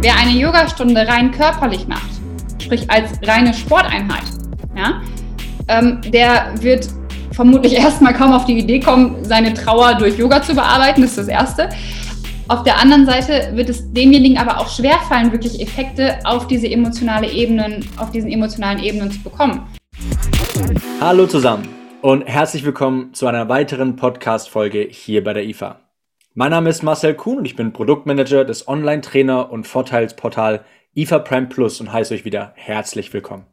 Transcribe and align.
Wer 0.00 0.16
eine 0.16 0.32
Yogastunde 0.32 1.08
rein 1.08 1.30
körperlich 1.30 1.88
macht, 1.88 2.10
sprich 2.60 2.90
als 2.90 3.12
reine 3.22 3.54
Sporteinheit, 3.54 4.24
ja, 4.76 5.00
ähm, 5.68 6.00
der 6.02 6.52
wird 6.60 6.88
vermutlich 7.32 7.72
erstmal 7.78 8.12
kaum 8.12 8.32
auf 8.32 8.44
die 8.44 8.58
Idee 8.58 8.78
kommen, 8.78 9.24
seine 9.24 9.54
Trauer 9.54 9.94
durch 9.94 10.18
Yoga 10.18 10.42
zu 10.42 10.54
bearbeiten, 10.54 11.00
das 11.00 11.12
ist 11.12 11.18
das 11.18 11.28
Erste. 11.28 11.70
Auf 12.48 12.62
der 12.62 12.78
anderen 12.78 13.06
Seite 13.06 13.52
wird 13.54 13.70
es 13.70 13.90
demjenigen 13.94 14.36
aber 14.36 14.58
auch 14.58 14.68
schwerfallen, 14.68 15.32
wirklich 15.32 15.62
Effekte 15.62 16.18
auf 16.24 16.46
diese 16.46 16.70
emotionale 16.70 17.30
Ebenen, 17.30 17.88
auf 17.96 18.10
diesen 18.10 18.30
emotionalen 18.30 18.80
Ebenen 18.80 19.10
zu 19.10 19.22
bekommen. 19.22 19.66
Hallo 21.00 21.26
zusammen 21.26 21.66
und 22.02 22.26
herzlich 22.26 22.66
willkommen 22.66 23.14
zu 23.14 23.26
einer 23.26 23.48
weiteren 23.48 23.96
Podcast-Folge 23.96 24.86
hier 24.90 25.24
bei 25.24 25.32
der 25.32 25.44
IFA. 25.44 25.83
Mein 26.36 26.50
Name 26.50 26.68
ist 26.68 26.82
Marcel 26.82 27.14
Kuhn 27.14 27.38
und 27.38 27.44
ich 27.44 27.54
bin 27.54 27.72
Produktmanager 27.72 28.44
des 28.44 28.66
Online-Trainer- 28.66 29.52
und 29.52 29.68
Vorteilsportal 29.68 30.64
IFA 30.96 31.20
Prime 31.20 31.46
Plus 31.46 31.80
und 31.80 31.92
heiße 31.92 32.12
euch 32.12 32.24
wieder 32.24 32.52
herzlich 32.56 33.12
willkommen. 33.12 33.46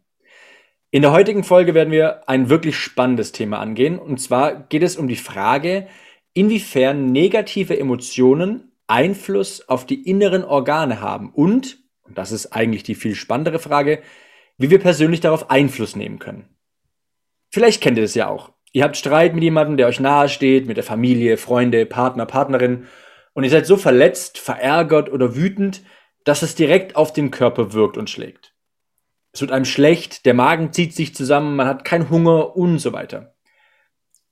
In 0.89 1.03
der 1.03 1.11
heutigen 1.11 1.43
Folge 1.43 1.75
werden 1.75 1.93
wir 1.93 2.27
ein 2.27 2.49
wirklich 2.49 2.75
spannendes 2.75 3.33
Thema 3.33 3.59
angehen 3.59 3.99
und 3.99 4.19
zwar 4.19 4.63
geht 4.63 4.81
es 4.81 4.97
um 4.97 5.07
die 5.07 5.15
Frage, 5.15 5.89
inwiefern 6.33 7.11
negative 7.11 7.79
Emotionen 7.79 8.71
Einfluss 8.87 9.69
auf 9.69 9.85
die 9.85 10.09
inneren 10.09 10.43
Organe 10.43 11.01
haben 11.01 11.29
und, 11.29 11.77
und 12.01 12.17
das 12.17 12.31
ist 12.31 12.47
eigentlich 12.47 12.81
die 12.81 12.95
viel 12.95 13.13
spannendere 13.13 13.59
Frage, 13.59 14.01
wie 14.57 14.71
wir 14.71 14.79
persönlich 14.79 15.19
darauf 15.19 15.51
Einfluss 15.51 15.95
nehmen 15.95 16.17
können. 16.17 16.49
Vielleicht 17.51 17.79
kennt 17.79 17.99
ihr 17.99 18.03
das 18.05 18.15
ja 18.15 18.27
auch. 18.27 18.50
Ihr 18.73 18.83
habt 18.83 18.95
Streit 18.95 19.33
mit 19.33 19.43
jemandem, 19.43 19.77
der 19.77 19.87
euch 19.87 19.99
nahe 19.99 20.29
steht, 20.29 20.65
mit 20.65 20.77
der 20.77 20.83
Familie, 20.83 21.37
Freunde, 21.37 21.85
Partner, 21.85 22.25
Partnerin 22.25 22.87
und 23.33 23.43
ihr 23.43 23.49
seid 23.49 23.65
so 23.65 23.77
verletzt, 23.77 24.37
verärgert 24.37 25.11
oder 25.11 25.35
wütend, 25.35 25.83
dass 26.23 26.41
es 26.41 26.55
direkt 26.55 26.95
auf 26.95 27.13
den 27.13 27.31
Körper 27.31 27.73
wirkt 27.73 27.97
und 27.97 28.09
schlägt. 28.09 28.53
Es 29.33 29.41
wird 29.41 29.51
einem 29.51 29.65
schlecht, 29.65 30.25
der 30.25 30.33
Magen 30.33 30.73
zieht 30.73 30.93
sich 30.93 31.15
zusammen, 31.15 31.55
man 31.55 31.67
hat 31.67 31.85
keinen 31.85 32.09
Hunger 32.09 32.55
und 32.55 32.79
so 32.79 32.93
weiter. 32.93 33.35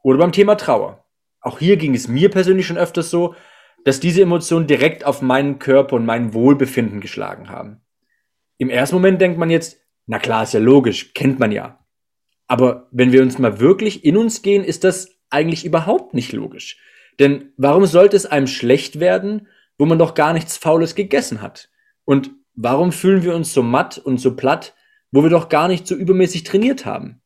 Oder 0.04 0.20
beim 0.20 0.31
Thema 0.31 0.56
Trauer. 0.56 1.06
Auch 1.42 1.59
hier 1.59 1.78
ging 1.78 1.96
es 1.96 2.08
mir 2.08 2.30
persönlich 2.30 2.68
schon 2.68 2.78
öfters 2.78 3.09
so, 3.09 3.36
dass 3.86 4.00
diese 4.00 4.22
Emotionen 4.22 4.68
direkt 4.68 5.06
auf 5.06 5.22
meinen 5.22 5.59
Körper 5.59 5.96
und 5.96 6.06
mein 6.06 6.34
Wohlbefinden 6.34 7.00
geschlagen 7.00 7.50
haben. 7.50 7.81
Im 8.58 8.70
ersten 8.70 8.96
Moment 8.96 9.22
denkt 9.22 9.38
man 9.38 9.50
jetzt, 9.50 9.81
na 10.06 10.20
klar, 10.20 10.44
ist 10.44 10.53
ja 10.53 10.59
logisch, 10.59 11.14
kennt 11.14 11.40
man 11.40 11.52
ja. 11.52 11.78
Aber 12.50 12.88
wenn 12.92 13.14
wir 13.14 13.22
uns 13.22 13.38
mal 13.38 13.59
wirklich 13.59 14.03
in 14.03 14.17
uns 14.17 14.42
gehen, 14.42 14.64
ist 14.64 14.83
das 14.83 15.19
eigentlich 15.30 15.66
überhaupt 15.66 16.16
nicht 16.16 16.33
logisch. 16.33 16.78
Denn 17.19 17.53
warum 17.58 17.86
sollte 17.86 18.17
es 18.17 18.25
einem 18.25 18.47
schlecht 18.47 19.00
werden, 19.00 19.47
wo 19.78 19.86
man 19.86 20.00
doch 20.00 20.16
gar 20.16 20.33
nichts 20.33 20.58
Faules 20.58 20.95
gegessen 20.95 21.41
hat? 21.41 21.69
Und 22.06 22.31
warum 22.56 22.91
fühlen 22.91 23.23
wir 23.23 23.36
uns 23.36 23.53
so 23.53 23.61
matt 23.61 24.00
und 24.00 24.19
so 24.19 24.36
platt, 24.36 24.73
wo 25.11 25.22
wir 25.22 25.30
doch 25.30 25.47
gar 25.47 25.67
nicht 25.67 25.86
so 25.86 25.95
übermäßig 25.95 26.44
trainiert 26.44 26.86
haben? 26.88 27.22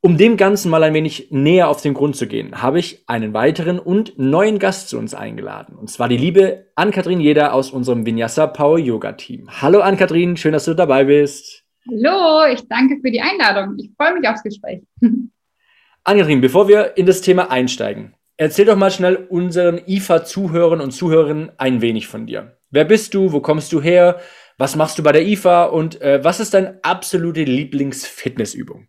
Um 0.00 0.16
dem 0.16 0.36
Ganzen 0.36 0.70
mal 0.70 0.82
ein 0.82 0.94
wenig 0.94 1.28
näher 1.30 1.68
auf 1.68 1.80
den 1.80 1.94
Grund 1.94 2.16
zu 2.16 2.26
gehen, 2.26 2.62
habe 2.62 2.80
ich 2.80 3.04
einen 3.06 3.32
weiteren 3.32 3.78
und 3.78 4.18
neuen 4.18 4.58
Gast 4.58 4.88
zu 4.88 4.98
uns 4.98 5.14
eingeladen. 5.14 5.76
Und 5.76 5.88
zwar 5.88 6.08
die 6.08 6.16
liebe 6.16 6.72
Ann-Kathrin 6.74 7.20
Jeder 7.20 7.54
aus 7.54 7.70
unserem 7.70 8.06
Vinyasa 8.06 8.48
Power 8.48 8.78
Yoga 8.78 9.12
Team. 9.12 9.48
Hallo 9.62 9.80
Ann-Kathrin, 9.80 10.36
schön, 10.36 10.52
dass 10.52 10.64
du 10.64 10.74
dabei 10.74 11.04
bist. 11.04 11.59
Hallo, 11.90 12.52
ich 12.52 12.68
danke 12.68 12.98
für 13.00 13.10
die 13.10 13.20
Einladung. 13.20 13.76
Ich 13.78 13.90
freue 13.96 14.14
mich 14.14 14.28
aufs 14.28 14.44
Gespräch. 14.44 14.82
Ann-Kathrin, 16.04 16.40
bevor 16.40 16.68
wir 16.68 16.96
in 16.96 17.06
das 17.06 17.20
Thema 17.20 17.50
einsteigen, 17.50 18.14
erzähl 18.36 18.64
doch 18.64 18.76
mal 18.76 18.92
schnell 18.92 19.16
unseren 19.28 19.80
IFA-Zuhörern 19.86 20.80
und 20.80 20.92
Zuhörerinnen 20.92 21.50
ein 21.58 21.80
wenig 21.80 22.06
von 22.06 22.26
dir. 22.26 22.56
Wer 22.70 22.84
bist 22.84 23.14
du? 23.14 23.32
Wo 23.32 23.40
kommst 23.40 23.72
du 23.72 23.82
her? 23.82 24.20
Was 24.56 24.76
machst 24.76 24.98
du 24.98 25.02
bei 25.02 25.10
der 25.10 25.26
IFA? 25.26 25.64
Und 25.64 26.00
äh, 26.00 26.22
was 26.22 26.38
ist 26.38 26.54
deine 26.54 26.78
absolute 26.82 27.42
Lieblingsfitnessübung? 27.42 28.86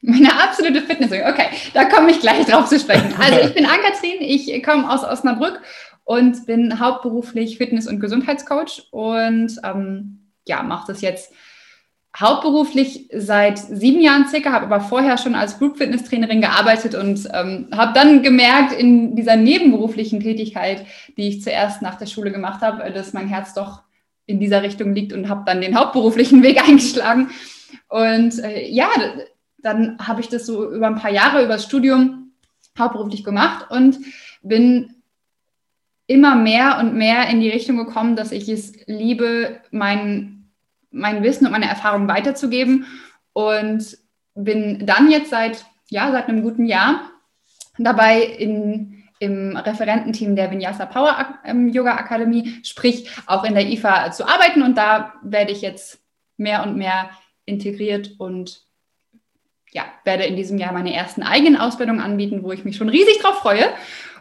Meine 0.00 0.32
absolute 0.42 0.80
Fitnessübung. 0.80 1.26
Okay, 1.28 1.48
da 1.74 1.84
komme 1.84 2.10
ich 2.10 2.20
gleich 2.20 2.46
drauf 2.46 2.68
zu 2.68 2.78
sprechen. 2.78 3.14
Also 3.18 3.40
ich 3.40 3.54
bin 3.54 3.66
Ann-Kathrin, 3.66 4.20
ich 4.20 4.62
komme 4.62 4.90
aus 4.90 5.04
Osnabrück 5.04 5.60
und 6.04 6.46
bin 6.46 6.80
hauptberuflich 6.80 7.58
Fitness- 7.58 7.86
und 7.86 8.00
Gesundheitscoach 8.00 8.88
und 8.92 9.58
ähm, 9.62 10.30
ja, 10.46 10.62
mache 10.62 10.92
das 10.92 11.02
jetzt 11.02 11.32
hauptberuflich 12.18 13.08
seit 13.12 13.58
sieben 13.58 14.00
Jahren 14.00 14.28
circa, 14.28 14.52
habe 14.52 14.66
aber 14.66 14.80
vorher 14.80 15.18
schon 15.18 15.34
als 15.34 15.58
Group 15.58 15.78
Fitness 15.78 16.04
Trainerin 16.04 16.40
gearbeitet 16.40 16.94
und 16.94 17.28
ähm, 17.32 17.68
habe 17.72 17.92
dann 17.92 18.22
gemerkt 18.22 18.72
in 18.72 19.16
dieser 19.16 19.36
nebenberuflichen 19.36 20.20
Tätigkeit, 20.20 20.86
die 21.16 21.28
ich 21.28 21.42
zuerst 21.42 21.82
nach 21.82 21.96
der 21.96 22.06
Schule 22.06 22.30
gemacht 22.30 22.62
habe, 22.62 22.90
dass 22.92 23.12
mein 23.12 23.26
Herz 23.26 23.54
doch 23.54 23.82
in 24.26 24.38
dieser 24.38 24.62
Richtung 24.62 24.94
liegt 24.94 25.12
und 25.12 25.28
habe 25.28 25.42
dann 25.44 25.60
den 25.60 25.78
hauptberuflichen 25.78 26.42
Weg 26.42 26.62
eingeschlagen. 26.68 27.30
Und 27.88 28.38
äh, 28.38 28.68
ja, 28.68 28.88
dann 29.58 29.98
habe 29.98 30.20
ich 30.20 30.28
das 30.28 30.46
so 30.46 30.72
über 30.72 30.86
ein 30.86 30.96
paar 30.96 31.10
Jahre, 31.10 31.42
über 31.42 31.54
das 31.54 31.64
Studium 31.64 32.32
hauptberuflich 32.78 33.24
gemacht 33.24 33.70
und 33.70 33.98
bin 34.42 34.94
immer 36.06 36.34
mehr 36.34 36.78
und 36.80 36.94
mehr 36.94 37.28
in 37.28 37.40
die 37.40 37.48
Richtung 37.48 37.76
gekommen, 37.76 38.14
dass 38.14 38.32
ich 38.32 38.48
es 38.48 38.74
liebe, 38.86 39.60
mein, 39.70 40.33
mein 40.94 41.22
Wissen 41.22 41.46
und 41.46 41.52
meine 41.52 41.68
Erfahrungen 41.68 42.08
weiterzugeben 42.08 42.86
und 43.32 43.98
bin 44.34 44.86
dann 44.86 45.10
jetzt 45.10 45.30
seit, 45.30 45.64
ja, 45.90 46.10
seit 46.10 46.28
einem 46.28 46.42
guten 46.42 46.66
Jahr 46.66 47.10
dabei 47.78 48.22
in, 48.22 49.04
im 49.18 49.56
Referententeam 49.56 50.36
der 50.36 50.50
Vinyasa 50.50 50.86
Power 50.86 51.38
ähm, 51.44 51.68
Yoga 51.68 51.96
Akademie, 51.96 52.60
sprich 52.62 53.10
auch 53.26 53.44
in 53.44 53.54
der 53.54 53.68
IFA 53.68 54.12
zu 54.12 54.26
arbeiten 54.26 54.62
und 54.62 54.78
da 54.78 55.14
werde 55.22 55.52
ich 55.52 55.60
jetzt 55.60 56.00
mehr 56.36 56.62
und 56.62 56.76
mehr 56.76 57.10
integriert 57.44 58.12
und 58.18 58.62
ja, 59.72 59.84
werde 60.04 60.24
in 60.24 60.36
diesem 60.36 60.58
Jahr 60.58 60.72
meine 60.72 60.94
ersten 60.94 61.22
eigenen 61.22 61.56
Ausbildungen 61.56 62.00
anbieten, 62.00 62.44
wo 62.44 62.52
ich 62.52 62.64
mich 62.64 62.76
schon 62.76 62.88
riesig 62.88 63.18
drauf 63.18 63.40
freue. 63.40 63.66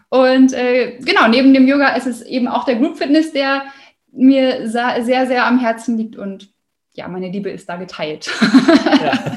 Und 0.09 0.53
äh, 0.53 0.97
genau, 0.99 1.27
neben 1.27 1.53
dem 1.53 1.67
Yoga 1.67 1.95
ist 1.95 2.07
es 2.07 2.23
eben 2.23 2.47
auch 2.47 2.65
der 2.65 2.75
Group 2.75 2.97
Fitness, 2.97 3.31
der 3.33 3.63
mir 4.11 4.67
sehr, 4.69 5.27
sehr 5.27 5.45
am 5.45 5.59
Herzen 5.59 5.97
liegt 5.97 6.15
und 6.15 6.52
ja, 6.93 7.07
meine 7.07 7.29
Liebe 7.29 7.49
ist 7.49 7.67
da 7.67 7.75
geteilt. 7.75 8.29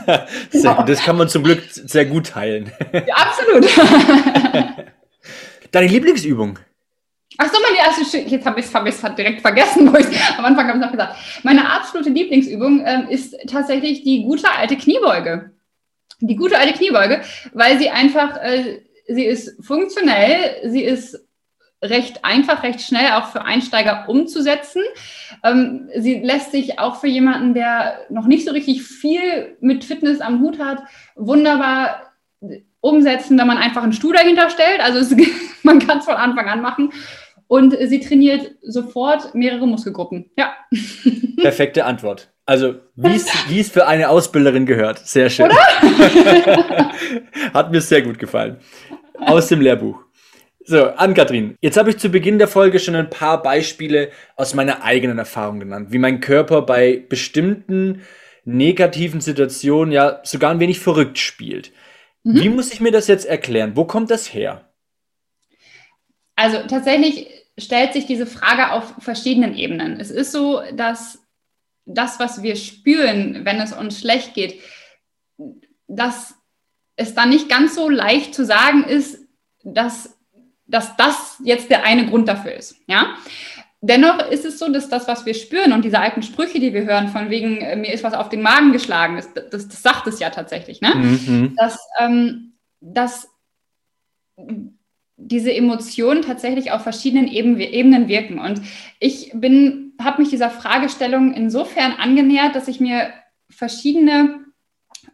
Ja, 0.07 0.27
sehr, 0.51 0.83
das 0.85 1.03
kann 1.03 1.17
man 1.17 1.29
zum 1.29 1.43
Glück 1.43 1.63
sehr 1.69 2.05
gut 2.05 2.29
teilen. 2.29 2.71
Ja, 2.93 3.15
absolut. 3.15 3.67
Deine 5.73 5.87
Lieblingsübung? 5.89 6.59
Ach 7.39 7.53
so, 7.53 7.59
meine 7.61 7.79
erste, 7.79 8.19
jetzt 8.19 8.47
habe 8.47 8.61
ich 8.61 8.67
es 8.67 9.03
hab 9.03 9.17
direkt 9.17 9.41
vergessen, 9.41 9.93
wo 9.93 9.97
ich 9.99 10.07
am 10.39 10.45
Anfang 10.45 10.69
habe 10.69 10.79
ich 10.79 10.85
noch 10.85 10.93
gesagt. 10.93 11.17
Meine 11.43 11.71
absolute 11.71 12.11
Lieblingsübung 12.11 12.83
ähm, 12.87 13.09
ist 13.09 13.37
tatsächlich 13.47 14.05
die 14.05 14.23
gute 14.23 14.51
alte 14.51 14.77
Kniebeuge 14.77 15.51
die 16.21 16.37
gute 16.37 16.59
alte 16.59 16.75
Kniebeuge, 16.75 17.21
weil 17.53 17.79
sie 17.79 17.91
einfach, 17.91 18.37
äh, 18.43 18.81
sie 19.07 19.25
ist 19.25 19.65
funktionell, 19.65 20.71
sie 20.71 20.83
ist 20.83 21.26
recht 21.83 22.25
einfach, 22.25 22.63
recht 22.63 22.81
schnell 22.81 23.13
auch 23.13 23.27
für 23.29 23.45
Einsteiger 23.45 24.07
umzusetzen. 24.09 24.83
Ähm, 25.45 25.89
sie 25.97 26.21
lässt 26.21 26.53
sich 26.53 26.79
auch 26.79 26.97
für 26.97 27.09
jemanden, 27.09 27.55
der 27.55 27.99
noch 28.09 28.27
nicht 28.27 28.47
so 28.47 28.53
richtig 28.53 28.83
viel 28.83 29.57
mit 29.61 29.85
Fitness 29.85 30.21
am 30.21 30.41
Hut 30.41 30.59
hat, 30.59 30.83
wunderbar 31.15 32.13
umsetzen, 32.81 33.39
wenn 33.39 33.47
man 33.47 33.59
einfach 33.59 33.83
einen 33.83 33.93
Stuhl 33.93 34.15
dahinter 34.15 34.51
stellt. 34.51 34.81
Also 34.81 34.99
es, 34.99 35.15
man 35.63 35.79
kann 35.81 35.99
es 35.99 36.05
von 36.05 36.15
Anfang 36.15 36.49
an 36.49 36.63
machen. 36.63 36.93
Und 37.49 37.77
sie 37.81 38.01
trainiert 38.01 38.57
sofort 38.63 39.35
mehrere 39.35 39.69
Muskelgruppen. 39.69 40.31
Ja. 40.37 40.55
Perfekte 41.37 41.85
Antwort. 41.85 42.33
Also, 42.45 42.77
wie 42.95 43.61
es 43.61 43.71
für 43.71 43.87
eine 43.87 44.09
Ausbilderin 44.09 44.67
gehört. 44.67 45.07
Sehr 45.07 45.31
schön. 45.31 45.51
Hat 47.55 47.71
mir 47.71 47.81
sehr 47.81 48.03
gut 48.03 48.19
gefallen. 48.19 48.59
Aus 49.19 49.49
dem 49.49 49.61
Lehrbuch. 49.61 50.06
So, 50.69 50.87
Ann-Kathrin, 50.87 51.57
jetzt 51.61 51.77
habe 51.77 51.91
ich 51.91 51.99
zu 51.99 52.09
Beginn 52.09 52.39
der 52.39 52.49
Folge 52.49 52.81
schon 52.81 52.97
ein 52.97 53.09
paar 53.09 53.41
Beispiele 53.41 54.11
aus 54.35 54.53
meiner 54.53 54.83
eigenen 54.83 55.17
Erfahrung 55.17 55.61
genannt, 55.61 55.93
wie 55.93 55.99
mein 55.99 56.19
Körper 56.19 56.63
bei 56.63 57.05
bestimmten 57.09 58.03
negativen 58.45 59.21
Situationen 59.21 59.93
ja 59.93 60.21
sogar 60.25 60.51
ein 60.51 60.59
wenig 60.59 60.81
verrückt 60.81 61.19
spielt. 61.19 61.71
Mhm. 62.25 62.41
Wie 62.41 62.49
muss 62.49 62.73
ich 62.73 62.81
mir 62.81 62.91
das 62.91 63.07
jetzt 63.07 63.27
erklären? 63.27 63.77
Wo 63.77 63.85
kommt 63.85 64.11
das 64.11 64.35
her? 64.35 64.73
Also 66.35 66.59
tatsächlich 66.67 67.29
stellt 67.57 67.93
sich 67.93 68.07
diese 68.07 68.27
Frage 68.27 68.73
auf 68.73 68.93
verschiedenen 68.99 69.55
Ebenen. 69.55 70.01
Es 70.01 70.11
ist 70.11 70.33
so, 70.33 70.63
dass 70.75 71.25
das, 71.85 72.19
was 72.19 72.43
wir 72.43 72.57
spüren, 72.57 73.45
wenn 73.45 73.61
es 73.61 73.73
uns 73.73 74.01
schlecht 74.01 74.35
geht, 74.35 74.61
dass 75.87 76.35
es 76.97 77.15
dann 77.15 77.29
nicht 77.29 77.49
ganz 77.49 77.77
so 77.77 77.89
leicht 77.89 78.35
zu 78.35 78.45
sagen 78.45 78.83
ist, 78.83 79.25
dass, 79.63 80.16
dass 80.67 80.97
das 80.97 81.41
jetzt 81.45 81.71
der 81.71 81.85
eine 81.85 82.07
Grund 82.07 82.29
dafür 82.29 82.55
ist. 82.55 82.77
Ja? 82.87 83.15
Dennoch 83.81 84.31
ist 84.31 84.45
es 84.45 84.59
so, 84.59 84.69
dass 84.73 84.89
das, 84.89 85.07
was 85.07 85.27
wir 85.27 85.35
spüren 85.35 85.73
und 85.73 85.85
diese 85.85 86.01
alten 86.01 86.23
Sprüche, 86.23 86.59
die 86.59 86.73
wir 86.73 86.85
hören, 86.85 87.09
von 87.09 87.31
wegen, 87.31 87.59
äh, 87.59 87.77
mir 87.77 87.93
ist 87.93 88.03
was 88.03 88.15
auf 88.15 88.29
den 88.29 88.43
Magen 88.43 88.73
geschlagen, 88.73 89.17
das, 89.17 89.33
das, 89.35 89.69
das 89.69 89.83
sagt 89.83 90.07
es 90.07 90.19
ja 90.19 90.31
tatsächlich, 90.31 90.81
ne? 90.81 90.95
Mhm. 90.95 91.55
dass, 91.57 91.79
ähm, 92.01 92.55
dass 92.81 93.29
diese 95.17 95.53
Emotionen 95.53 96.23
tatsächlich 96.23 96.73
auf 96.73 96.83
verschiedenen 96.83 97.29
Ebenen 97.29 98.09
wirken. 98.09 98.39
Und 98.39 98.61
ich 98.99 99.31
bin, 99.35 99.95
habe 100.03 100.23
mich 100.23 100.31
dieser 100.31 100.51
Fragestellung 100.51 101.33
insofern 101.33 101.93
angenähert, 101.93 102.55
dass 102.55 102.69
ich 102.69 102.81
mir 102.81 103.13
verschiedene, 103.49 104.41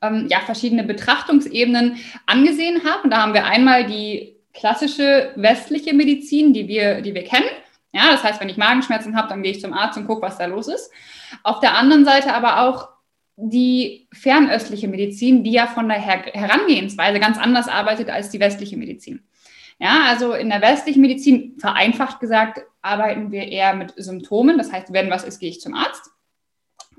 ähm, 0.01 0.27
ja, 0.29 0.41
verschiedene 0.41 0.83
Betrachtungsebenen 0.83 1.97
angesehen 2.27 2.83
habe. 2.85 3.05
Und 3.05 3.11
da 3.11 3.23
haben 3.23 3.35
wir 3.35 3.45
einmal 3.45 3.87
die 3.87 4.32
klassische 4.53 5.33
westliche 5.37 5.95
Medizin, 5.95 6.53
die 6.53 6.69
wir, 6.69 7.01
die 7.01 7.15
wir 7.15 7.25
kennen. 7.25 7.49
Ja, 7.93 8.11
das 8.11 8.25
heißt, 8.25 8.41
wenn 8.41 8.49
ich 8.49 8.57
Magenschmerzen 8.57 9.17
habe, 9.17 9.29
dann 9.29 9.43
gehe 9.43 9.53
ich 9.53 9.61
zum 9.61 9.73
Arzt 9.73 9.99
und 9.99 10.07
gucke, 10.07 10.23
was 10.23 10.39
da 10.39 10.47
los 10.47 10.69
ist. 10.69 10.91
Auf 11.43 11.61
der 11.61 11.77
anderen 11.77 12.05
Seite 12.05 12.35
aber 12.35 12.63
auch 12.63 12.89
die 13.37 14.09
fernöstliche 14.13 14.89
Medizin, 14.89 15.43
die 15.43 15.53
ja 15.53 15.67
von 15.67 15.89
der 15.89 15.99
Her 15.99 16.23
Herangehensweise 16.33 17.19
ganz 17.19 17.39
anders 17.39 17.69
arbeitet 17.69 18.11
als 18.11 18.31
die 18.31 18.41
westliche 18.41 18.77
Medizin. 18.77 19.23
Ja, 19.79 20.05
also 20.07 20.35
in 20.35 20.49
der 20.49 20.63
westlichen 20.63 21.01
Medizin, 21.01 21.57
vereinfacht 21.59 22.21
gesagt, 22.21 22.61
arbeiten 22.83 23.33
wir 23.33 23.49
eher 23.49 23.75
mit 23.75 23.95
Symptomen. 23.97 24.59
Das 24.59 24.71
heißt, 24.71 24.93
wenn 24.93 25.11
was 25.11 25.25
ist, 25.25 25.41
gehe 25.41 25.51
ich 25.51 25.61
zum 25.61 25.75
Arzt. 25.75 26.11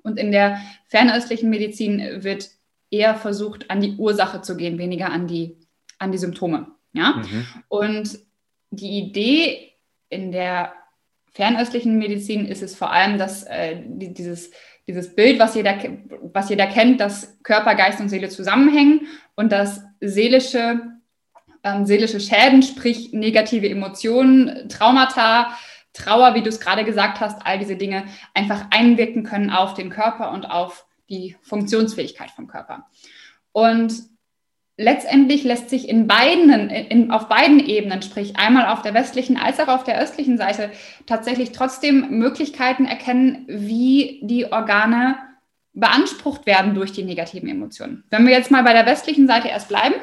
Und 0.04 0.20
in 0.20 0.32
der 0.32 0.60
fernöstlichen 0.88 1.50
Medizin 1.50 2.24
wird 2.24 2.50
eher 2.92 3.16
versucht, 3.16 3.72
an 3.72 3.82
die 3.82 3.96
Ursache 3.96 4.42
zu 4.42 4.58
gehen, 4.58 4.78
weniger 4.78 5.12
an 5.12 5.28
die, 5.28 5.58
an 5.98 6.12
die 6.12 6.18
Symptome. 6.18 6.68
Ja? 6.94 7.14
Mhm. 7.14 7.46
Und 7.68 8.20
die 8.72 9.00
Idee 9.00 9.74
in 10.10 10.32
der 10.32 10.74
fernöstlichen 11.32 11.98
Medizin 11.98 12.46
ist 12.46 12.62
es 12.62 12.76
vor 12.76 12.92
allem, 12.92 13.18
dass 13.18 13.44
äh, 13.44 13.82
dieses, 13.86 14.52
dieses 14.88 15.16
Bild, 15.16 15.40
was 15.40 15.56
jeder, 15.56 15.78
was 16.34 16.50
jeder 16.50 16.68
kennt, 16.68 17.00
dass 17.00 17.38
Körper, 17.44 17.76
Geist 17.76 18.00
und 18.00 18.10
Seele 18.10 18.30
zusammenhängen 18.30 19.08
und 19.36 19.52
dass 19.52 19.84
seelische, 20.00 20.82
ähm, 21.64 21.86
seelische 21.86 22.20
Schäden, 22.20 22.62
sprich 22.62 23.14
negative 23.14 23.68
Emotionen, 23.70 24.70
Traumata, 24.70 25.58
Trauer, 25.94 26.36
wie 26.36 26.42
du 26.42 26.50
es 26.50 26.60
gerade 26.60 26.84
gesagt 26.84 27.20
hast, 27.20 27.46
all 27.46 27.60
diese 27.60 27.76
Dinge 27.76 28.06
einfach 28.34 28.68
einwirken 28.72 29.24
können 29.24 29.52
auf 29.52 29.74
den 29.74 29.90
Körper 29.90 30.32
und 30.32 30.46
auf 30.46 30.86
die 31.10 31.36
Funktionsfähigkeit 31.42 32.32
vom 32.32 32.48
Körper. 32.48 32.88
Und 33.52 33.94
letztendlich 34.78 35.44
lässt 35.44 35.70
sich 35.70 35.88
in 35.88 36.08
beiden, 36.08 36.70
in, 36.70 37.12
auf 37.12 37.28
beiden 37.28 37.60
Ebenen, 37.60 38.02
sprich 38.02 38.38
einmal 38.38 38.68
auf 38.68 38.82
der 38.82 38.94
westlichen 38.94 39.38
als 39.38 39.60
auch 39.60 39.68
auf 39.68 39.84
der 39.84 40.02
östlichen 40.02 40.38
Seite, 40.38 40.72
tatsächlich 41.06 41.52
trotzdem 41.52 42.10
Möglichkeiten 42.18 42.86
erkennen, 42.86 43.46
wie 43.48 44.20
die 44.24 44.52
Organe 44.52 45.18
beansprucht 45.74 46.46
werden 46.46 46.76
durch 46.76 46.92
die 46.92 47.04
negativen 47.04 47.50
Emotionen. 47.50 48.04
Wenn 48.10 48.26
wir 48.26 48.34
jetzt 48.34 48.52
mal 48.52 48.64
bei 48.64 48.74
der 48.74 48.86
westlichen 48.86 49.28
Seite 49.28 49.48
erst 49.48 49.70
bleiben, 49.70 49.96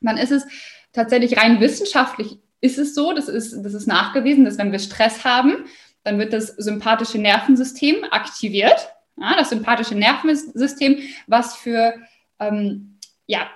dann 0.00 0.16
ist 0.16 0.32
es 0.32 0.46
tatsächlich 0.92 1.38
rein 1.38 1.60
wissenschaftlich 1.60 2.38
ist 2.64 2.78
es 2.78 2.94
so, 2.94 3.12
das 3.12 3.28
ist, 3.28 3.62
das 3.62 3.74
ist 3.74 3.86
nachgewiesen, 3.86 4.46
dass 4.46 4.56
wenn 4.56 4.72
wir 4.72 4.78
Stress 4.78 5.22
haben, 5.22 5.66
dann 6.02 6.18
wird 6.18 6.32
das 6.32 6.46
sympathische 6.46 7.18
Nervensystem 7.18 8.04
aktiviert. 8.10 8.88
Ja, 9.18 9.36
das 9.36 9.50
sympathische 9.50 9.94
Nervensystem, 9.94 10.98
was 11.26 11.56
für 11.56 11.94
ähm, 12.40 12.98
ja, 13.26 13.46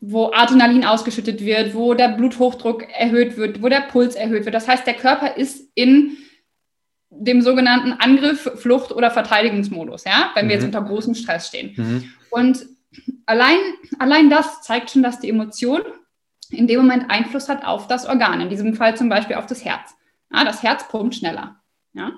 wo 0.00 0.32
Adrenalin 0.32 0.84
ausgeschüttet 0.84 1.44
wird, 1.44 1.74
wo 1.74 1.94
der 1.94 2.08
Bluthochdruck 2.08 2.88
erhöht 2.90 3.36
wird, 3.36 3.62
wo 3.62 3.68
der 3.68 3.82
Puls 3.82 4.14
erhöht 4.14 4.44
wird. 4.44 4.54
Das 4.54 4.68
heißt, 4.68 4.86
der 4.86 4.94
Körper 4.94 5.36
ist 5.36 5.70
in 5.74 6.16
dem 7.10 7.42
sogenannten 7.42 7.92
Angriff, 7.92 8.50
Flucht 8.56 8.92
oder 8.92 9.10
Verteidigungsmodus, 9.10 10.04
ja, 10.04 10.30
wenn 10.34 10.46
mhm. 10.46 10.48
wir 10.48 10.56
jetzt 10.56 10.64
unter 10.64 10.82
großem 10.82 11.14
Stress 11.14 11.48
stehen. 11.48 11.74
Mhm. 11.76 12.12
Und 12.30 12.66
allein, 13.26 13.58
allein 13.98 14.30
das 14.30 14.62
zeigt 14.62 14.90
schon, 14.90 15.02
dass 15.02 15.20
die 15.20 15.28
Emotion 15.28 15.82
in 16.50 16.66
dem 16.66 16.80
Moment 16.80 17.10
Einfluss 17.10 17.48
hat 17.48 17.64
auf 17.64 17.86
das 17.86 18.06
Organ, 18.06 18.40
in 18.40 18.48
diesem 18.48 18.74
Fall 18.74 18.96
zum 18.96 19.08
Beispiel 19.08 19.36
auf 19.36 19.46
das 19.46 19.64
Herz. 19.64 19.94
Ja, 20.32 20.44
das 20.44 20.62
Herz 20.62 20.88
pumpt 20.88 21.16
schneller. 21.16 21.60
Ja? 21.92 22.12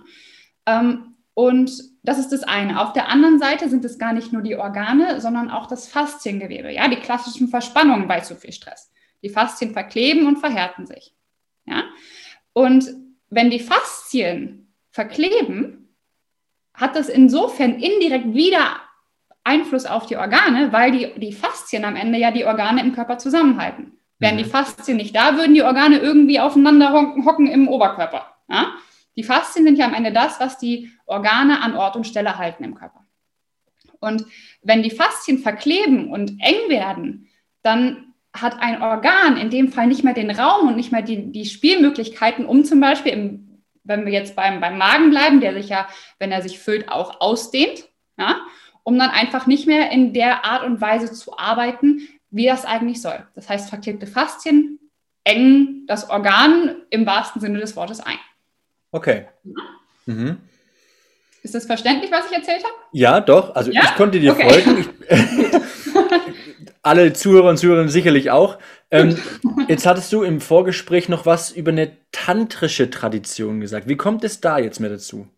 Ähm, 0.67 1.17
und 1.35 1.71
das 2.09 2.19
ist 2.19 2.33
das 2.33 2.43
eine. 2.43 2.81
Auf 2.81 2.95
der 2.95 3.09
anderen 3.09 3.39
Seite 3.39 3.69
sind 3.69 3.85
es 3.85 3.99
gar 3.99 4.15
nicht 4.15 4.33
nur 4.33 4.41
die 4.41 4.57
Organe, 4.57 5.21
sondern 5.21 5.51
auch 5.51 5.67
das 5.67 5.89
Fasziengewebe. 5.89 6.73
Ja, 6.73 6.89
die 6.89 6.97
klassischen 6.97 7.49
Verspannungen 7.49 8.09
bei 8.09 8.21
zu 8.21 8.35
viel 8.35 8.53
Stress. 8.53 8.91
Die 9.23 9.29
Faszien 9.29 9.75
verkleben 9.75 10.27
und 10.27 10.39
verhärten 10.39 10.87
sich. 10.87 11.13
Ja, 11.67 11.85
und 12.55 12.89
wenn 13.29 13.51
die 13.51 13.61
Faszien 13.61 14.73
verkleben, 14.91 15.95
hat 16.73 16.97
das 16.97 17.11
insofern 17.11 17.75
indirekt 17.75 18.33
wieder 18.33 18.77
Einfluss 19.45 19.85
auf 19.85 20.07
die 20.07 20.17
Organe, 20.17 20.73
weil 20.73 20.93
die, 20.93 21.13
die 21.21 21.35
Faszien 21.35 21.85
am 21.85 21.95
Ende 21.95 22.19
ja 22.19 22.31
die 22.31 22.47
Organe 22.47 22.81
im 22.81 22.95
Körper 22.95 23.19
zusammenhalten. 23.19 23.99
Wären 24.19 24.37
mhm. 24.37 24.39
die 24.39 24.45
Faszien 24.45 24.97
nicht 24.97 25.15
da, 25.15 25.37
würden 25.37 25.53
die 25.53 25.63
Organe 25.63 25.99
irgendwie 25.99 26.41
aufeinander 26.41 26.91
hocken 26.93 27.49
im 27.49 27.69
Oberkörper. 27.69 28.35
Ja? 28.49 28.73
Die 29.19 29.25
Faszien 29.25 29.65
sind 29.65 29.77
ja 29.79 29.87
am 29.87 29.95
Ende 29.95 30.13
das, 30.13 30.39
was 30.39 30.59
die 30.59 30.93
Organe 31.05 31.61
an 31.61 31.75
Ort 31.75 31.97
und 31.97 32.07
Stelle 32.07 32.39
halten 32.39 32.63
im 32.63 32.77
Körper. 32.77 33.05
Und 33.99 34.25
wenn 34.63 34.85
die 34.85 34.93
Faszien 34.93 35.39
verkleben 35.39 36.13
und 36.13 36.41
eng 36.41 36.69
werden, 36.69 37.29
dann 37.63 38.15
hat 38.33 38.61
ein 38.61 38.81
Organ 38.81 39.37
in 39.37 39.51
dem 39.51 39.73
Fall 39.73 39.89
nicht 39.89 40.05
mehr 40.05 40.15
den 40.15 40.31
Raum 40.31 40.69
und 40.69 40.77
nicht 40.77 40.93
mehr 40.93 41.03
die, 41.03 41.33
die 41.33 41.47
Spielmöglichkeiten, 41.47 42.47
um 42.47 42.65
zum 42.65 42.79
Beispiel, 42.79 43.11
im, 43.13 43.65
wenn 43.83 44.07
wir 44.07 44.13
jetzt 44.13 44.37
beim, 44.37 44.61
beim 44.61 44.79
Magen 44.79 45.11
bleiben, 45.11 45.41
der 45.41 45.53
sich 45.53 45.69
ja, 45.69 45.89
wenn 46.21 46.31
er 46.31 46.41
sich 46.41 46.61
füllt, 46.61 46.89
auch 46.89 47.21
ausdehnt, 47.21 47.89
ja, 48.17 48.37
um 48.85 48.97
dann 49.01 49.11
einfach 49.11 49.49
nicht 49.49 49.67
mehr 49.67 49.91
in 49.91 50.13
der 50.13 50.45
Art 50.45 50.63
und 50.63 50.81
Weise 50.81 51.13
zu 51.13 51.37
arbeiten, 51.37 52.07
wie 52.31 52.47
das 52.47 52.65
eigentlich 52.65 53.03
soll. 53.03 53.27
Das 53.35 53.49
heißt, 53.49 53.69
verklebte 53.69 54.07
Faszien 54.07 54.79
engen 55.25 55.89
das 55.89 56.09
Organ 56.09 56.77
im 56.91 57.05
wahrsten 57.05 57.41
Sinne 57.41 57.59
des 57.59 57.75
Wortes 57.75 57.99
ein. 57.99 58.19
Okay. 58.91 59.27
Mhm. 60.07 60.39
Ist 61.43 61.55
das 61.55 61.67
verständlich, 61.67 62.11
was 62.11 62.27
ich 62.31 62.37
erzählt 62.37 62.65
habe? 62.65 62.75
Ja, 62.93 63.21
doch. 63.21 63.55
Also 63.55 63.71
ja? 63.71 63.83
ich 63.85 63.95
konnte 63.95 64.21
dir 64.21 64.33
okay. 64.33 64.51
folgen. 64.51 64.89
Ich, 65.09 65.09
alle 66.83 67.13
Zuhörer 67.13 67.51
und 67.51 67.59
Zuhörerinnen 67.59 67.91
sicherlich 67.91 68.31
auch. 68.31 68.59
Ähm, 68.91 69.17
jetzt 69.69 69.87
hattest 69.87 70.13
du 70.13 70.23
im 70.23 70.41
Vorgespräch 70.41 71.09
noch 71.09 71.27
was 71.27 71.51
über 71.51 71.71
eine 71.71 71.93
tantrische 72.13 72.91
Tradition 72.91 73.61
gesagt. 73.61 73.89
Wie 73.89 73.97
kommt 73.97 74.25
es 74.25 74.41
da 74.41 74.59
jetzt 74.59 74.81
mehr 74.81 74.91
dazu? 74.91 75.29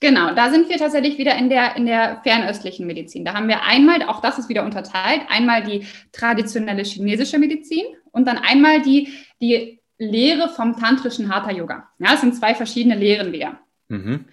Genau, 0.00 0.34
da 0.34 0.50
sind 0.50 0.68
wir 0.68 0.78
tatsächlich 0.78 1.16
wieder 1.16 1.36
in 1.36 1.48
der, 1.48 1.76
in 1.76 1.86
der 1.86 2.20
fernöstlichen 2.24 2.86
Medizin. 2.86 3.24
Da 3.24 3.34
haben 3.34 3.46
wir 3.46 3.62
einmal, 3.62 4.02
auch 4.02 4.20
das 4.20 4.36
ist 4.36 4.48
wieder 4.48 4.64
unterteilt, 4.64 5.22
einmal 5.28 5.62
die 5.62 5.86
traditionelle 6.10 6.82
chinesische 6.82 7.38
Medizin 7.38 7.84
und 8.10 8.26
dann 8.26 8.36
einmal 8.36 8.82
die, 8.82 9.12
die 9.40 9.80
Lehre 10.02 10.48
vom 10.48 10.76
tantrischen 10.76 11.32
Hatha 11.32 11.52
Yoga. 11.52 11.88
Ja, 11.98 12.14
es 12.14 12.20
sind 12.20 12.34
zwei 12.34 12.54
verschiedene 12.54 12.96
Lehren 12.96 13.32
wieder. 13.32 13.58
Mhm. 13.88 14.24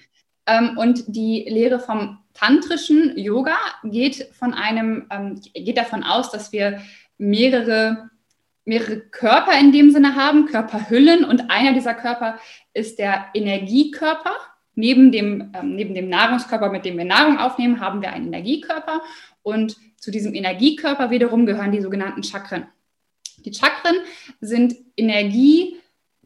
Ähm, 0.47 0.77
und 0.77 1.03
die 1.07 1.45
Lehre 1.47 1.79
vom 1.79 2.17
tantrischen 2.33 3.17
Yoga 3.17 3.55
geht 3.83 4.29
von 4.33 4.53
einem, 4.53 5.05
ähm, 5.11 5.39
geht 5.53 5.77
davon 5.77 6.03
aus, 6.03 6.31
dass 6.31 6.51
wir 6.51 6.81
mehrere, 7.17 8.09
mehrere 8.65 8.99
Körper 8.99 9.59
in 9.59 9.71
dem 9.71 9.91
Sinne 9.91 10.15
haben, 10.15 10.47
Körperhüllen 10.47 11.23
und 11.23 11.51
einer 11.51 11.73
dieser 11.73 11.93
Körper 11.93 12.39
ist 12.73 12.97
der 12.97 13.27
Energiekörper. 13.33 14.35
Neben 14.73 15.11
dem, 15.11 15.51
ähm, 15.53 15.75
neben 15.75 15.93
dem 15.93 16.09
Nahrungskörper, 16.09 16.71
mit 16.71 16.85
dem 16.85 16.97
wir 16.97 17.05
Nahrung 17.05 17.37
aufnehmen, 17.37 17.79
haben 17.79 18.01
wir 18.01 18.11
einen 18.11 18.27
Energiekörper 18.27 19.01
und 19.43 19.75
zu 19.97 20.09
diesem 20.09 20.33
Energiekörper 20.33 21.11
wiederum 21.11 21.45
gehören 21.45 21.73
die 21.73 21.81
sogenannten 21.81 22.23
Chakren. 22.23 22.67
Die 23.45 23.53
Chakren 23.53 23.95
sind 24.41 24.75
Energie, 24.97 25.77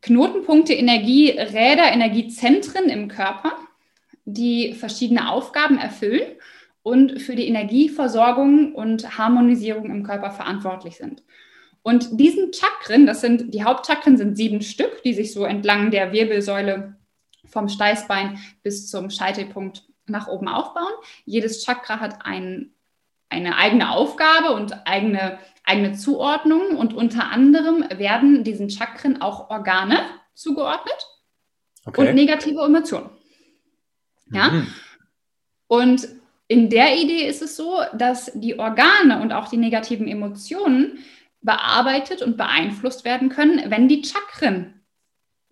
Knotenpunkte, 0.01 0.73
Energieräder, 0.73 1.91
Energiezentren 1.91 2.89
im 2.89 3.07
Körper, 3.07 3.53
die 4.25 4.73
verschiedene 4.73 5.29
Aufgaben 5.29 5.77
erfüllen 5.77 6.37
und 6.81 7.21
für 7.21 7.35
die 7.35 7.47
Energieversorgung 7.47 8.75
und 8.75 9.17
Harmonisierung 9.17 9.85
im 9.85 10.03
Körper 10.03 10.31
verantwortlich 10.31 10.97
sind. 10.97 11.23
Und 11.81 12.19
diesen 12.19 12.53
Chakren, 12.53 13.05
das 13.05 13.21
sind 13.21 13.53
die 13.53 13.63
Hauptchakren 13.63 14.17
sind 14.17 14.37
sieben 14.37 14.61
Stück, 14.61 15.03
die 15.03 15.13
sich 15.13 15.33
so 15.33 15.43
entlang 15.43 15.91
der 15.91 16.13
Wirbelsäule 16.13 16.95
vom 17.45 17.67
Steißbein 17.67 18.39
bis 18.63 18.89
zum 18.89 19.09
Scheitelpunkt 19.09 19.83
nach 20.07 20.27
oben 20.27 20.47
aufbauen. 20.47 20.93
Jedes 21.25 21.63
Chakra 21.63 21.99
hat 21.99 22.25
ein, 22.25 22.71
eine 23.29 23.57
eigene 23.57 23.91
Aufgabe 23.91 24.53
und 24.53 24.87
eigene 24.87 25.39
eigene 25.63 25.93
Zuordnung 25.93 26.75
und 26.75 26.93
unter 26.93 27.31
anderem 27.31 27.85
werden 27.97 28.43
diesen 28.43 28.69
Chakren 28.69 29.21
auch 29.21 29.49
Organe 29.49 29.99
zugeordnet 30.33 31.07
okay. 31.85 32.07
und 32.07 32.15
negative 32.15 32.61
Emotionen. 32.61 33.09
Ja? 34.31 34.49
Mhm. 34.49 34.73
Und 35.67 36.07
in 36.47 36.69
der 36.69 36.97
Idee 36.97 37.27
ist 37.27 37.41
es 37.41 37.55
so, 37.55 37.81
dass 37.93 38.31
die 38.35 38.59
Organe 38.59 39.21
und 39.21 39.31
auch 39.31 39.47
die 39.47 39.57
negativen 39.57 40.07
Emotionen 40.07 40.99
bearbeitet 41.41 42.21
und 42.21 42.37
beeinflusst 42.37 43.05
werden 43.05 43.29
können, 43.29 43.71
wenn 43.71 43.87
die 43.87 44.03
Chakren 44.03 44.81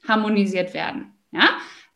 harmonisiert 0.08 0.74
werden. 0.74 1.13
Ja? 1.32 1.50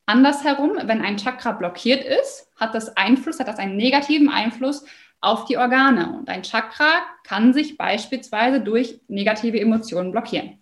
Andersherum, 0.06 0.78
wenn 0.86 1.02
ein 1.02 1.18
Chakra 1.18 1.52
blockiert 1.52 2.06
ist, 2.06 2.50
hat 2.56 2.76
das 2.76 2.96
Einfluss, 2.96 3.40
hat 3.40 3.48
das 3.48 3.58
einen 3.58 3.76
negativen 3.76 4.30
Einfluss 4.30 4.86
auf 5.26 5.46
die 5.46 5.58
Organe. 5.58 6.14
Und 6.18 6.30
ein 6.30 6.44
Chakra 6.44 7.04
kann 7.24 7.54
sich 7.54 7.78
beispielsweise 7.78 8.62
durch 8.62 9.00
negative 9.08 9.60
Emotionen 9.60 10.12
blockieren. 10.12 10.60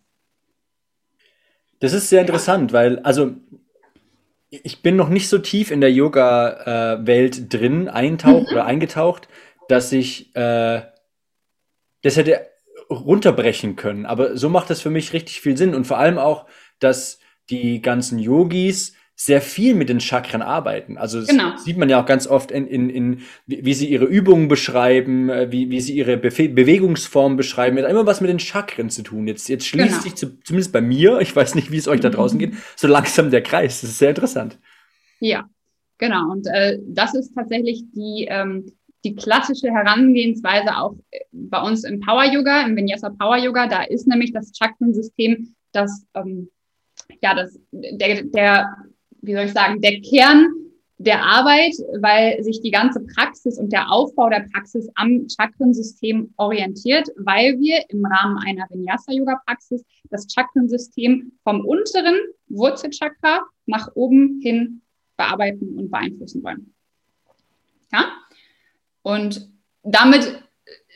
Das 1.79 1.93
ist 1.93 2.10
sehr 2.10 2.22
interessant, 2.22 2.72
ja. 2.72 2.77
weil, 2.77 3.00
also 3.00 3.36
ich 4.50 4.82
bin 4.82 4.96
noch 4.96 5.10
nicht 5.10 5.29
so 5.29 5.39
tief 5.39 5.72
in 5.72 5.82
der 5.82 5.91
Yoga-Welt 5.91 7.53
drin, 7.53 7.89
eintaucht 7.89 8.48
mhm. 8.48 8.53
oder 8.53 8.65
eingetaucht, 8.65 9.27
dass 9.67 9.91
ich 9.91 10.36
äh, 10.36 10.82
das 12.03 12.17
hätte 12.17 12.48
runterbrechen 12.89 13.75
können. 13.75 14.05
Aber 14.05 14.38
so 14.38 14.50
macht 14.50 14.70
das 14.70 14.82
für 14.82 14.89
mich 14.89 15.13
richtig 15.13 15.41
viel 15.41 15.58
Sinn. 15.58 15.74
Und 15.74 15.88
vor 15.88 15.98
allem 15.98 16.17
auch, 16.17 16.46
dass 16.79 17.20
die 17.50 17.82
ganzen 17.82 18.20
Yogis 18.20 18.93
sehr 19.25 19.42
viel 19.42 19.74
mit 19.74 19.88
den 19.88 20.01
Chakren 20.01 20.42
arbeiten. 20.42 20.98
Also 20.98 21.20
das 21.20 21.30
genau. 21.30 21.56
sieht 21.56 21.77
man 21.77 21.88
ja 21.88 22.01
auch 22.01 22.06
ganz 22.06 22.27
oft 22.27 22.51
in, 22.51 22.68
in, 22.68 22.89
in 22.89 23.22
wie 23.46 23.74
sie 23.74 23.88
ihre 23.88 24.03
Übungen 24.03 24.50
beschreiben, 24.50 25.30
äh, 25.30 25.50
wie, 25.50 25.70
wie 25.70 25.80
sie 25.80 25.96
ihre 25.96 26.18
Befe 26.18 26.50
Bewegungsformen 26.50 27.38
beschreiben. 27.38 27.77
Hat 27.77 27.89
immer 27.89 28.06
was 28.06 28.20
mit 28.20 28.30
den 28.30 28.39
Chakren 28.39 28.89
zu 28.89 29.01
tun. 29.01 29.27
Jetzt, 29.27 29.48
jetzt 29.48 29.65
schließt 29.65 29.89
genau. 29.89 30.01
sich 30.01 30.15
zu, 30.15 30.39
zumindest 30.42 30.74
bei 30.74 30.82
mir, 30.82 31.20
ich 31.22 31.34
weiß 31.34 31.56
nicht, 31.56 31.72
wie 31.72 31.77
es 31.77 31.88
euch 31.88 32.01
da 32.01 32.10
draußen 32.10 32.38
geht, 32.38 32.53
so 32.75 32.88
langsam 32.88 33.32
der 33.32 33.42
Kreis. 33.42 33.82
Das 33.82 33.92
ist 33.92 34.00
sehr 34.00 34.10
interessant. 34.10 34.60
Ja, 35.20 35.50
genau. 36.00 36.32
Und 36.32 36.48
äh, 36.48 36.80
das 36.86 37.15
ist 37.15 37.34
tatsächlich 37.34 37.84
die, 37.96 38.27
ähm, 38.30 38.74
die 39.06 39.15
klassische 39.15 39.72
Herangehensweise 39.72 40.75
auch 40.75 40.96
äh, 41.12 41.20
bei 41.32 41.62
uns 41.62 41.86
im 41.86 42.01
Power 42.01 42.25
Yoga, 42.25 42.65
im 42.65 42.75
Vinyasa 42.75 43.10
Power 43.10 43.38
Yoga. 43.38 43.68
Da 43.68 43.84
ist 43.84 44.06
nämlich 44.06 44.34
das 44.34 44.51
Chakrensystem 44.58 45.56
das, 45.72 46.06
ähm, 46.13 46.50
ja, 47.22 47.34
das, 47.36 47.58
der, 47.72 48.24
der 48.24 48.75
wie 49.24 49.34
soll 49.34 49.46
ich 49.46 49.53
sagen, 49.53 49.82
der 49.82 50.01
Kern 50.01 50.48
der 50.98 51.24
Arbeit, 51.24 51.74
weil 52.00 52.42
sich 52.44 52.62
die 52.62 52.72
ganze 52.72 53.01
Praxis 53.01 53.58
und 53.58 53.74
der 53.74 53.92
Aufbau 53.92 54.30
der 54.30 54.48
Praxis 54.53 54.88
am 54.96 55.27
Chakrensystem 55.27 56.34
orientiert, 56.38 57.10
weil 57.18 57.60
wir 57.60 57.84
im 57.89 58.06
Rahmen 58.06 58.38
einer 58.38 58.65
Vinyasa-Yoga-Praxis 58.70 59.84
das 60.10 60.27
Chakrensystem 60.34 61.34
vom 61.44 61.65
unteren 61.65 62.15
Wurzelchakra 62.48 63.42
nach 63.65 63.89
oben 63.96 64.39
hin 64.42 64.82
bearbeiten 65.18 65.77
und 65.77 65.92
beeinflussen 65.92 66.44
wollen. 66.44 66.74
Ja? 67.92 68.06
Und 69.01 69.50
damit 69.84 70.44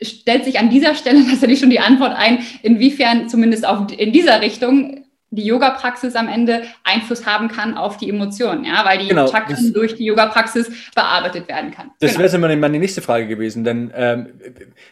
stellt 0.00 0.44
sich 0.44 0.58
an 0.58 0.70
dieser 0.70 0.94
Stelle 0.94 1.24
tatsächlich 1.28 1.60
schon 1.60 1.70
die 1.70 1.80
Antwort 1.80 2.12
ein, 2.16 2.38
inwiefern 2.62 3.28
zumindest 3.28 3.66
auch 3.66 3.90
in 3.90 4.12
dieser 4.12 4.40
Richtung 4.40 5.04
die 5.30 5.44
Yoga-Praxis 5.44 6.16
am 6.16 6.26
Ende 6.26 6.62
Einfluss 6.84 7.26
haben 7.26 7.48
kann 7.48 7.76
auf 7.76 7.98
die 7.98 8.08
Emotionen, 8.08 8.64
ja, 8.64 8.84
weil 8.84 8.98
die 8.98 9.08
genau, 9.08 9.26
Chakren 9.26 9.56
das, 9.56 9.72
durch 9.72 9.94
die 9.94 10.06
Yoga-Praxis 10.06 10.70
bearbeitet 10.94 11.48
werden 11.48 11.70
kann. 11.70 11.90
Das 12.00 12.12
genau. 12.12 12.24
wäre 12.24 12.42
jetzt 12.42 12.58
meine 12.58 12.78
nächste 12.78 13.02
Frage 13.02 13.26
gewesen, 13.26 13.62
denn 13.62 13.92
ähm, 13.94 14.28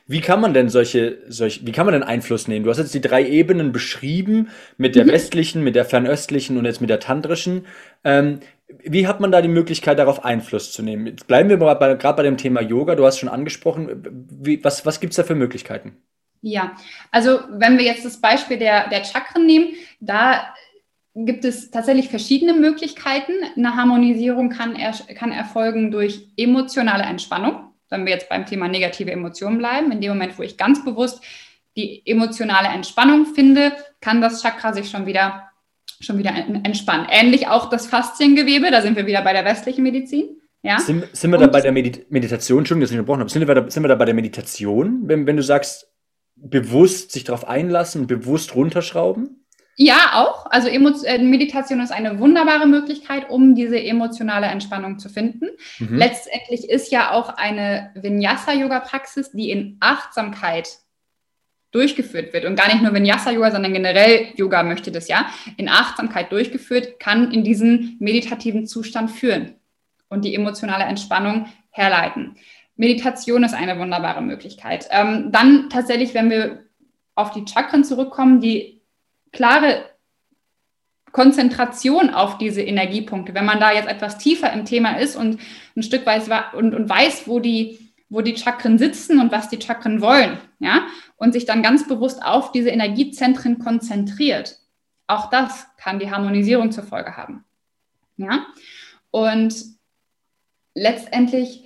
wie 0.07 0.21
kann 0.21 0.41
man 0.41 0.53
denn 0.53 0.69
solche, 0.69 1.19
solche, 1.29 1.67
wie 1.67 1.73
kann 1.73 1.87
man 1.87 1.95
denn 1.95 2.03
Einfluss 2.03 2.49
nehmen? 2.49 2.65
Du 2.65 2.71
hast 2.71 2.79
jetzt 2.79 2.93
die 2.93 3.01
drei 3.01 3.27
Ebenen 3.27 3.73
beschrieben 3.73 4.51
mit 4.77 4.95
der 4.95 5.05
mhm. 5.05 5.13
westlichen, 5.13 5.65
mit 5.65 5.75
der 5.75 5.87
fernöstlichen 5.87 6.59
und 6.59 6.67
jetzt 6.67 6.83
mit 6.83 6.91
der 6.91 7.01
tantrischen. 7.01 7.65
Ähm, 8.05 8.41
wie 8.85 9.07
hat 9.07 9.21
man 9.21 9.33
da 9.33 9.41
die 9.41 9.49
Möglichkeit, 9.49 9.99
darauf 9.99 10.25
Einfluss 10.25 10.73
zu 10.73 10.83
nehmen? 10.83 11.07
Jetzt 11.07 11.27
bleiben 11.29 11.49
wir 11.49 11.57
gerade 11.57 11.97
bei, 11.97 12.13
bei 12.13 12.23
dem 12.23 12.37
Thema 12.37 12.61
Yoga. 12.61 12.95
Du 12.95 13.07
hast 13.07 13.19
schon 13.19 13.29
angesprochen. 13.29 14.03
Wie, 14.29 14.63
was 14.65 14.85
was 14.85 15.01
gibt 15.01 15.13
es 15.13 15.17
da 15.17 15.23
für 15.23 15.37
Möglichkeiten? 15.37 15.97
Ja, 16.41 16.77
also 17.11 17.41
wenn 17.51 17.79
wir 17.79 17.85
jetzt 17.85 18.05
das 18.05 18.21
Beispiel 18.21 18.59
der, 18.59 18.89
der 18.89 19.05
Chakren 19.05 19.47
nehmen, 19.47 19.75
da 20.01 20.55
gibt 21.15 21.45
es 21.45 21.71
tatsächlich 21.71 22.09
verschiedene 22.09 22.53
Möglichkeiten. 22.53 23.33
Eine 23.57 23.75
Harmonisierung 23.75 24.51
kann, 24.51 24.77
er, 24.77 24.93
kann 25.15 25.33
erfolgen 25.33 25.91
durch 25.91 26.29
emotionale 26.37 27.05
Entspannung. 27.05 27.73
Wenn 27.89 28.05
wir 28.05 28.13
jetzt 28.13 28.29
beim 28.29 28.45
Thema 28.45 28.69
negative 28.69 29.13
Emotionen 29.13 29.59
bleiben, 29.59 29.91
in 29.93 30.01
dem 30.01 30.11
Moment, 30.11 30.39
wo 30.39 30.43
ich 30.43 30.57
ganz 30.57 30.85
bewusst 30.85 31.23
die 31.77 32.03
emotionale 32.05 32.69
Entspannung 32.69 33.27
finde, 33.27 33.73
kann 34.01 34.21
das 34.21 34.43
Chakra 34.43 34.73
sich 34.73 34.91
schon 34.91 35.07
wieder, 35.07 35.51
schon 36.01 36.19
wieder 36.19 36.35
entspannen. 36.35 37.07
Ähnlich 37.11 37.49
auch 37.49 37.71
das 37.71 37.87
Fasziengewebe, 37.87 38.71
da 38.71 38.83
sind 38.83 38.97
wir 38.97 39.07
wieder 39.07 39.23
bei 39.23 39.33
der 39.33 39.45
westlichen 39.45 39.83
Medizin. 39.83 40.41
Ja? 40.63 40.81
Sind, 40.81 41.05
sind 41.13 41.31
wir 41.31 41.39
Und, 41.39 41.45
da 41.45 41.49
bei 41.49 41.61
der 41.61 41.73
Medit 41.73 42.11
Meditation, 42.11 42.59
Entschuldigung, 42.59 42.83
dass 42.83 42.91
ich 42.91 42.99
unterbrochen 42.99 43.21
habe, 43.21 43.31
sind 43.31 43.47
wir 43.47 43.55
da, 43.55 43.71
sind 43.71 43.85
wir 43.85 43.89
da 43.89 43.95
bei 43.95 44.05
der 44.05 44.15
Meditation, 44.15 45.03
wenn, 45.05 45.27
wenn 45.27 45.37
du 45.37 45.43
sagst, 45.43 45.89
bewusst 46.37 47.13
sich 47.13 47.25
darauf 47.25 47.49
einlassen, 47.49 48.07
bewusst 48.07 48.55
runterschrauben? 48.55 49.47
Ja, 49.79 50.13
auch. 50.15 50.47
Also 50.51 50.69
äh, 50.69 51.19
Meditation 51.19 51.81
ist 51.81 51.93
eine 51.93 52.19
wunderbare 52.19 52.67
Möglichkeit, 52.67 53.29
um 53.29 53.55
diese 53.55 53.79
emotionale 53.83 54.47
Entspannung 54.47 54.99
zu 54.99 55.11
finden. 55.11 55.49
Mhm. 55.79 55.99
Letztendlich 55.99 56.69
ist 56.69 56.91
ja 56.91 57.11
auch 57.13 57.29
eine 57.29 57.91
Vinyasa-Yoga-Praxis, 57.95 59.33
die 59.33 59.51
in 59.51 59.77
Achtsamkeit 59.81 60.79
durchgeführt 61.73 62.33
wird 62.33 62.47
und 62.47 62.57
gar 62.57 62.69
nicht 62.69 62.83
nur 62.83 62.95
Vinyasa-Yoga, 62.95 63.51
sondern 63.51 63.75
generell 63.75 64.29
Yoga 64.37 64.63
möchte 64.63 64.91
das 64.91 65.09
ja, 65.09 65.27
in 65.59 65.69
Achtsamkeit 65.69 66.33
durchgeführt, 66.33 66.99
kann 66.99 67.31
in 67.33 67.45
diesen 67.45 67.97
meditativen 68.01 68.67
Zustand 68.67 69.11
führen 69.11 69.57
und 70.09 70.25
die 70.25 70.35
emotionale 70.35 70.85
Entspannung 70.85 71.49
herleiten. 71.71 72.37
Meditation 72.77 73.43
ist 73.45 73.55
eine 73.55 73.79
wunderbare 73.79 74.23
Möglichkeit. 74.23 74.87
Ähm, 74.91 75.33
dann 75.33 75.71
tatsächlich, 75.71 76.15
wenn 76.15 76.31
wir 76.31 76.65
auf 77.15 77.31
die 77.31 77.45
Chakren 77.47 77.85
zurückkommen, 77.85 78.41
die 78.41 78.83
klare 79.33 79.85
Konzentration 81.17 82.11
auf 82.11 82.37
diese 82.37 82.61
Energiepunkte. 82.61 83.33
Wenn 83.33 83.47
man 83.47 83.59
da 83.59 83.73
jetzt 83.73 83.89
etwas 83.89 84.19
tiefer 84.19 84.53
im 84.53 84.67
Thema 84.67 84.99
ist 84.99 85.17
und 85.17 85.41
ein 85.75 85.83
Stück 85.83 86.05
weit 86.05 86.29
und, 86.53 86.75
und 86.75 86.89
weiß, 86.91 87.27
wo 87.27 87.41
die, 87.41 87.79
wo 88.11 88.21
die 88.21 88.37
Chakren 88.37 88.77
sitzen 88.77 89.19
und 89.19 89.33
was 89.33 89.49
die 89.49 89.61
Chakren 89.61 90.03
wollen, 90.03 90.39
ja, 90.59 90.87
und 91.17 91.33
sich 91.33 91.47
dann 91.47 91.63
ganz 91.63 91.89
bewusst 91.89 92.23
auf 92.23 92.53
diese 92.53 92.69
Energiezentren 92.69 93.59
konzentriert. 93.59 94.59
Auch 95.07 95.31
das 95.31 95.67
kann 95.79 95.99
die 95.99 96.11
Harmonisierung 96.11 96.71
zur 96.71 96.85
Folge 96.85 97.17
haben. 97.17 97.45
Ja, 98.19 98.45
und 99.11 99.55
letztendlich 100.75 101.66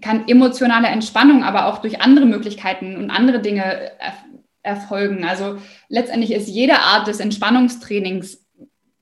kann 0.00 0.28
emotionale 0.28 0.88
Entspannung 0.88 1.44
aber 1.44 1.66
auch 1.66 1.78
durch 1.78 2.00
andere 2.00 2.26
Möglichkeiten 2.26 2.96
und 2.96 3.10
andere 3.10 3.40
Dinge 3.40 3.62
er 3.98 4.14
erfolgen. 4.62 5.24
Also 5.24 5.58
letztendlich 5.88 6.32
ist 6.32 6.48
jede 6.48 6.78
Art 6.80 7.06
des 7.06 7.20
Entspannungstrainings 7.20 8.46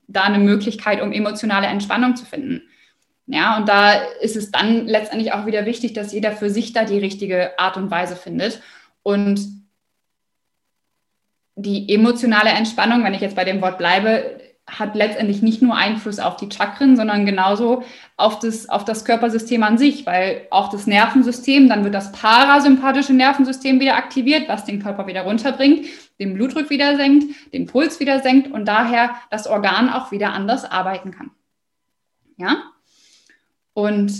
da 0.07 0.23
eine 0.23 0.39
Möglichkeit, 0.39 1.01
um 1.01 1.11
emotionale 1.11 1.67
Entspannung 1.67 2.15
zu 2.15 2.25
finden. 2.25 2.63
Ja, 3.27 3.57
und 3.57 3.69
da 3.69 3.93
ist 4.21 4.35
es 4.35 4.51
dann 4.51 4.87
letztendlich 4.87 5.33
auch 5.33 5.45
wieder 5.45 5.65
wichtig, 5.65 5.93
dass 5.93 6.13
jeder 6.13 6.31
für 6.31 6.49
sich 6.49 6.73
da 6.73 6.83
die 6.83 6.97
richtige 6.97 7.59
Art 7.59 7.77
und 7.77 7.91
Weise 7.91 8.15
findet. 8.15 8.61
Und 9.03 9.39
die 11.55 11.93
emotionale 11.93 12.49
Entspannung, 12.49 13.03
wenn 13.03 13.13
ich 13.13 13.21
jetzt 13.21 13.35
bei 13.35 13.45
dem 13.45 13.61
Wort 13.61 13.77
bleibe, 13.77 14.39
hat 14.77 14.95
letztendlich 14.95 15.41
nicht 15.41 15.61
nur 15.61 15.75
Einfluss 15.75 16.19
auf 16.19 16.35
die 16.35 16.49
Chakren, 16.51 16.95
sondern 16.95 17.25
genauso 17.25 17.83
auf 18.17 18.39
das, 18.39 18.69
auf 18.69 18.85
das 18.85 19.05
Körpersystem 19.05 19.63
an 19.63 19.77
sich, 19.77 20.05
weil 20.05 20.47
auch 20.51 20.69
das 20.69 20.87
Nervensystem, 20.87 21.69
dann 21.69 21.83
wird 21.83 21.93
das 21.93 22.11
parasympathische 22.11 23.13
Nervensystem 23.13 23.79
wieder 23.79 23.95
aktiviert, 23.95 24.47
was 24.47 24.65
den 24.65 24.81
Körper 24.81 25.07
wieder 25.07 25.21
runterbringt, 25.21 25.87
den 26.19 26.33
Blutdruck 26.33 26.69
wieder 26.69 26.97
senkt, 26.97 27.53
den 27.53 27.65
Puls 27.65 27.99
wieder 27.99 28.19
senkt 28.19 28.51
und 28.51 28.65
daher 28.65 29.15
das 29.31 29.47
Organ 29.47 29.89
auch 29.89 30.11
wieder 30.11 30.33
anders 30.33 30.65
arbeiten 30.69 31.11
kann. 31.11 31.31
Ja? 32.37 32.63
Und 33.73 34.11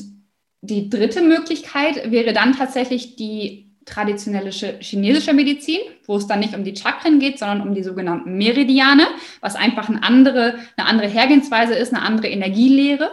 die 0.62 0.90
dritte 0.90 1.22
Möglichkeit 1.22 2.12
wäre 2.12 2.34
dann 2.34 2.54
tatsächlich 2.54 3.16
die 3.16 3.69
traditionelle 3.90 4.52
chinesische 4.52 5.34
Medizin, 5.34 5.80
wo 6.06 6.16
es 6.16 6.28
dann 6.28 6.40
nicht 6.40 6.56
um 6.56 6.64
die 6.64 6.76
Chakren 6.76 7.20
geht, 7.20 7.40
sondern 7.40 7.62
um 7.62 7.74
die 7.74 7.84
sogenannten 7.84 8.38
Meridiane, 8.38 9.08
was 9.42 9.56
einfach 9.56 9.90
eine 9.90 10.04
andere, 10.04 10.56
eine 10.78 10.88
andere 10.88 11.08
Hergehensweise 11.08 11.74
ist, 11.74 11.94
eine 11.94 12.04
andere 12.04 12.28
Energielehre. 12.28 13.10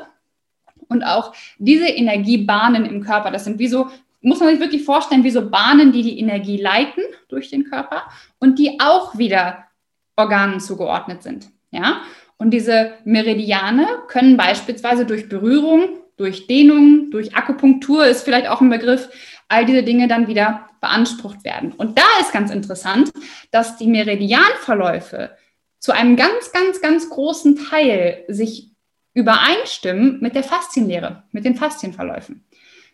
Und 0.89 1.03
auch 1.03 1.35
diese 1.59 1.87
Energiebahnen 1.87 2.85
im 2.85 3.03
Körper, 3.03 3.31
das 3.31 3.45
sind 3.45 3.59
wie 3.59 3.69
so, 3.69 3.89
muss 4.21 4.41
man 4.41 4.51
sich 4.51 4.61
wirklich 4.61 4.85
vorstellen, 4.85 5.25
wie 5.25 5.31
so 5.31 5.51
Bahnen, 5.51 5.93
die 5.93 6.03
die 6.03 6.19
Energie 6.19 6.61
leiten 6.61 7.03
durch 7.29 7.51
den 7.51 7.65
Körper 7.65 8.05
und 8.39 8.59
die 8.59 8.79
auch 8.81 9.19
wieder 9.19 9.65
Organen 10.17 10.61
zugeordnet 10.61 11.23
sind. 11.23 11.49
Ja? 11.71 12.03
Und 12.39 12.51
diese 12.51 12.93
Meridiane 13.05 13.87
können 14.09 14.37
beispielsweise 14.37 15.07
durch 15.07 15.29
Berührung, 15.29 15.89
durch 16.17 16.47
Dehnung, 16.47 17.11
durch 17.11 17.37
Akupunktur 17.37 18.07
ist 18.07 18.23
vielleicht 18.23 18.49
auch 18.49 18.61
ein 18.61 18.71
Begriff, 18.71 19.09
all 19.49 19.65
diese 19.65 19.83
Dinge 19.83 20.09
dann 20.09 20.29
wieder 20.29 20.69
beansprucht 20.81 21.45
werden. 21.45 21.73
Und 21.73 21.99
da 21.99 22.07
ist 22.21 22.33
ganz 22.33 22.51
interessant, 22.51 23.11
dass 23.51 23.77
die 23.77 23.87
Meridianverläufe 23.87 25.31
zu 25.79 25.93
einem 25.93 26.17
ganz, 26.17 26.53
ganz, 26.53 26.81
ganz 26.81 27.11
großen 27.11 27.57
Teil 27.69 28.25
sich 28.29 28.71
übereinstimmen 29.15 30.19
mit 30.21 30.35
der 30.35 30.43
Faszienlehre, 30.43 31.25
mit 31.33 31.45
den 31.45 31.55
Faszienverläufen. 31.55 32.45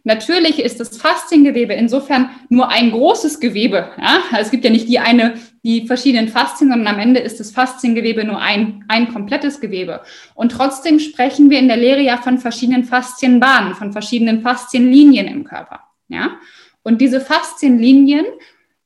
Natürlich 0.05 0.59
ist 0.59 0.81
das 0.81 0.97
Fasziengewebe 0.97 1.75
insofern 1.75 2.31
nur 2.49 2.69
ein 2.69 2.91
großes 2.91 3.39
Gewebe. 3.39 3.89
Ja? 4.01 4.23
Also 4.33 4.47
es 4.47 4.51
gibt 4.51 4.65
ja 4.65 4.71
nicht 4.71 4.89
die 4.89 4.99
eine, 4.99 5.35
die 5.63 5.87
verschiedenen 5.87 6.29
Faszien, 6.29 6.71
sondern 6.71 6.93
am 6.93 7.01
Ende 7.01 7.21
ist 7.21 7.39
das 7.39 7.53
Fasziengewebe 7.53 8.25
nur 8.25 8.39
ein, 8.39 8.85
ein 8.89 9.13
komplettes 9.13 9.61
Gewebe. 9.61 10.03
Und 10.35 10.51
trotzdem 10.51 10.99
sprechen 10.99 11.51
wir 11.51 11.61
in 11.61 11.69
der 11.69 11.77
Lehre 11.77 12.01
ja 12.01 12.17
von 12.17 12.39
verschiedenen 12.39 12.85
Faszienbahnen, 12.85 13.75
von 13.75 13.93
verschiedenen 13.93 14.43
Faszienlinien 14.43 15.29
im 15.29 15.45
Körper. 15.45 15.92
Ja? 16.13 16.39
Und 16.83 17.01
diese 17.01 17.21
Faszienlinien, 17.21 18.27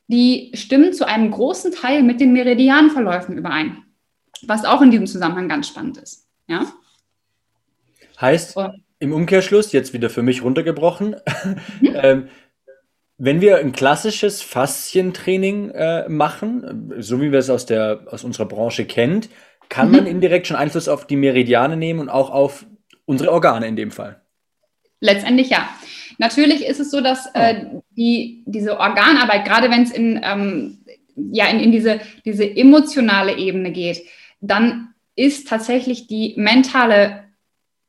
die 0.09 0.53
stimmen 0.55 0.93
zu 0.93 1.07
einem 1.07 1.31
großen 1.31 1.73
Teil 1.73 2.03
mit 2.03 2.21
den 2.21 2.33
Meridianverläufen 2.33 3.37
überein. 3.37 3.83
was 4.43 4.67
auch 4.67 4.83
in 4.83 4.91
diesem 4.91 5.07
Zusammenhang 5.07 5.49
ganz 5.49 5.67
spannend 5.67 5.97
ist. 5.97 6.29
Ja? 6.47 6.67
Heißt, 8.21 8.55
Und, 8.57 8.83
im 8.99 9.13
Umkehrschluss, 9.13 9.73
jetzt 9.73 9.93
wieder 9.95 10.11
für 10.11 10.23
mich 10.23 10.43
runtergebrochen, 10.43 11.17
mhm. 11.81 11.95
ähm, 11.95 12.29
wenn 13.19 13.41
wir 13.41 13.59
ein 13.59 13.73
klassisches 13.73 14.43
Faszientraining 14.43 15.71
äh, 15.71 16.09
machen, 16.09 16.93
so 16.99 17.21
wie 17.21 17.33
wir 17.33 17.39
es 17.39 17.49
aus, 17.49 17.65
der, 17.65 18.07
aus 18.11 18.25
unserer 18.25 18.47
Branche 18.47 18.85
kennt, 18.85 19.31
kann 19.69 19.89
mhm. 19.89 19.97
man 19.97 20.07
indirekt 20.07 20.47
schon 20.47 20.57
Einfluss 20.57 20.89
auf 20.89 21.07
die 21.07 21.17
Meridiane 21.17 21.77
nehmen 21.77 22.01
und 22.01 22.09
auch 22.11 22.31
auf 22.31 22.67
unsere 23.07 23.33
Organe 23.33 23.67
in 23.67 23.77
dem 23.77 23.91
Fall. 23.91 24.21
Letztendlich 25.01 25.51
ja. 25.51 25.69
Natürlich 26.19 26.65
ist 26.65 26.81
es 26.81 26.91
so, 26.91 27.01
dass 27.01 27.27
äh, 27.35 27.67
die, 27.91 28.43
diese 28.47 28.79
Organarbeit, 28.79 29.45
gerade 29.45 29.71
wenn 29.71 29.83
es 29.83 29.91
in, 29.91 30.21
ähm, 30.23 30.79
ja, 31.17 31.47
in, 31.47 31.61
in 31.61 31.73
diese, 31.73 32.01
diese 32.25 32.45
emotionale 32.45 33.37
Ebene 33.37 33.73
geht, 33.73 34.03
dann 34.41 34.95
ist 35.15 35.49
tatsächlich 35.49 36.07
die 36.07 36.35
mentale 36.37 37.25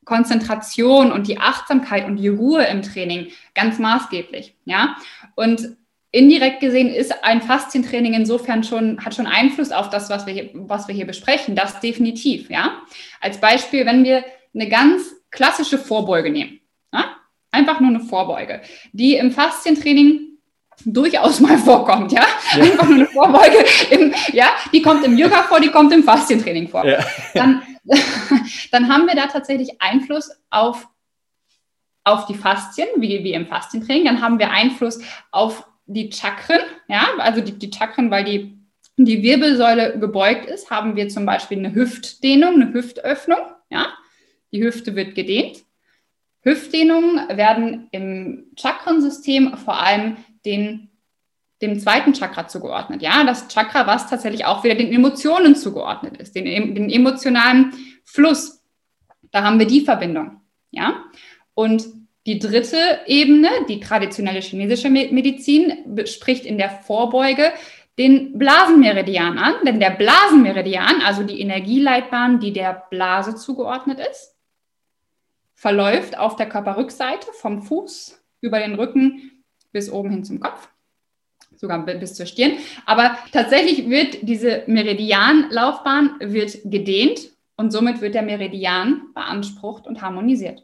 Konzentration 0.06 1.12
und 1.12 1.28
die 1.28 1.38
Achtsamkeit 1.38 2.06
und 2.06 2.16
die 2.16 2.30
Ruhe 2.30 2.64
im 2.64 2.82
Training 2.82 3.28
ganz 3.54 3.78
maßgeblich. 3.78 4.56
Ja? 4.66 4.96
Und 5.36 5.76
indirekt 6.12 6.62
gesehen 6.62 6.88
ist 6.88 7.24
ein 7.24 7.42
Faszientraining 7.42 8.14
insofern 8.14 8.64
schon, 8.64 9.04
hat 9.04 9.14
schon 9.14 9.28
Einfluss 9.28 9.72
auf 9.72 9.90
das, 9.90 10.10
was 10.10 10.26
wir 10.26 10.34
hier, 10.34 10.50
was 10.54 10.88
wir 10.88 10.96
hier 10.96 11.06
besprechen. 11.06 11.56
Das 11.56 11.82
definitiv. 11.82 12.50
Ja? 12.50 12.82
Als 13.20 13.40
Beispiel, 13.40 13.86
wenn 13.86 14.06
wir 14.06 14.24
eine 14.56 14.70
ganz 14.70 15.14
klassische 15.30 15.78
Vorbeuge 15.78 16.32
nehmen. 16.32 16.62
Einfach 17.58 17.80
nur 17.80 17.90
eine 17.90 18.02
Vorbeuge, 18.02 18.62
die 18.94 19.16
im 19.16 19.32
Faszientraining 19.32 20.38
durchaus 20.86 21.40
mal 21.40 21.58
vorkommt, 21.70 22.12
ja? 22.12 22.24
ja. 22.56 22.64
Einfach 22.64 22.86
nur 22.86 22.98
eine 22.98 23.06
Vorbeuge, 23.08 23.66
im, 23.90 24.14
ja, 24.32 24.50
die 24.72 24.84
kommt 24.84 25.04
im 25.04 25.18
Yoga 25.18 25.42
vor, 25.44 25.60
die 25.60 25.70
kommt 25.70 25.92
im 25.92 26.04
Faszientraining 26.04 26.68
vor. 26.68 26.86
Ja. 26.86 27.00
Dann, 27.34 27.64
dann 28.72 28.94
haben 28.94 29.08
wir 29.08 29.16
da 29.16 29.26
tatsächlich 29.26 29.82
Einfluss 29.82 30.30
auf, 30.52 30.88
auf 32.04 32.28
die 32.28 32.36
Faszien, 32.36 32.88
wie, 32.98 33.24
wie 33.24 33.34
im 33.34 33.48
Faszientraining. 33.48 34.06
Dann 34.06 34.22
haben 34.22 34.38
wir 34.38 34.52
Einfluss 34.52 35.00
auf 35.32 35.68
die 35.88 36.12
Chakren, 36.12 36.62
ja, 36.88 37.08
also 37.18 37.42
die, 37.42 37.58
die 37.58 37.72
Chakren, 37.72 38.12
weil 38.12 38.24
die, 38.24 38.56
die 38.98 39.24
Wirbelsäule 39.24 39.98
gebeugt 39.98 40.46
ist, 40.46 40.70
haben 40.70 40.96
wir 40.96 41.10
zum 41.10 41.26
Beispiel 41.26 41.58
eine 41.58 41.74
Hüftdehnung, 41.74 42.54
eine 42.54 42.72
Hüftöffnung, 42.72 43.40
ja. 43.72 43.88
Die 44.54 44.64
Hüfte 44.64 44.96
wird 44.96 45.16
gedehnt. 45.16 45.67
Hüftdehnungen 46.48 47.38
werden 47.38 47.90
im 47.92 48.46
Chakrensystem 48.58 49.58
vor 49.58 49.82
allem 49.82 50.16
den, 50.46 50.90
dem 51.62 51.78
zweiten 51.78 52.14
Chakra 52.14 52.48
zugeordnet. 52.48 53.02
Ja, 53.02 53.26
das 53.26 53.50
Chakra, 53.50 53.86
was 53.86 54.10
tatsächlich 54.10 54.46
auch 54.46 54.64
wieder 54.64 54.76
den 54.76 54.94
Emotionen 54.94 55.56
zugeordnet 55.56 56.18
ist, 56.18 56.36
den, 56.36 56.46
den 56.74 56.90
emotionalen 56.90 57.74
Fluss. 58.06 58.64
Da 59.32 59.44
haben 59.44 59.60
wir 59.60 59.68
die 59.68 59.82
Verbindung. 59.82 60.40
Ja, 60.72 61.04
und 61.54 61.86
die 62.26 62.40
dritte 62.40 62.78
Ebene, 63.08 63.50
die 63.68 63.80
traditionelle 63.80 64.42
chinesische 64.42 64.90
Medizin, 64.90 66.06
spricht 66.06 66.46
in 66.46 66.58
der 66.58 66.70
Vorbeuge 66.70 67.52
den 67.98 68.38
Blasenmeridian 68.38 69.38
an, 69.38 69.56
denn 69.66 69.80
der 69.80 69.90
Blasenmeridian, 69.90 71.02
also 71.06 71.24
die 71.24 71.42
Energieleitbahn, 71.42 72.40
die 72.40 72.54
der 72.54 72.84
Blase 72.90 73.36
zugeordnet 73.36 74.00
ist, 74.00 74.37
verläuft 75.58 76.18
auf 76.18 76.36
der 76.36 76.48
Körperrückseite 76.48 77.28
vom 77.34 77.64
Fuß 77.64 78.24
über 78.42 78.60
den 78.60 78.76
Rücken 78.76 79.44
bis 79.72 79.92
oben 79.92 80.12
hin 80.12 80.24
zum 80.24 80.40
Kopf, 80.40 80.70
sogar 81.56 81.84
bis 81.84 82.14
zur 82.14 82.28
Stirn. 82.28 82.54
Aber 82.86 83.18
tatsächlich 83.32 83.90
wird 83.90 84.20
diese 84.22 84.64
Meridianlaufbahn 84.68 86.18
wird 86.20 86.60
gedehnt 86.64 87.32
und 87.56 87.72
somit 87.72 88.02
wird 88.02 88.14
der 88.14 88.22
Meridian 88.22 89.14
beansprucht 89.16 89.88
und 89.88 90.02
harmonisiert. 90.02 90.64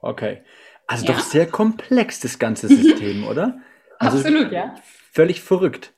Okay. 0.00 0.42
Also 0.88 1.06
ja. 1.06 1.12
doch 1.12 1.20
sehr 1.20 1.46
komplex 1.46 2.18
das 2.18 2.40
ganze 2.40 2.66
System, 2.76 3.24
oder? 3.24 3.60
Also 4.00 4.18
Absolut, 4.18 4.50
ja. 4.50 4.74
Völlig 5.12 5.40
verrückt. 5.40 5.92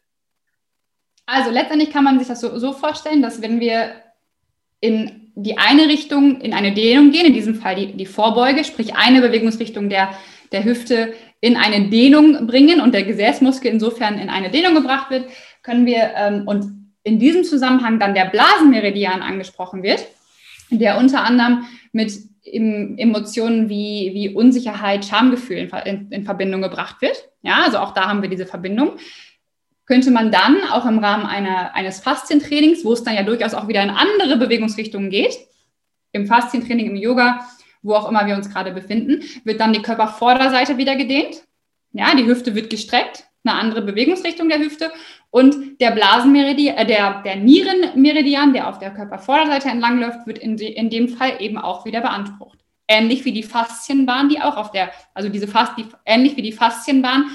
Also 1.24 1.50
letztendlich 1.50 1.90
kann 1.90 2.04
man 2.04 2.18
sich 2.18 2.28
das 2.28 2.42
so, 2.42 2.58
so 2.58 2.74
vorstellen, 2.74 3.22
dass 3.22 3.40
wenn 3.40 3.60
wir 3.60 3.94
in 4.80 5.25
die 5.36 5.58
eine 5.58 5.86
Richtung, 5.86 6.40
in 6.40 6.54
eine 6.54 6.72
Dehnung 6.72 7.12
gehen, 7.12 7.26
in 7.26 7.34
diesem 7.34 7.54
Fall 7.56 7.76
die, 7.76 7.92
die 7.92 8.06
Vorbeuge, 8.06 8.64
sprich 8.64 8.96
eine 8.96 9.20
Bewegungsrichtung 9.20 9.90
der, 9.90 10.10
der 10.50 10.64
Hüfte 10.64 11.12
in 11.42 11.56
eine 11.56 11.90
Dehnung 11.90 12.46
bringen 12.46 12.80
und 12.80 12.94
der 12.94 13.02
Gesäßmuskel 13.02 13.70
insofern 13.70 14.18
in 14.18 14.30
eine 14.30 14.50
Dehnung 14.50 14.74
gebracht 14.74 15.10
wird, 15.10 15.28
können 15.62 15.84
wir 15.84 16.12
ähm, 16.16 16.48
und 16.48 16.90
in 17.02 17.18
diesem 17.18 17.44
Zusammenhang 17.44 18.00
dann 18.00 18.14
der 18.14 18.24
Blasenmeridian 18.24 19.20
angesprochen 19.20 19.82
wird, 19.82 20.06
der 20.70 20.98
unter 20.98 21.22
anderem 21.22 21.66
mit 21.92 22.12
Emotionen 22.42 23.68
wie, 23.68 24.10
wie 24.14 24.34
Unsicherheit, 24.34 25.04
Schamgefühl 25.04 25.58
in, 25.58 25.70
in, 25.84 26.10
in 26.10 26.24
Verbindung 26.24 26.62
gebracht 26.62 27.02
wird. 27.02 27.28
Ja, 27.42 27.62
also 27.64 27.78
auch 27.78 27.92
da 27.92 28.08
haben 28.08 28.22
wir 28.22 28.30
diese 28.30 28.46
Verbindung 28.46 28.92
könnte 29.86 30.10
man 30.10 30.30
dann 30.30 30.62
auch 30.70 30.84
im 30.84 30.98
Rahmen 30.98 31.26
einer, 31.26 31.74
eines 31.74 32.00
Faszientrainings, 32.00 32.84
wo 32.84 32.92
es 32.92 33.04
dann 33.04 33.14
ja 33.14 33.22
durchaus 33.22 33.54
auch 33.54 33.68
wieder 33.68 33.82
in 33.82 33.90
andere 33.90 34.36
Bewegungsrichtungen 34.36 35.10
geht, 35.10 35.38
im 36.12 36.26
Faszientraining, 36.26 36.86
im 36.86 36.96
Yoga, 36.96 37.46
wo 37.82 37.94
auch 37.94 38.08
immer 38.08 38.26
wir 38.26 38.34
uns 38.34 38.50
gerade 38.50 38.72
befinden, 38.72 39.22
wird 39.44 39.60
dann 39.60 39.72
die 39.72 39.82
Körpervorderseite 39.82 40.76
wieder 40.76 40.96
gedehnt. 40.96 41.42
Ja, 41.92 42.14
die 42.14 42.26
Hüfte 42.26 42.54
wird 42.54 42.68
gestreckt, 42.68 43.24
eine 43.44 43.54
andere 43.54 43.82
Bewegungsrichtung 43.82 44.48
der 44.48 44.58
Hüfte 44.58 44.90
und 45.30 45.80
der 45.80 45.92
Blasenmeridian, 45.92 46.76
äh, 46.76 46.86
der, 46.86 47.22
der 47.22 47.36
Nierenmeridian, 47.36 48.52
der 48.52 48.68
auf 48.68 48.78
der 48.78 48.92
Körpervorderseite 48.92 49.68
entlang 49.68 50.00
läuft, 50.00 50.26
wird 50.26 50.38
in, 50.38 50.56
de, 50.56 50.72
in 50.72 50.90
dem 50.90 51.08
Fall 51.08 51.34
eben 51.40 51.58
auch 51.58 51.84
wieder 51.84 52.00
beansprucht. 52.00 52.58
Ähnlich 52.88 53.24
wie 53.24 53.32
die 53.32 53.42
Faszienbahn, 53.42 54.28
die 54.28 54.40
auch 54.40 54.56
auf 54.56 54.70
der, 54.70 54.90
also 55.14 55.28
diese 55.28 55.48
Fas, 55.48 55.74
die, 55.76 55.86
ähnlich 56.04 56.36
wie 56.36 56.42
die 56.42 56.52
Faszienbahn, 56.52 57.26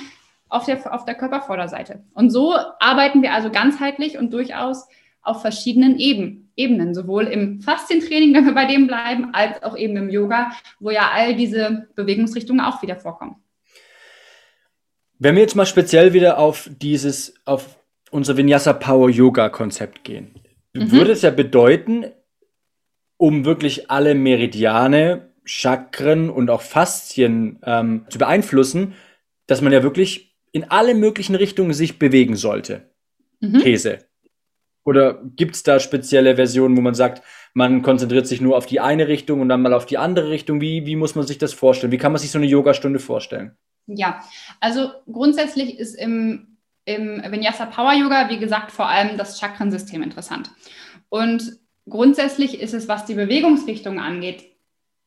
auf 0.52 0.66
der, 0.66 0.94
auf 0.94 1.06
der 1.06 1.16
Körpervorderseite. 1.16 2.04
Und 2.14 2.30
so 2.30 2.54
arbeiten 2.80 3.22
wir 3.22 3.34
also 3.34 3.50
ganzheitlich 3.50 4.18
und 4.18 4.34
durchaus 4.34 4.88
auf 5.22 5.42
verschiedenen 5.42 5.98
Eben, 5.98 6.52
Ebenen, 6.56 6.94
sowohl 6.94 7.26
im 7.26 7.62
Faszientraining, 7.62 8.34
wenn 8.34 8.46
wir 8.46 8.54
bei 8.54 8.66
dem 8.66 8.86
bleiben, 8.86 9.34
als 9.34 9.64
auch 9.64 9.78
eben 9.78 9.96
im 9.96 10.10
Yoga, 10.10 10.52
wo 10.80 10.90
ja 10.90 11.10
all 11.14 11.36
diese 11.36 11.88
Bewegungsrichtungen 11.96 12.64
auch 12.64 12.82
wieder 12.82 12.98
vorkommen. 12.98 13.38
Wenn 15.20 15.36
wir 15.36 15.42
jetzt 15.42 15.56
mal 15.56 15.66
speziell 15.66 16.14
wieder 16.14 16.38
auf 16.38 16.70
dieses, 16.82 17.36
auf 17.46 17.80
unser 18.10 18.36
Vinyasa 18.36 18.74
Power 18.74 19.10
Yoga 19.10 19.50
Konzept 19.50 20.04
gehen, 20.04 20.34
mhm. 20.74 20.92
würde 20.92 21.12
es 21.12 21.22
ja 21.22 21.32
bedeuten, 21.32 22.06
um 23.18 23.46
wirklich 23.46 23.90
alle 23.90 24.16
Meridiane, 24.16 25.30
Chakren 25.46 26.30
und 26.30 26.50
auch 26.50 26.62
Faszien 26.62 27.60
ähm, 27.64 28.06
zu 28.10 28.18
beeinflussen, 28.18 28.96
dass 29.48 29.62
man 29.62 29.72
ja 29.72 29.84
wirklich 29.84 30.31
in 30.52 30.66
alle 30.66 30.94
möglichen 30.94 31.36
Richtungen 31.36 31.74
sich 31.74 32.00
bewegen 32.00 32.36
sollte. 32.36 32.92
Mhm. 33.40 33.60
Käse. 33.60 34.00
Oder 34.84 35.22
gibt 35.36 35.56
es 35.56 35.64
da 35.64 35.80
spezielle 35.80 36.36
Versionen, 36.36 36.76
wo 36.76 36.82
man 36.82 36.96
sagt, 36.96 37.22
man 37.54 37.82
konzentriert 37.82 38.26
sich 38.26 38.42
nur 38.42 38.58
auf 38.58 38.66
die 38.66 38.80
eine 38.80 39.08
Richtung 39.08 39.42
und 39.42 39.50
dann 39.50 39.62
mal 39.62 39.74
auf 39.74 39.86
die 39.86 39.98
andere 39.98 40.30
Richtung? 40.30 40.60
Wie, 40.60 40.86
wie 40.86 40.96
muss 40.96 41.16
man 41.16 41.28
sich 41.28 41.38
das 41.38 41.54
vorstellen? 41.54 41.92
Wie 41.92 41.98
kann 41.98 42.12
man 42.12 42.20
sich 42.20 42.32
so 42.32 42.40
eine 42.40 42.48
Yogastunde 42.48 43.00
vorstellen? 43.00 43.56
Ja, 43.86 44.22
also 44.60 44.90
grundsätzlich 45.12 45.78
ist 45.78 45.96
im, 45.96 46.58
im 46.86 47.22
Vinyasa 47.30 47.68
Power 47.68 47.94
Yoga, 47.94 48.30
wie 48.30 48.40
gesagt, 48.40 48.72
vor 48.72 48.88
allem 48.88 49.18
das 49.18 49.40
Chakrensystem 49.40 50.02
interessant. 50.02 50.52
Und 51.10 51.60
grundsätzlich 51.88 52.60
ist 52.60 52.74
es, 52.74 52.88
was 52.88 53.06
die 53.06 53.16
Bewegungsrichtung 53.16 54.00
angeht, 54.00 54.46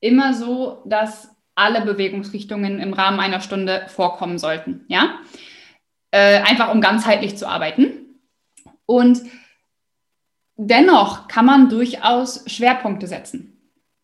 immer 0.00 0.34
so, 0.34 0.82
dass 0.86 1.33
alle 1.54 1.82
Bewegungsrichtungen 1.82 2.80
im 2.80 2.92
Rahmen 2.92 3.20
einer 3.20 3.40
Stunde 3.40 3.86
vorkommen 3.88 4.38
sollten. 4.38 4.84
Ja? 4.88 5.20
Äh, 6.10 6.40
einfach 6.40 6.72
um 6.72 6.80
ganzheitlich 6.80 7.36
zu 7.36 7.48
arbeiten. 7.48 8.20
Und 8.86 9.20
dennoch 10.56 11.28
kann 11.28 11.46
man 11.46 11.68
durchaus 11.68 12.44
Schwerpunkte 12.46 13.06
setzen. 13.06 13.50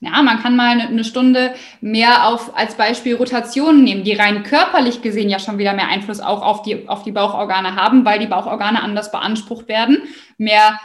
Ja, 0.03 0.23
man 0.23 0.41
kann 0.41 0.57
mal 0.57 0.81
eine 0.81 1.05
Stunde 1.05 1.55
mehr 1.83 2.27
auf 2.27 2.57
als 2.57 2.75
Beispiel 2.75 3.17
Rotationen 3.17 3.85
nehmen, 3.85 4.03
die 4.03 4.15
rein 4.15 4.45
körperlich 4.45 5.03
gesehen 5.03 5.29
ja 5.29 5.39
schon 5.39 5.59
wieder 5.59 5.75
mehr 5.75 5.89
Einfluss 5.89 6.21
auch 6.21 6.41
auf 6.41 6.63
die, 6.63 6.89
auf 6.89 7.03
die 7.03 7.13
Bauchorgane 7.13 7.77
haben, 7.77 8.07
weil 8.07 8.19
die 8.19 8.27
Bauchorgane 8.27 8.83
anders 8.83 9.13
beansprucht 9.13 9.69
werden, 9.69 9.99
mehr 10.39 10.81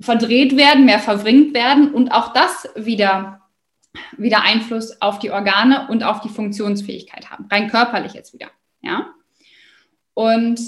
verdreht 0.00 0.56
werden, 0.56 0.84
mehr 0.84 1.00
verwringt 1.00 1.52
werden 1.52 1.92
und 1.92 2.12
auch 2.12 2.32
das 2.32 2.68
wieder 2.76 3.41
wieder 4.16 4.42
Einfluss 4.42 5.00
auf 5.00 5.18
die 5.18 5.30
Organe 5.30 5.88
und 5.88 6.02
auf 6.02 6.20
die 6.20 6.28
Funktionsfähigkeit 6.28 7.30
haben, 7.30 7.46
rein 7.50 7.68
körperlich 7.68 8.14
jetzt 8.14 8.32
wieder. 8.32 8.48
Ja? 8.80 9.14
Und 10.14 10.60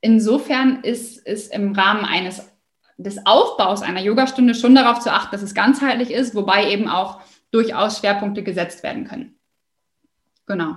insofern 0.00 0.82
ist 0.82 1.26
es 1.26 1.48
im 1.48 1.72
Rahmen 1.72 2.04
eines 2.04 2.50
des 2.96 3.26
Aufbaus 3.26 3.82
einer 3.82 4.00
Yogastunde 4.00 4.54
schon 4.54 4.74
darauf 4.74 5.00
zu 5.00 5.12
achten, 5.12 5.32
dass 5.32 5.42
es 5.42 5.54
ganzheitlich 5.54 6.12
ist, 6.12 6.34
wobei 6.34 6.70
eben 6.70 6.88
auch 6.88 7.20
durchaus 7.50 7.98
Schwerpunkte 7.98 8.42
gesetzt 8.42 8.82
werden 8.82 9.04
können. 9.04 9.34
Genau. 10.46 10.76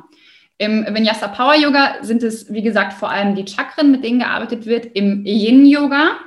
Im 0.57 0.85
Vinyasa 0.91 1.27
Power 1.27 1.55
Yoga 1.55 2.03
sind 2.03 2.23
es, 2.23 2.51
wie 2.51 2.63
gesagt, 2.63 2.93
vor 2.93 3.11
allem 3.11 3.35
die 3.35 3.47
Chakren, 3.47 3.91
mit 3.91 4.03
denen 4.03 4.19
gearbeitet 4.19 4.65
wird. 4.65 4.85
Im 4.95 5.23
Yin 5.25 5.67
Yoga 5.67 6.17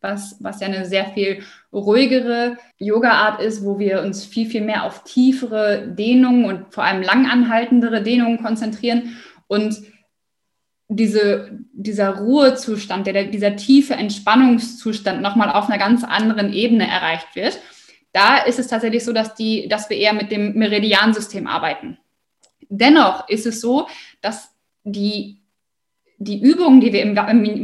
was, 0.00 0.36
was 0.40 0.60
ja 0.60 0.66
eine 0.66 0.86
sehr 0.86 1.06
viel 1.06 1.42
ruhigere 1.72 2.56
Yoga-Art 2.78 3.40
ist, 3.40 3.64
wo 3.64 3.78
wir 3.78 4.02
uns 4.02 4.24
viel, 4.24 4.48
viel 4.48 4.62
mehr 4.62 4.84
auf 4.84 5.04
tiefere 5.04 5.88
Dehnungen 5.88 6.44
und 6.44 6.72
vor 6.74 6.84
allem 6.84 7.02
langanhaltendere 7.02 8.02
Dehnungen 8.02 8.42
konzentrieren. 8.42 9.16
Und 9.46 9.82
diese, 10.88 11.50
dieser 11.72 12.16
Ruhezustand, 12.16 13.06
der, 13.06 13.24
dieser 13.24 13.56
tiefe 13.56 13.94
Entspannungszustand 13.94 15.22
nochmal 15.22 15.50
auf 15.50 15.68
einer 15.68 15.78
ganz 15.78 16.02
anderen 16.02 16.52
Ebene 16.52 16.88
erreicht 16.88 17.28
wird. 17.34 17.60
Da 18.12 18.38
ist 18.38 18.58
es 18.58 18.66
tatsächlich 18.66 19.04
so, 19.04 19.12
dass, 19.12 19.36
die, 19.36 19.68
dass 19.68 19.88
wir 19.88 19.96
eher 19.96 20.12
mit 20.12 20.32
dem 20.32 20.54
Meridiansystem 20.54 21.46
arbeiten. 21.46 21.98
Dennoch 22.68 23.28
ist 23.28 23.46
es 23.46 23.60
so, 23.60 23.86
dass 24.20 24.50
die 24.82 25.39
die 26.22 26.42
Übungen, 26.42 26.82
die 26.82 26.92
wir 26.92 27.00
im, 27.00 27.16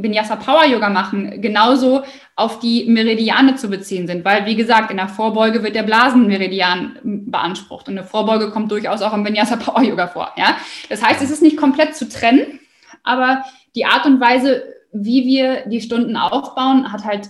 Vinyasa 0.03 0.37
Power 0.37 0.65
Yoga 0.65 0.89
machen, 0.89 1.43
genauso 1.43 2.05
auf 2.37 2.59
die 2.59 2.87
Meridiane 2.87 3.55
zu 3.57 3.69
beziehen 3.69 4.07
sind. 4.07 4.25
Weil, 4.25 4.47
wie 4.47 4.57
gesagt, 4.57 4.91
in 4.91 4.97
der 4.97 5.09
Vorbeuge 5.09 5.63
wird 5.63 5.77
der 5.77 5.83
Blasenmeridian 5.83 6.99
beansprucht. 7.03 7.87
Und 7.87 7.99
eine 7.99 8.07
Vorbeuge 8.07 8.51
kommt 8.51 8.71
durchaus 8.73 9.03
auch 9.03 9.13
im 9.13 9.27
Vinyasa 9.27 9.57
Power 9.57 9.83
Yoga 9.83 10.07
vor. 10.07 10.33
Ja? 10.37 10.57
Das 10.89 11.03
heißt, 11.03 11.21
es 11.21 11.31
ist 11.31 11.43
nicht 11.43 11.59
komplett 11.59 11.95
zu 11.95 12.09
trennen, 12.09 12.59
aber 13.05 13.45
die 13.75 13.85
Art 13.85 14.07
und 14.07 14.21
Weise, 14.21 14.65
wie 14.91 15.27
wir 15.27 15.67
die 15.67 15.83
Stunden 15.83 16.17
aufbauen, 16.17 16.91
hat 16.91 17.05
halt 17.05 17.29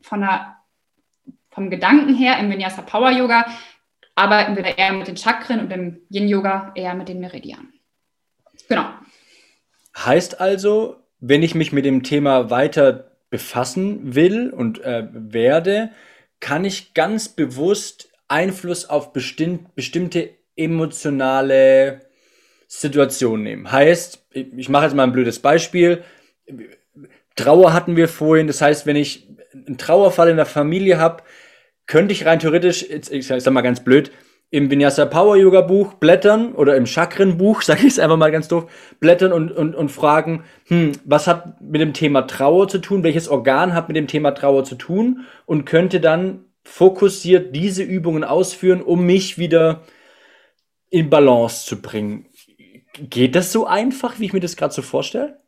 von 0.00 0.20
der, 0.20 0.58
vom 1.50 1.70
Gedanken 1.70 2.14
her 2.14 2.38
im 2.38 2.48
Vinyasa 2.48 2.82
Power 2.82 3.10
Yoga 3.10 3.46
arbeiten 4.14 4.54
wir 4.54 4.62
da 4.62 4.70
eher 4.70 4.92
mit 4.92 5.08
den 5.08 5.16
Chakren 5.16 5.58
und 5.58 5.72
im 5.72 6.02
Yin 6.08 6.28
Yoga 6.28 6.70
eher 6.76 6.94
mit 6.94 7.08
den 7.08 7.18
Meridianen. 7.18 7.72
Genau. 8.68 8.84
Heißt 10.04 10.40
also, 10.40 10.96
wenn 11.20 11.42
ich 11.42 11.54
mich 11.54 11.72
mit 11.72 11.84
dem 11.84 12.02
Thema 12.02 12.50
weiter 12.50 13.12
befassen 13.30 14.14
will 14.14 14.50
und 14.50 14.82
äh, 14.82 15.06
werde, 15.12 15.90
kann 16.40 16.64
ich 16.64 16.94
ganz 16.94 17.28
bewusst 17.28 18.10
Einfluss 18.28 18.88
auf 18.88 19.12
bestimmt, 19.12 19.74
bestimmte 19.74 20.30
emotionale 20.56 22.00
Situationen 22.66 23.44
nehmen. 23.44 23.72
Heißt, 23.72 24.26
ich 24.32 24.68
mache 24.68 24.84
jetzt 24.84 24.94
mal 24.94 25.04
ein 25.04 25.12
blödes 25.12 25.38
Beispiel. 25.38 26.02
Trauer 27.36 27.72
hatten 27.72 27.96
wir 27.96 28.08
vorhin. 28.08 28.46
Das 28.46 28.60
heißt, 28.60 28.86
wenn 28.86 28.96
ich 28.96 29.28
einen 29.54 29.78
Trauerfall 29.78 30.28
in 30.28 30.36
der 30.36 30.46
Familie 30.46 30.98
habe, 30.98 31.22
könnte 31.86 32.12
ich 32.12 32.26
rein 32.26 32.38
theoretisch, 32.38 32.86
ich 32.88 33.26
sag 33.26 33.50
mal 33.50 33.60
ganz 33.60 33.84
blöd, 33.84 34.10
im 34.52 34.70
Vinyasa 34.70 35.06
Power 35.06 35.36
Yoga 35.38 35.62
Buch 35.62 35.94
blättern 35.94 36.52
oder 36.52 36.76
im 36.76 36.86
Chakren 36.86 37.38
Buch, 37.38 37.62
sage 37.62 37.80
ich 37.80 37.94
es 37.94 37.98
einfach 37.98 38.18
mal 38.18 38.30
ganz 38.30 38.48
doof, 38.48 38.70
blättern 39.00 39.32
und, 39.32 39.50
und, 39.50 39.74
und 39.74 39.88
fragen, 39.88 40.44
hm, 40.66 40.92
was 41.04 41.26
hat 41.26 41.60
mit 41.60 41.80
dem 41.80 41.94
Thema 41.94 42.22
Trauer 42.22 42.68
zu 42.68 42.78
tun, 42.78 43.02
welches 43.02 43.28
Organ 43.28 43.72
hat 43.72 43.88
mit 43.88 43.96
dem 43.96 44.06
Thema 44.06 44.32
Trauer 44.32 44.64
zu 44.64 44.74
tun 44.74 45.24
und 45.46 45.64
könnte 45.64 46.00
dann 46.00 46.44
fokussiert 46.64 47.56
diese 47.56 47.82
Übungen 47.82 48.24
ausführen, 48.24 48.82
um 48.82 49.04
mich 49.06 49.38
wieder 49.38 49.82
in 50.90 51.08
Balance 51.08 51.66
zu 51.66 51.80
bringen. 51.80 52.26
Geht 52.92 53.34
das 53.34 53.52
so 53.52 53.66
einfach, 53.66 54.20
wie 54.20 54.26
ich 54.26 54.34
mir 54.34 54.40
das 54.40 54.56
gerade 54.56 54.74
so 54.74 54.82
vorstelle? 54.82 55.38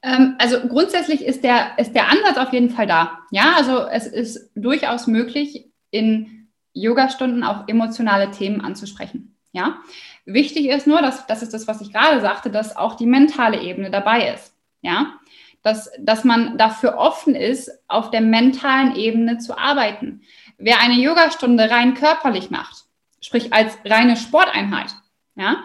Ähm, 0.00 0.36
also 0.38 0.60
grundsätzlich 0.68 1.24
ist 1.24 1.42
der, 1.42 1.76
ist 1.76 1.92
der 1.92 2.08
Ansatz 2.08 2.38
auf 2.38 2.52
jeden 2.52 2.70
Fall 2.70 2.86
da. 2.86 3.18
Ja, 3.32 3.54
also 3.56 3.84
es 3.84 4.06
ist 4.06 4.52
durchaus 4.54 5.08
möglich, 5.08 5.66
in 5.90 6.41
Yoga-Stunden 6.74 7.44
auch 7.44 7.68
emotionale 7.68 8.30
Themen 8.30 8.60
anzusprechen. 8.60 9.36
Ja, 9.52 9.78
wichtig 10.24 10.66
ist 10.68 10.86
nur, 10.86 11.02
dass 11.02 11.26
das 11.26 11.42
ist 11.42 11.52
das, 11.52 11.68
was 11.68 11.80
ich 11.82 11.92
gerade 11.92 12.20
sagte, 12.20 12.50
dass 12.50 12.76
auch 12.76 12.94
die 12.94 13.06
mentale 13.06 13.60
Ebene 13.60 13.90
dabei 13.90 14.32
ist. 14.32 14.54
Ja, 14.80 15.14
dass, 15.62 15.90
dass 15.98 16.24
man 16.24 16.58
dafür 16.58 16.96
offen 16.96 17.34
ist, 17.34 17.70
auf 17.88 18.10
der 18.10 18.20
mentalen 18.20 18.96
Ebene 18.96 19.38
zu 19.38 19.56
arbeiten. 19.56 20.22
Wer 20.58 20.80
eine 20.80 20.94
Yogastunde 20.94 21.70
rein 21.70 21.94
körperlich 21.94 22.50
macht, 22.50 22.84
sprich 23.20 23.52
als 23.52 23.78
reine 23.84 24.16
Sporteinheit, 24.16 24.94
ja, 25.36 25.62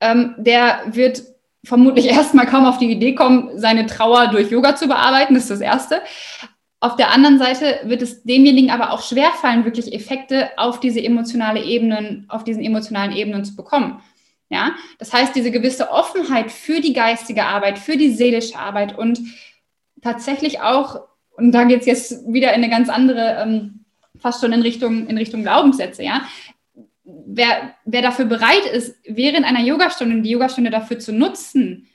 ähm, 0.00 0.34
der 0.36 0.82
wird 0.86 1.22
vermutlich 1.64 2.06
erstmal 2.10 2.46
kaum 2.46 2.66
auf 2.66 2.78
die 2.78 2.90
Idee 2.90 3.14
kommen, 3.14 3.58
seine 3.58 3.86
Trauer 3.86 4.28
durch 4.28 4.50
Yoga 4.50 4.76
zu 4.76 4.86
bearbeiten, 4.86 5.34
das 5.34 5.44
ist 5.44 5.50
das 5.50 5.60
Erste. 5.60 6.02
Auf 6.82 6.96
der 6.96 7.12
anderen 7.12 7.38
Seite 7.38 7.78
wird 7.84 8.02
es 8.02 8.24
demjenigen 8.24 8.72
aber 8.72 8.90
auch 8.90 9.04
schwerfallen, 9.04 9.64
wirklich 9.64 9.94
Effekte 9.94 10.50
auf 10.56 10.80
diese 10.80 11.00
emotionale 11.00 11.62
Ebenen, 11.62 12.26
auf 12.28 12.42
diesen 12.42 12.60
emotionalen 12.60 13.12
Ebenen 13.12 13.44
zu 13.44 13.54
bekommen. 13.54 14.02
Ja, 14.48 14.72
das 14.98 15.12
heißt, 15.12 15.32
diese 15.36 15.52
gewisse 15.52 15.92
Offenheit 15.92 16.50
für 16.50 16.80
die 16.80 16.92
geistige 16.92 17.44
Arbeit, 17.44 17.78
für 17.78 17.96
die 17.96 18.10
seelische 18.10 18.58
Arbeit 18.58 18.98
und 18.98 19.20
tatsächlich 20.02 20.60
auch, 20.60 21.02
und 21.36 21.52
da 21.52 21.62
geht 21.62 21.82
es 21.82 21.86
jetzt 21.86 22.32
wieder 22.32 22.48
in 22.48 22.64
eine 22.64 22.68
ganz 22.68 22.88
andere, 22.88 23.38
ähm, 23.40 23.84
fast 24.18 24.40
schon 24.40 24.52
in 24.52 24.62
Richtung, 24.62 25.06
in 25.06 25.16
Richtung 25.16 25.42
Glaubenssätze, 25.42 26.02
ja. 26.02 26.22
Wer, 27.04 27.74
wer 27.84 28.02
dafür 28.02 28.24
bereit 28.24 28.66
ist, 28.72 28.96
während 29.06 29.46
einer 29.46 29.62
Yogastunde 29.62 30.20
die 30.20 30.30
Yogastunde 30.30 30.70
dafür 30.70 30.98
zu 30.98 31.12
nutzen, 31.12 31.86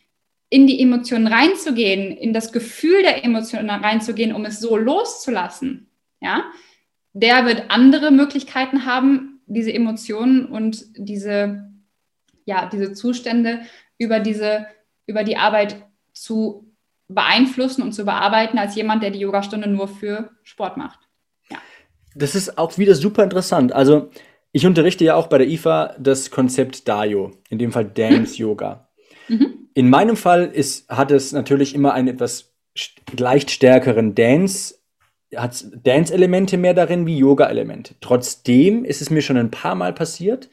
in 0.49 0.67
die 0.67 0.81
Emotionen 0.81 1.27
reinzugehen, 1.27 2.15
in 2.15 2.33
das 2.33 2.51
Gefühl 2.51 3.01
der 3.01 3.23
Emotionen 3.25 3.69
reinzugehen, 3.69 4.33
um 4.33 4.45
es 4.45 4.59
so 4.59 4.77
loszulassen, 4.77 5.89
ja, 6.21 6.45
der 7.13 7.45
wird 7.45 7.69
andere 7.69 8.11
Möglichkeiten 8.11 8.85
haben, 8.85 9.41
diese 9.45 9.73
Emotionen 9.73 10.45
und 10.45 10.85
diese, 10.97 11.69
ja, 12.45 12.69
diese 12.71 12.93
Zustände 12.93 13.61
über 13.97 14.19
diese, 14.19 14.67
über 15.05 15.23
die 15.23 15.37
Arbeit 15.37 15.83
zu 16.13 16.71
beeinflussen 17.07 17.81
und 17.81 17.93
zu 17.93 18.05
bearbeiten, 18.05 18.57
als 18.57 18.75
jemand, 18.75 19.03
der 19.03 19.11
die 19.11 19.19
Yogastunde 19.19 19.67
nur 19.67 19.87
für 19.87 20.31
Sport 20.43 20.77
macht. 20.77 20.99
Ja. 21.49 21.57
Das 22.15 22.35
ist 22.35 22.57
auch 22.57 22.77
wieder 22.77 22.95
super 22.95 23.23
interessant. 23.23 23.73
Also 23.73 24.11
ich 24.51 24.65
unterrichte 24.65 25.05
ja 25.05 25.15
auch 25.15 25.27
bei 25.27 25.37
der 25.37 25.47
IFA 25.47 25.95
das 25.99 26.29
Konzept 26.31 26.87
Dayo, 26.87 27.31
in 27.49 27.59
dem 27.59 27.71
Fall 27.71 27.85
Dance 27.85 28.35
Yoga. 28.37 28.86
Mhm. 29.27 29.69
In 29.73 29.89
meinem 29.89 30.15
Fall 30.15 30.45
ist, 30.45 30.89
hat 30.89 31.11
es 31.11 31.31
natürlich 31.31 31.75
immer 31.75 31.93
einen 31.93 32.07
etwas 32.07 32.53
leicht 33.17 33.51
stärkeren 33.51 34.15
Dance, 34.15 34.75
hat 35.35 35.65
Dance-Elemente 35.83 36.57
mehr 36.57 36.73
darin 36.73 37.05
wie 37.05 37.17
Yoga-Elemente. 37.17 37.95
Trotzdem 38.01 38.85
ist 38.85 39.01
es 39.01 39.09
mir 39.09 39.21
schon 39.21 39.37
ein 39.37 39.51
paar 39.51 39.75
Mal 39.75 39.93
passiert, 39.93 40.49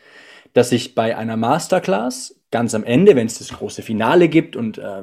dass 0.53 0.73
ich 0.73 0.95
bei 0.95 1.17
einer 1.17 1.37
Masterclass 1.37 2.41
ganz 2.51 2.75
am 2.75 2.85
Ende, 2.85 3.17
wenn 3.17 3.27
es 3.27 3.39
das 3.39 3.49
große 3.49 3.83
Finale 3.83 4.29
gibt 4.29 4.57
und 4.57 4.79
äh, 4.79 5.03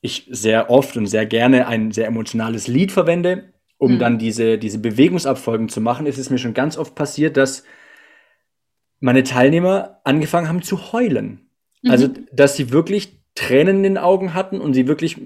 ich 0.00 0.26
sehr 0.30 0.70
oft 0.70 0.96
und 0.96 1.06
sehr 1.06 1.26
gerne 1.26 1.68
ein 1.68 1.92
sehr 1.92 2.06
emotionales 2.06 2.66
Lied 2.66 2.92
verwende, 2.92 3.52
um 3.78 3.94
mhm. 3.94 3.98
dann 4.00 4.18
diese, 4.18 4.58
diese 4.58 4.78
Bewegungsabfolgen 4.78 5.68
zu 5.68 5.80
machen, 5.80 6.06
ist 6.06 6.18
es 6.18 6.30
mir 6.30 6.38
schon 6.38 6.54
ganz 6.54 6.76
oft 6.76 6.94
passiert, 6.94 7.36
dass 7.36 7.62
meine 9.00 9.22
Teilnehmer 9.22 10.00
angefangen 10.02 10.48
haben 10.48 10.62
zu 10.62 10.92
heulen. 10.92 11.47
Also, 11.86 12.08
mhm. 12.08 12.26
dass 12.32 12.56
sie 12.56 12.72
wirklich 12.72 13.18
Tränen 13.34 13.78
in 13.78 13.82
den 13.82 13.98
Augen 13.98 14.34
hatten 14.34 14.60
und 14.60 14.74
sie 14.74 14.88
wirklich 14.88 15.16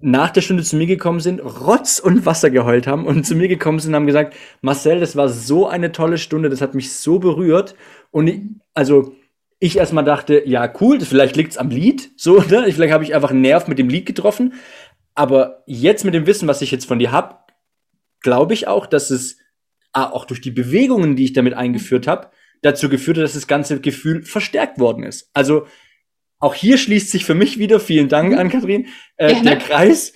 nach 0.00 0.30
der 0.30 0.42
Stunde 0.42 0.62
zu 0.62 0.76
mir 0.76 0.86
gekommen 0.86 1.20
sind, 1.20 1.40
Rotz 1.40 1.98
und 1.98 2.26
Wasser 2.26 2.50
geheult 2.50 2.86
haben 2.86 3.06
und 3.06 3.24
zu 3.24 3.34
mir 3.34 3.48
gekommen 3.48 3.78
sind 3.78 3.92
und 3.92 3.96
haben 3.96 4.06
gesagt, 4.06 4.36
Marcel, 4.60 5.00
das 5.00 5.16
war 5.16 5.28
so 5.28 5.66
eine 5.66 5.92
tolle 5.92 6.18
Stunde, 6.18 6.50
das 6.50 6.60
hat 6.60 6.74
mich 6.74 6.92
so 6.92 7.18
berührt. 7.18 7.74
Und 8.10 8.26
ich, 8.26 8.42
also 8.74 9.16
ich 9.58 9.78
erstmal 9.78 10.04
dachte, 10.04 10.42
ja, 10.46 10.70
cool, 10.80 11.00
vielleicht 11.00 11.36
liegt 11.36 11.52
es 11.52 11.58
am 11.58 11.70
Lied, 11.70 12.10
so, 12.16 12.40
ne? 12.40 12.70
Vielleicht 12.70 12.92
habe 12.92 13.04
ich 13.04 13.14
einfach 13.14 13.30
einen 13.30 13.40
Nerv 13.40 13.68
mit 13.68 13.78
dem 13.78 13.88
Lied 13.88 14.06
getroffen. 14.06 14.54
Aber 15.14 15.62
jetzt 15.66 16.04
mit 16.04 16.12
dem 16.12 16.26
Wissen, 16.26 16.46
was 16.46 16.60
ich 16.60 16.70
jetzt 16.70 16.84
von 16.84 16.98
dir 16.98 17.10
habe, 17.10 17.36
glaube 18.20 18.52
ich 18.52 18.68
auch, 18.68 18.86
dass 18.86 19.10
es 19.10 19.38
ah, 19.92 20.10
auch 20.10 20.26
durch 20.26 20.42
die 20.42 20.50
Bewegungen, 20.50 21.16
die 21.16 21.24
ich 21.24 21.32
damit 21.32 21.54
eingeführt 21.54 22.06
habe, 22.06 22.30
dazu 22.66 22.88
geführt 22.88 23.16
hat, 23.16 23.24
dass 23.24 23.34
das 23.34 23.46
ganze 23.46 23.80
Gefühl 23.80 24.22
verstärkt 24.22 24.78
worden 24.78 25.04
ist. 25.04 25.30
Also 25.32 25.66
auch 26.38 26.54
hier 26.54 26.76
schließt 26.76 27.10
sich 27.10 27.24
für 27.24 27.34
mich 27.34 27.58
wieder, 27.58 27.80
vielen 27.80 28.08
Dank 28.08 28.36
an 28.36 28.50
Kathrin, 28.50 28.88
äh, 29.16 29.42
der 29.42 29.58
Kreis, 29.58 30.12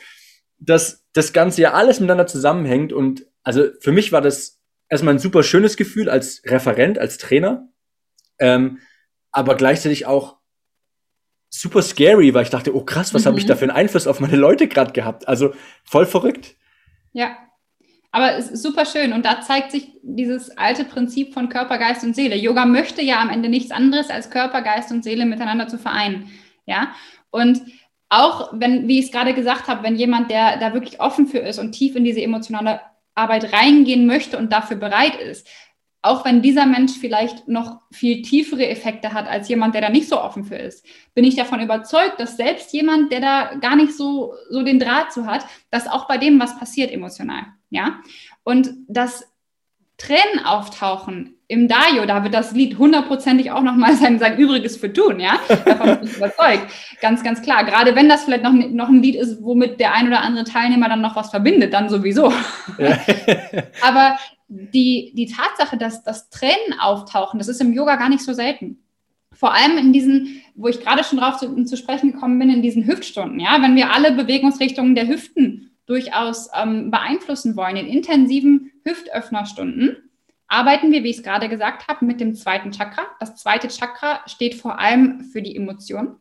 dass 0.58 1.06
das 1.12 1.32
Ganze 1.32 1.62
ja 1.62 1.72
alles 1.72 2.00
miteinander 2.00 2.26
zusammenhängt. 2.26 2.92
Und 2.92 3.26
also 3.42 3.68
für 3.80 3.92
mich 3.92 4.12
war 4.12 4.20
das 4.20 4.60
erstmal 4.88 5.14
ein 5.14 5.18
super 5.18 5.42
schönes 5.42 5.76
Gefühl 5.76 6.10
als 6.10 6.42
Referent, 6.44 6.98
als 6.98 7.18
Trainer, 7.18 7.68
ähm, 8.38 8.78
aber 9.32 9.54
gleichzeitig 9.54 10.06
auch 10.06 10.36
super 11.48 11.82
scary, 11.82 12.34
weil 12.34 12.44
ich 12.44 12.50
dachte, 12.50 12.74
oh 12.74 12.84
krass, 12.84 13.14
was 13.14 13.24
mhm. 13.24 13.28
habe 13.28 13.38
ich 13.38 13.46
da 13.46 13.56
für 13.56 13.62
einen 13.62 13.70
Einfluss 13.70 14.06
auf 14.06 14.20
meine 14.20 14.36
Leute 14.36 14.68
gerade 14.68 14.92
gehabt? 14.92 15.26
Also 15.26 15.54
voll 15.84 16.06
verrückt. 16.06 16.56
Ja, 17.12 17.36
aber 18.12 18.36
es 18.36 18.50
ist 18.50 18.62
super 18.62 18.84
schön 18.84 19.12
und 19.12 19.24
da 19.24 19.40
zeigt 19.40 19.70
sich 19.70 19.92
dieses 20.02 20.56
alte 20.56 20.84
Prinzip 20.84 21.32
von 21.32 21.48
Körper, 21.48 21.78
Geist 21.78 22.02
und 22.02 22.16
Seele. 22.16 22.36
Yoga 22.36 22.66
möchte 22.66 23.02
ja 23.02 23.20
am 23.20 23.30
Ende 23.30 23.48
nichts 23.48 23.70
anderes 23.70 24.10
als 24.10 24.30
Körper, 24.30 24.62
Geist 24.62 24.90
und 24.90 25.04
Seele 25.04 25.26
miteinander 25.26 25.68
zu 25.68 25.78
vereinen. 25.78 26.30
Ja, 26.66 26.94
und 27.30 27.62
auch 28.08 28.50
wenn, 28.52 28.88
wie 28.88 28.98
ich 28.98 29.06
es 29.06 29.12
gerade 29.12 29.34
gesagt 29.34 29.68
habe, 29.68 29.84
wenn 29.84 29.94
jemand, 29.94 30.30
der 30.30 30.56
da 30.58 30.74
wirklich 30.74 31.00
offen 31.00 31.28
für 31.28 31.38
ist 31.38 31.60
und 31.60 31.72
tief 31.72 31.94
in 31.94 32.04
diese 32.04 32.20
emotionale 32.20 32.80
Arbeit 33.14 33.52
reingehen 33.52 34.06
möchte 34.06 34.36
und 34.36 34.52
dafür 34.52 34.76
bereit 34.76 35.14
ist, 35.16 35.46
auch 36.02 36.24
wenn 36.24 36.40
dieser 36.40 36.66
Mensch 36.66 36.92
vielleicht 36.92 37.46
noch 37.46 37.80
viel 37.92 38.22
tiefere 38.22 38.66
Effekte 38.68 39.12
hat 39.12 39.28
als 39.28 39.48
jemand, 39.48 39.74
der 39.74 39.82
da 39.82 39.90
nicht 39.90 40.08
so 40.08 40.20
offen 40.20 40.44
für 40.44 40.56
ist, 40.56 40.84
bin 41.14 41.24
ich 41.24 41.36
davon 41.36 41.60
überzeugt, 41.60 42.18
dass 42.18 42.36
selbst 42.36 42.72
jemand, 42.72 43.12
der 43.12 43.20
da 43.20 43.54
gar 43.60 43.76
nicht 43.76 43.94
so, 43.94 44.32
so 44.48 44.62
den 44.62 44.78
Draht 44.78 45.12
zu 45.12 45.26
hat, 45.26 45.44
dass 45.70 45.88
auch 45.88 46.08
bei 46.08 46.16
dem 46.16 46.40
was 46.40 46.58
passiert 46.58 46.90
emotional. 46.90 47.42
Ja. 47.68 48.00
Und 48.44 48.70
dass 48.88 49.30
Tränen 49.98 50.44
auftauchen 50.46 51.34
im 51.46 51.68
Dario, 51.68 52.06
da 52.06 52.22
wird 52.22 52.32
das 52.32 52.52
Lied 52.52 52.78
hundertprozentig 52.78 53.50
auch 53.50 53.60
nochmal 53.60 53.94
sein, 53.96 54.18
sein 54.18 54.38
Übriges 54.38 54.78
für 54.78 54.90
tun, 54.90 55.20
ja. 55.20 55.38
Davon 55.48 55.98
bin 55.98 56.08
ich 56.08 56.16
überzeugt. 56.16 56.66
Ganz, 57.02 57.22
ganz 57.22 57.42
klar. 57.42 57.64
Gerade 57.64 57.94
wenn 57.94 58.08
das 58.08 58.24
vielleicht 58.24 58.44
noch, 58.44 58.52
noch 58.52 58.88
ein 58.88 59.02
Lied 59.02 59.16
ist, 59.16 59.42
womit 59.42 59.78
der 59.78 59.92
ein 59.92 60.06
oder 60.06 60.22
andere 60.22 60.44
Teilnehmer 60.44 60.88
dann 60.88 61.02
noch 61.02 61.16
was 61.16 61.28
verbindet, 61.28 61.74
dann 61.74 61.90
sowieso. 61.90 62.32
Aber 63.82 64.16
die, 64.50 65.12
die 65.14 65.26
Tatsache, 65.26 65.78
dass, 65.78 66.02
dass 66.02 66.28
Tränen 66.28 66.78
auftauchen, 66.80 67.38
das 67.38 67.48
ist 67.48 67.60
im 67.60 67.72
Yoga 67.72 67.96
gar 67.96 68.08
nicht 68.08 68.24
so 68.24 68.32
selten. 68.32 68.82
Vor 69.32 69.54
allem 69.54 69.78
in 69.78 69.92
diesen, 69.92 70.42
wo 70.56 70.66
ich 70.66 70.80
gerade 70.80 71.04
schon 71.04 71.18
drauf 71.18 71.38
zu, 71.38 71.64
zu 71.64 71.76
sprechen 71.76 72.12
gekommen 72.12 72.38
bin, 72.38 72.50
in 72.50 72.60
diesen 72.60 72.86
Hüftstunden. 72.86 73.38
Ja, 73.38 73.62
wenn 73.62 73.76
wir 73.76 73.92
alle 73.92 74.12
Bewegungsrichtungen 74.12 74.96
der 74.96 75.06
Hüften 75.06 75.70
durchaus 75.86 76.50
ähm, 76.54 76.90
beeinflussen 76.90 77.56
wollen, 77.56 77.76
in 77.76 77.86
intensiven 77.86 78.72
Hüftöffnerstunden, 78.84 79.96
arbeiten 80.48 80.90
wir, 80.90 81.04
wie 81.04 81.10
ich 81.10 81.18
es 81.18 81.22
gerade 81.22 81.48
gesagt 81.48 81.86
habe, 81.86 82.04
mit 82.04 82.20
dem 82.20 82.34
zweiten 82.34 82.72
Chakra. 82.72 83.02
Das 83.20 83.36
zweite 83.36 83.68
Chakra 83.68 84.20
steht 84.26 84.56
vor 84.56 84.80
allem 84.80 85.20
für 85.20 85.42
die 85.42 85.54
Emotionen. 85.54 86.16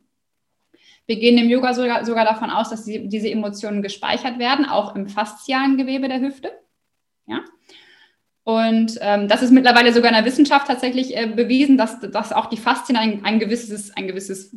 Wir 1.08 1.16
gehen 1.16 1.40
im 1.40 1.50
Yoga 1.50 1.74
sogar, 1.74 2.06
sogar 2.06 2.26
davon 2.26 2.52
aus, 2.52 2.70
dass 2.70 2.86
die, 2.86 3.08
diese 3.08 3.32
Emotionen 3.32 3.82
gespeichert 3.82 4.38
werden, 4.38 4.66
auch 4.66 4.96
im 4.96 5.08
faszialen 5.08 5.78
Gewebe 5.78 6.08
der 6.08 6.22
Hüfte. 6.22 6.52
Ja? 7.26 7.44
Und 8.50 8.98
ähm, 9.02 9.28
das 9.28 9.44
ist 9.44 9.52
mittlerweile 9.52 9.94
sogar 9.94 10.10
in 10.10 10.16
der 10.16 10.26
Wissenschaft 10.26 10.66
tatsächlich 10.66 11.16
äh, 11.16 11.28
bewiesen, 11.28 11.78
dass, 11.78 12.00
dass 12.00 12.34
auch 12.34 12.48
die 12.48 12.58
Faszien 12.58 12.98
ein, 12.98 13.24
ein, 13.24 13.38
gewisses, 13.38 13.96
ein 13.96 14.08
gewisses 14.08 14.56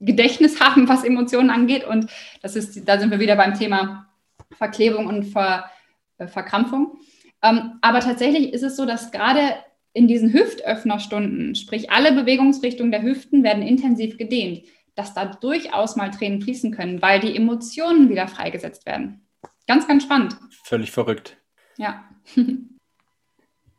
Gedächtnis 0.00 0.58
haben, 0.58 0.88
was 0.88 1.04
Emotionen 1.04 1.50
angeht. 1.50 1.84
Und 1.84 2.06
das 2.40 2.56
ist, 2.56 2.88
da 2.88 2.98
sind 2.98 3.10
wir 3.10 3.20
wieder 3.20 3.36
beim 3.36 3.52
Thema 3.52 4.08
Verklebung 4.52 5.06
und 5.06 5.24
Ver, 5.24 5.70
äh, 6.16 6.28
Verkrampfung. 6.28 6.98
Ähm, 7.42 7.72
aber 7.82 8.00
tatsächlich 8.00 8.54
ist 8.54 8.62
es 8.62 8.74
so, 8.74 8.86
dass 8.86 9.12
gerade 9.12 9.56
in 9.92 10.08
diesen 10.08 10.32
Hüftöffnerstunden, 10.32 11.54
sprich 11.56 11.90
alle 11.90 12.12
Bewegungsrichtungen 12.12 12.90
der 12.90 13.02
Hüften 13.02 13.42
werden 13.42 13.62
intensiv 13.62 14.16
gedehnt, 14.16 14.64
dass 14.94 15.12
da 15.12 15.26
durchaus 15.26 15.94
mal 15.94 16.10
Tränen 16.10 16.40
fließen 16.40 16.72
können, 16.72 17.02
weil 17.02 17.20
die 17.20 17.36
Emotionen 17.36 18.08
wieder 18.08 18.28
freigesetzt 18.28 18.86
werden. 18.86 19.26
Ganz, 19.66 19.86
ganz 19.86 20.04
spannend. 20.04 20.38
Völlig 20.64 20.90
verrückt. 20.90 21.36
Ja. 21.76 22.02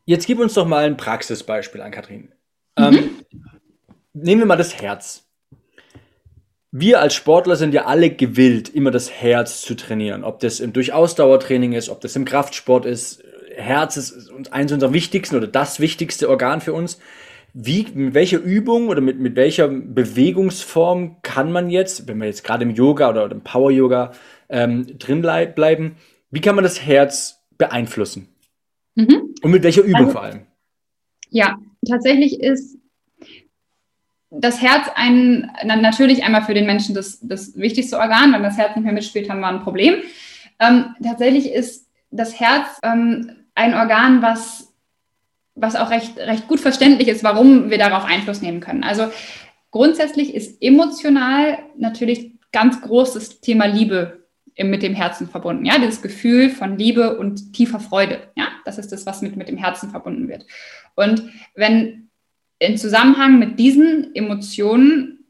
Jetzt 0.07 0.25
gib 0.25 0.39
uns 0.39 0.53
doch 0.53 0.65
mal 0.65 0.85
ein 0.85 0.95
Praxisbeispiel 0.95 1.81
an, 1.81 1.91
Kathrin. 1.91 2.31
Mhm. 2.79 2.83
Ähm, 2.85 3.09
nehmen 4.13 4.41
wir 4.41 4.45
mal 4.45 4.55
das 4.55 4.81
Herz. 4.81 5.27
Wir 6.71 7.01
als 7.01 7.13
Sportler 7.13 7.57
sind 7.57 7.73
ja 7.73 7.85
alle 7.85 8.09
gewillt, 8.09 8.69
immer 8.69 8.89
das 8.89 9.11
Herz 9.11 9.61
zu 9.61 9.75
trainieren. 9.75 10.23
Ob 10.23 10.39
das 10.39 10.61
im 10.61 10.71
Durchausdauertraining 10.71 11.73
ist, 11.73 11.89
ob 11.89 11.99
das 11.99 12.15
im 12.15 12.23
Kraftsport 12.23 12.85
ist. 12.85 13.21
Herz 13.57 13.97
ist 13.97 14.31
eins 14.49 14.71
unserer 14.71 14.93
wichtigsten 14.93 15.35
oder 15.35 15.47
das 15.47 15.81
wichtigste 15.81 16.29
Organ 16.29 16.61
für 16.61 16.71
uns. 16.71 16.99
Wie, 17.53 17.85
mit 17.93 18.13
welcher 18.13 18.39
Übung 18.39 18.87
oder 18.87 19.01
mit, 19.01 19.19
mit 19.19 19.35
welcher 19.35 19.67
Bewegungsform 19.67 21.17
kann 21.21 21.51
man 21.51 21.69
jetzt, 21.69 22.07
wenn 22.07 22.19
wir 22.19 22.27
jetzt 22.27 22.45
gerade 22.45 22.63
im 22.63 22.71
Yoga 22.71 23.09
oder, 23.09 23.29
im 23.29 23.41
Power 23.41 23.71
Yoga 23.71 24.13
ähm, 24.47 24.97
drin 24.99 25.21
bleiben, 25.21 25.97
wie 26.31 26.39
kann 26.39 26.55
man 26.55 26.63
das 26.63 26.85
Herz 26.85 27.41
beeinflussen? 27.57 28.29
Mhm. 28.95 29.26
Und 29.41 29.51
mit 29.51 29.63
welcher 29.63 29.83
Übung 29.83 29.95
also, 29.95 30.11
vor 30.11 30.23
allem? 30.23 30.41
Ja, 31.29 31.57
tatsächlich 31.87 32.39
ist 32.39 32.77
das 34.29 34.61
Herz 34.61 34.87
ein, 34.95 35.51
natürlich 35.63 36.23
einmal 36.23 36.43
für 36.43 36.53
den 36.53 36.65
Menschen 36.65 36.93
das, 36.93 37.19
das 37.21 37.57
wichtigste 37.57 37.97
Organ. 37.97 38.33
Wenn 38.33 38.43
das 38.43 38.57
Herz 38.57 38.75
nicht 38.75 38.83
mehr 38.83 38.93
mitspielt, 38.93 39.29
haben 39.29 39.39
wir 39.39 39.47
ein 39.47 39.63
Problem. 39.63 39.95
Ähm, 40.59 40.95
tatsächlich 41.01 41.51
ist 41.51 41.87
das 42.11 42.39
Herz 42.39 42.67
ähm, 42.83 43.31
ein 43.55 43.73
Organ, 43.73 44.21
was, 44.21 44.73
was 45.55 45.75
auch 45.75 45.89
recht, 45.89 46.17
recht 46.17 46.47
gut 46.47 46.59
verständlich 46.59 47.07
ist, 47.07 47.23
warum 47.23 47.69
wir 47.69 47.77
darauf 47.77 48.05
Einfluss 48.05 48.41
nehmen 48.41 48.59
können. 48.59 48.83
Also 48.83 49.09
grundsätzlich 49.71 50.33
ist 50.33 50.61
emotional 50.61 51.59
natürlich 51.77 52.33
ganz 52.51 52.81
großes 52.81 53.41
Thema 53.41 53.65
Liebe 53.65 54.26
mit 54.57 54.81
dem 54.81 54.95
Herzen 54.95 55.29
verbunden. 55.29 55.65
Ja, 55.65 55.77
dieses 55.77 56.01
Gefühl 56.01 56.49
von 56.49 56.77
Liebe 56.77 57.17
und 57.17 57.53
tiefer 57.53 57.79
Freude. 57.79 58.19
Ja, 58.35 58.47
das 58.65 58.77
ist 58.77 58.91
das, 58.91 59.05
was 59.05 59.21
mit, 59.21 59.35
mit 59.35 59.47
dem 59.47 59.57
Herzen 59.57 59.89
verbunden 59.89 60.27
wird. 60.27 60.45
Und 60.95 61.23
wenn 61.55 62.09
im 62.59 62.77
Zusammenhang 62.77 63.37
mit 63.37 63.59
diesen 63.59 64.15
Emotionen 64.15 65.25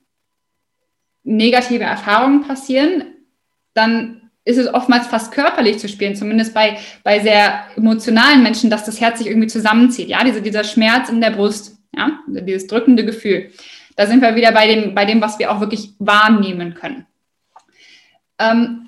negative 1.24 1.84
Erfahrungen 1.84 2.48
passieren, 2.48 3.04
dann 3.74 4.30
ist 4.46 4.58
es 4.58 4.74
oftmals 4.74 5.08
fast 5.08 5.34
körperlich 5.34 5.78
zu 5.78 5.90
spielen, 5.90 6.16
zumindest 6.16 6.54
bei, 6.54 6.78
bei 7.04 7.20
sehr 7.20 7.66
emotionalen 7.76 8.42
Menschen, 8.44 8.70
dass 8.70 8.86
das 8.86 9.02
Herz 9.02 9.18
sich 9.18 9.28
irgendwie 9.28 9.48
zusammenzieht. 9.50 10.08
Ja, 10.08 10.24
diese, 10.24 10.42
dieser 10.42 10.64
Schmerz 10.64 11.10
in 11.10 11.20
der 11.20 11.32
Brust, 11.32 11.78
ja, 11.94 12.20
dieses 12.28 12.68
drückende 12.68 13.06
Gefühl. 13.06 13.52
Da 13.98 14.06
sind 14.06 14.22
wir 14.22 14.36
wieder 14.36 14.54
bei 14.54 14.68
dem, 14.68 14.96
bei 14.96 15.04
dem, 15.04 15.20
was 15.20 15.38
wir 15.38 15.52
auch 15.52 15.60
wirklich 15.60 15.92
wahrnehmen 16.00 16.76
können. 16.76 17.06
Ähm, 18.40 18.87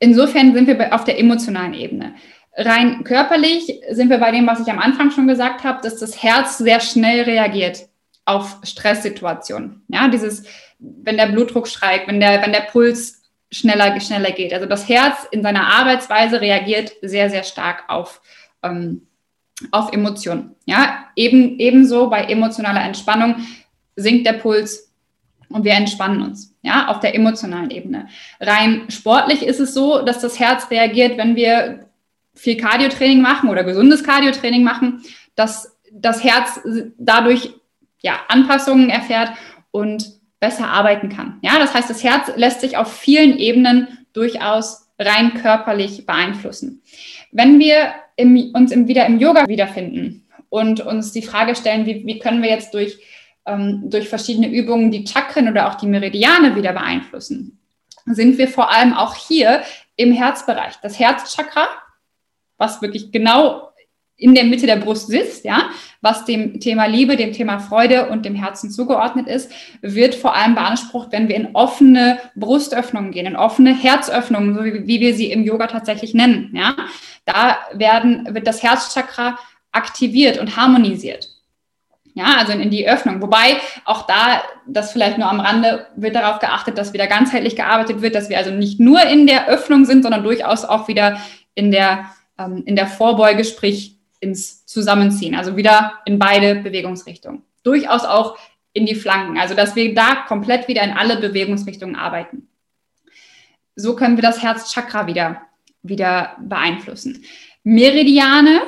insofern 0.00 0.52
sind 0.52 0.66
wir 0.66 0.92
auf 0.92 1.04
der 1.04 1.18
emotionalen 1.18 1.74
Ebene. 1.74 2.14
Rein 2.56 3.04
körperlich 3.04 3.80
sind 3.90 4.10
wir 4.10 4.18
bei 4.18 4.32
dem, 4.32 4.46
was 4.46 4.60
ich 4.60 4.70
am 4.70 4.80
Anfang 4.80 5.12
schon 5.12 5.28
gesagt 5.28 5.62
habe, 5.62 5.80
dass 5.82 5.98
das 5.98 6.20
Herz 6.20 6.58
sehr 6.58 6.80
schnell 6.80 7.22
reagiert 7.22 7.88
auf 8.24 8.58
Stresssituationen. 8.64 9.82
Ja, 9.88 10.08
dieses, 10.08 10.44
wenn 10.78 11.16
der 11.16 11.26
Blutdruck 11.26 11.68
steigt, 11.68 12.08
wenn 12.08 12.20
der, 12.20 12.42
wenn 12.42 12.52
der 12.52 12.60
Puls 12.60 13.22
schneller, 13.52 13.98
schneller 14.00 14.30
geht. 14.32 14.52
Also 14.52 14.66
das 14.66 14.88
Herz 14.88 15.26
in 15.30 15.42
seiner 15.42 15.66
Arbeitsweise 15.66 16.40
reagiert 16.40 16.92
sehr, 17.02 17.30
sehr 17.30 17.42
stark 17.42 17.84
auf, 17.88 18.20
ähm, 18.62 19.06
auf 19.70 19.92
Emotionen. 19.92 20.54
Ja, 20.66 21.06
eben, 21.16 21.58
ebenso 21.58 22.08
bei 22.08 22.24
emotionaler 22.24 22.82
Entspannung 22.82 23.36
sinkt 23.96 24.26
der 24.26 24.34
Puls, 24.34 24.89
und 25.50 25.64
wir 25.64 25.72
entspannen 25.72 26.22
uns, 26.22 26.54
ja, 26.62 26.88
auf 26.88 27.00
der 27.00 27.14
emotionalen 27.14 27.70
Ebene. 27.70 28.08
Rein 28.40 28.84
sportlich 28.88 29.42
ist 29.42 29.60
es 29.60 29.74
so, 29.74 30.02
dass 30.02 30.20
das 30.20 30.38
Herz 30.38 30.70
reagiert, 30.70 31.18
wenn 31.18 31.36
wir 31.36 31.86
viel 32.34 32.56
Cardiotraining 32.56 33.20
machen 33.20 33.50
oder 33.50 33.64
gesundes 33.64 34.04
Cardiotraining 34.04 34.62
machen, 34.62 35.02
dass 35.34 35.76
das 35.92 36.22
Herz 36.24 36.60
dadurch 36.98 37.50
ja, 38.00 38.20
Anpassungen 38.28 38.88
erfährt 38.88 39.30
und 39.70 40.20
besser 40.38 40.68
arbeiten 40.68 41.10
kann. 41.10 41.38
Ja, 41.42 41.58
das 41.58 41.74
heißt, 41.74 41.90
das 41.90 42.02
Herz 42.02 42.32
lässt 42.36 42.60
sich 42.62 42.76
auf 42.76 42.92
vielen 42.92 43.36
Ebenen 43.36 43.88
durchaus 44.12 44.88
rein 44.98 45.34
körperlich 45.34 46.06
beeinflussen. 46.06 46.82
Wenn 47.32 47.58
wir 47.58 47.92
im, 48.16 48.52
uns 48.54 48.72
im, 48.72 48.88
wieder 48.88 49.06
im 49.06 49.18
Yoga 49.18 49.46
wiederfinden 49.48 50.26
und 50.48 50.80
uns 50.80 51.12
die 51.12 51.22
Frage 51.22 51.54
stellen, 51.54 51.86
wie, 51.86 52.06
wie 52.06 52.18
können 52.18 52.42
wir 52.42 52.50
jetzt 52.50 52.74
durch 52.74 52.98
ähm, 53.46 53.90
durch 53.90 54.08
verschiedene 54.08 54.48
Übungen 54.48 54.90
die 54.90 55.06
Chakren 55.06 55.48
oder 55.48 55.68
auch 55.68 55.74
die 55.74 55.86
Meridiane 55.86 56.56
wieder 56.56 56.72
beeinflussen, 56.72 57.58
sind 58.06 58.38
wir 58.38 58.48
vor 58.48 58.70
allem 58.70 58.92
auch 58.92 59.14
hier 59.14 59.62
im 59.96 60.12
Herzbereich. 60.12 60.74
Das 60.82 60.98
Herzchakra, 60.98 61.68
was 62.56 62.82
wirklich 62.82 63.12
genau 63.12 63.70
in 64.20 64.34
der 64.34 64.44
Mitte 64.44 64.66
der 64.66 64.76
Brust 64.76 65.08
sitzt, 65.08 65.44
ja, 65.44 65.70
was 66.02 66.26
dem 66.26 66.60
Thema 66.60 66.84
Liebe, 66.86 67.16
dem 67.16 67.32
Thema 67.32 67.58
Freude 67.58 68.10
und 68.10 68.24
dem 68.26 68.34
Herzen 68.34 68.70
zugeordnet 68.70 69.26
ist, 69.26 69.50
wird 69.80 70.14
vor 70.14 70.36
allem 70.36 70.54
beansprucht, 70.54 71.10
wenn 71.10 71.28
wir 71.28 71.36
in 71.36 71.54
offene 71.54 72.18
Brustöffnungen 72.36 73.12
gehen, 73.12 73.26
in 73.26 73.36
offene 73.36 73.74
Herzöffnungen, 73.74 74.54
so 74.54 74.64
wie, 74.64 74.86
wie 74.86 75.00
wir 75.00 75.14
sie 75.14 75.32
im 75.32 75.42
Yoga 75.42 75.66
tatsächlich 75.66 76.14
nennen, 76.14 76.50
ja. 76.54 76.76
Da 77.24 77.58
werden, 77.72 78.34
wird 78.34 78.46
das 78.46 78.62
Herzchakra 78.62 79.38
aktiviert 79.72 80.38
und 80.38 80.56
harmonisiert. 80.56 81.29
Ja, 82.14 82.36
also 82.38 82.52
in 82.52 82.70
die 82.70 82.88
Öffnung. 82.88 83.22
Wobei 83.22 83.56
auch 83.84 84.06
da, 84.06 84.42
das 84.66 84.92
vielleicht 84.92 85.18
nur 85.18 85.28
am 85.28 85.40
Rande, 85.40 85.86
wird 85.96 86.16
darauf 86.16 86.40
geachtet, 86.40 86.76
dass 86.76 86.92
wieder 86.92 87.06
ganzheitlich 87.06 87.56
gearbeitet 87.56 88.02
wird, 88.02 88.14
dass 88.14 88.28
wir 88.28 88.38
also 88.38 88.50
nicht 88.50 88.80
nur 88.80 89.02
in 89.02 89.26
der 89.26 89.48
Öffnung 89.48 89.84
sind, 89.84 90.02
sondern 90.02 90.24
durchaus 90.24 90.64
auch 90.64 90.88
wieder 90.88 91.20
in 91.54 91.70
der, 91.70 92.10
ähm, 92.38 92.62
in 92.66 92.76
der 92.76 92.86
Vorbeuge, 92.86 93.44
sprich 93.44 93.96
ins 94.18 94.66
Zusammenziehen. 94.66 95.34
Also 95.34 95.56
wieder 95.56 95.94
in 96.04 96.18
beide 96.18 96.56
Bewegungsrichtungen. 96.56 97.42
Durchaus 97.62 98.04
auch 98.04 98.38
in 98.72 98.86
die 98.86 98.94
Flanken. 98.94 99.38
Also 99.38 99.54
dass 99.54 99.76
wir 99.76 99.94
da 99.94 100.24
komplett 100.26 100.68
wieder 100.68 100.82
in 100.82 100.92
alle 100.92 101.16
Bewegungsrichtungen 101.16 101.96
arbeiten. 101.96 102.48
So 103.76 103.96
können 103.96 104.16
wir 104.16 104.22
das 104.22 104.42
Herzchakra 104.42 105.06
wieder, 105.06 105.42
wieder 105.82 106.36
beeinflussen. 106.40 107.24
Meridiane 107.62 108.60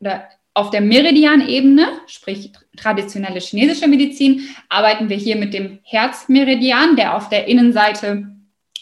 oder 0.00 0.28
auf 0.56 0.70
der 0.70 0.80
Meridianebene, 0.80 1.86
sprich 2.06 2.50
traditionelle 2.78 3.40
chinesische 3.40 3.88
Medizin, 3.88 4.48
arbeiten 4.70 5.10
wir 5.10 5.16
hier 5.18 5.36
mit 5.36 5.52
dem 5.52 5.80
Herzmeridian, 5.82 6.96
der 6.96 7.14
auf 7.14 7.28
der 7.28 7.46
Innenseite 7.46 8.28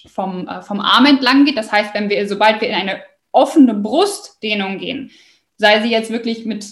vom, 0.06 0.46
äh, 0.46 0.62
vom 0.62 0.78
Arm 0.78 1.06
entlang 1.06 1.44
geht. 1.44 1.56
Das 1.56 1.72
heißt, 1.72 1.92
wenn 1.92 2.08
wir, 2.08 2.28
sobald 2.28 2.60
wir 2.60 2.68
in 2.68 2.76
eine 2.76 3.00
offene 3.32 3.74
Brustdehnung 3.74 4.78
gehen, 4.78 5.10
sei 5.56 5.82
sie 5.82 5.90
jetzt 5.90 6.12
wirklich 6.12 6.44
mit 6.44 6.64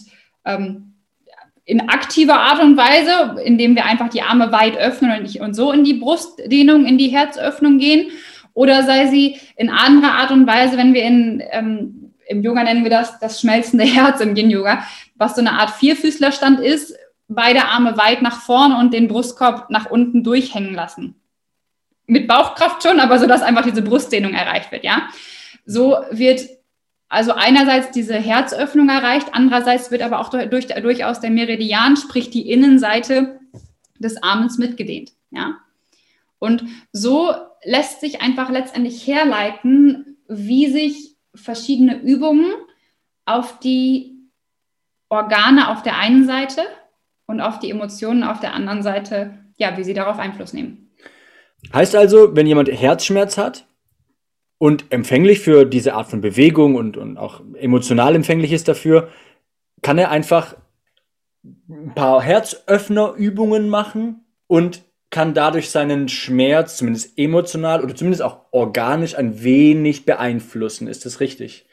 ähm, 0.44 0.94
in 1.64 1.88
aktiver 1.88 2.38
Art 2.38 2.62
und 2.62 2.76
Weise, 2.76 3.42
indem 3.42 3.74
wir 3.74 3.86
einfach 3.86 4.08
die 4.08 4.22
Arme 4.22 4.52
weit 4.52 4.76
öffnen 4.76 5.18
und, 5.18 5.40
und 5.40 5.54
so 5.54 5.72
in 5.72 5.82
die 5.82 5.94
Brustdehnung, 5.94 6.86
in 6.86 6.96
die 6.96 7.08
Herzöffnung 7.08 7.78
gehen. 7.78 8.12
Oder 8.54 8.84
sei 8.84 9.08
sie 9.08 9.40
in 9.56 9.68
anderer 9.68 10.12
Art 10.12 10.30
und 10.30 10.46
Weise, 10.46 10.76
wenn 10.76 10.94
wir 10.94 11.02
in, 11.02 11.42
ähm, 11.50 12.01
im 12.32 12.42
Yoga 12.42 12.64
nennen 12.64 12.82
wir 12.82 12.90
das 12.90 13.18
das 13.20 13.40
schmelzende 13.40 13.84
Herz 13.86 14.20
im 14.20 14.34
Yin-Yoga, 14.34 14.84
was 15.14 15.36
so 15.36 15.40
eine 15.40 15.52
Art 15.52 15.70
Vierfüßlerstand 15.70 16.60
ist, 16.60 16.94
beide 17.28 17.66
Arme 17.66 17.96
weit 17.96 18.22
nach 18.22 18.40
vorn 18.40 18.72
und 18.72 18.92
den 18.92 19.08
Brustkorb 19.08 19.70
nach 19.70 19.86
unten 19.86 20.24
durchhängen 20.24 20.74
lassen. 20.74 21.14
Mit 22.06 22.26
Bauchkraft 22.26 22.82
schon, 22.82 23.00
aber 23.00 23.18
so, 23.18 23.26
dass 23.26 23.42
einfach 23.42 23.64
diese 23.64 23.82
Brustdehnung 23.82 24.34
erreicht 24.34 24.72
wird, 24.72 24.84
ja. 24.84 25.08
So 25.64 25.96
wird 26.10 26.40
also 27.08 27.32
einerseits 27.32 27.90
diese 27.90 28.14
Herzöffnung 28.14 28.88
erreicht, 28.88 29.28
andererseits 29.32 29.90
wird 29.90 30.02
aber 30.02 30.18
auch 30.18 30.30
durch, 30.30 30.48
durch, 30.48 30.66
durchaus 30.66 31.20
der 31.20 31.30
Meridian, 31.30 31.96
sprich 31.96 32.30
die 32.30 32.50
Innenseite 32.50 33.38
des 33.98 34.22
Armes 34.22 34.58
mitgedehnt, 34.58 35.12
ja. 35.30 35.58
Und 36.38 36.64
so 36.90 37.32
lässt 37.64 38.00
sich 38.00 38.20
einfach 38.20 38.50
letztendlich 38.50 39.06
herleiten, 39.06 40.16
wie 40.26 40.70
sich 40.70 41.11
verschiedene 41.34 42.00
Übungen 42.00 42.52
auf 43.24 43.58
die 43.60 44.12
Organe 45.08 45.70
auf 45.70 45.82
der 45.82 45.98
einen 45.98 46.26
Seite 46.26 46.62
und 47.26 47.40
auf 47.40 47.58
die 47.58 47.70
Emotionen 47.70 48.22
auf 48.24 48.40
der 48.40 48.54
anderen 48.54 48.82
Seite, 48.82 49.38
ja, 49.56 49.76
wie 49.76 49.84
sie 49.84 49.94
darauf 49.94 50.18
Einfluss 50.18 50.52
nehmen. 50.52 50.90
Heißt 51.72 51.94
also, 51.94 52.34
wenn 52.34 52.46
jemand 52.46 52.70
Herzschmerz 52.70 53.38
hat 53.38 53.66
und 54.58 54.86
empfänglich 54.90 55.40
für 55.40 55.64
diese 55.64 55.94
Art 55.94 56.08
von 56.08 56.20
Bewegung 56.20 56.74
und, 56.74 56.96
und 56.96 57.16
auch 57.16 57.42
emotional 57.54 58.14
empfänglich 58.14 58.52
ist 58.52 58.68
dafür, 58.68 59.08
kann 59.82 59.98
er 59.98 60.10
einfach 60.10 60.56
ein 61.44 61.92
paar 61.94 62.22
Herzöffnerübungen 62.22 63.68
machen 63.68 64.24
und 64.46 64.82
kann 65.12 65.34
dadurch 65.34 65.70
seinen 65.70 66.08
Schmerz 66.08 66.78
zumindest 66.78 67.16
emotional 67.16 67.84
oder 67.84 67.94
zumindest 67.94 68.22
auch 68.22 68.46
organisch 68.50 69.16
ein 69.16 69.44
wenig 69.44 70.04
beeinflussen. 70.04 70.88
Ist 70.88 71.06
das 71.06 71.20
richtig? 71.20 71.66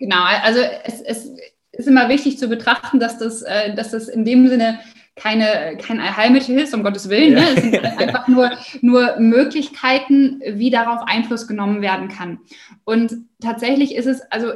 Genau, 0.00 0.24
also 0.24 0.60
es, 0.84 1.00
es 1.02 1.30
ist 1.72 1.86
immer 1.86 2.08
wichtig 2.08 2.38
zu 2.38 2.48
betrachten, 2.48 2.98
dass 2.98 3.18
das, 3.18 3.42
äh, 3.42 3.74
dass 3.74 3.90
das 3.90 4.08
in 4.08 4.24
dem 4.24 4.48
Sinne 4.48 4.80
keine, 5.14 5.76
kein 5.76 6.00
Allheilmittel 6.00 6.58
ist, 6.58 6.74
um 6.74 6.82
Gottes 6.82 7.08
Willen. 7.08 7.34
Ja. 7.34 7.40
Ne? 7.40 7.48
Es 7.54 7.62
sind 7.62 7.84
einfach 8.00 8.26
nur, 8.28 8.50
nur 8.80 9.16
Möglichkeiten, 9.18 10.40
wie 10.44 10.70
darauf 10.70 11.02
Einfluss 11.06 11.46
genommen 11.46 11.82
werden 11.82 12.08
kann. 12.08 12.40
Und 12.84 13.14
tatsächlich 13.40 13.94
ist 13.94 14.06
es 14.06 14.22
also 14.32 14.54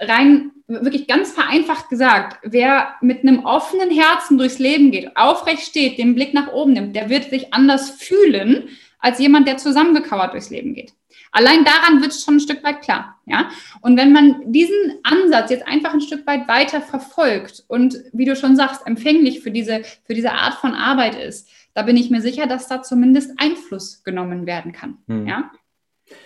rein 0.00 0.52
wirklich 0.68 1.06
ganz 1.06 1.32
vereinfacht 1.32 1.88
gesagt, 1.88 2.38
wer 2.42 2.94
mit 3.00 3.20
einem 3.20 3.44
offenen 3.44 3.90
Herzen 3.90 4.36
durchs 4.36 4.58
Leben 4.58 4.90
geht, 4.90 5.16
aufrecht 5.16 5.62
steht, 5.62 5.98
den 5.98 6.14
Blick 6.14 6.34
nach 6.34 6.52
oben 6.52 6.72
nimmt, 6.72 6.96
der 6.96 7.08
wird 7.08 7.30
sich 7.30 7.54
anders 7.54 7.90
fühlen 7.90 8.68
als 8.98 9.18
jemand, 9.18 9.46
der 9.46 9.58
zusammengekauert 9.58 10.32
durchs 10.32 10.50
Leben 10.50 10.74
geht. 10.74 10.92
Allein 11.30 11.64
daran 11.64 12.00
wird 12.00 12.12
es 12.12 12.24
schon 12.24 12.36
ein 12.36 12.40
Stück 12.40 12.64
weit 12.64 12.80
klar. 12.80 13.20
Ja? 13.26 13.50
Und 13.82 13.96
wenn 13.96 14.12
man 14.12 14.52
diesen 14.52 14.98
Ansatz 15.02 15.50
jetzt 15.50 15.66
einfach 15.66 15.92
ein 15.92 16.00
Stück 16.00 16.26
weit 16.26 16.48
weiter 16.48 16.80
verfolgt 16.80 17.64
und, 17.68 17.96
wie 18.12 18.24
du 18.24 18.34
schon 18.34 18.56
sagst, 18.56 18.86
empfänglich 18.86 19.40
für 19.40 19.50
diese, 19.50 19.82
für 20.04 20.14
diese 20.14 20.32
Art 20.32 20.54
von 20.54 20.74
Arbeit 20.74 21.14
ist, 21.14 21.48
da 21.74 21.82
bin 21.82 21.96
ich 21.96 22.10
mir 22.10 22.22
sicher, 22.22 22.46
dass 22.46 22.68
da 22.68 22.82
zumindest 22.82 23.38
Einfluss 23.38 24.02
genommen 24.02 24.46
werden 24.46 24.72
kann. 24.72 24.98
Hm. 25.08 25.26
Ja? 25.26 25.50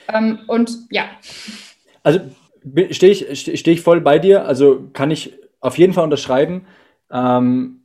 Ähm, 0.08 0.40
und 0.46 0.70
ja. 0.90 1.10
Also 2.02 2.20
stehe 2.90 3.12
ich, 3.12 3.58
steh 3.60 3.72
ich 3.72 3.80
voll 3.80 4.00
bei 4.00 4.18
dir. 4.18 4.46
Also 4.46 4.88
kann 4.92 5.10
ich 5.10 5.34
auf 5.60 5.78
jeden 5.78 5.92
Fall 5.92 6.04
unterschreiben. 6.04 6.66
Ähm, 7.10 7.82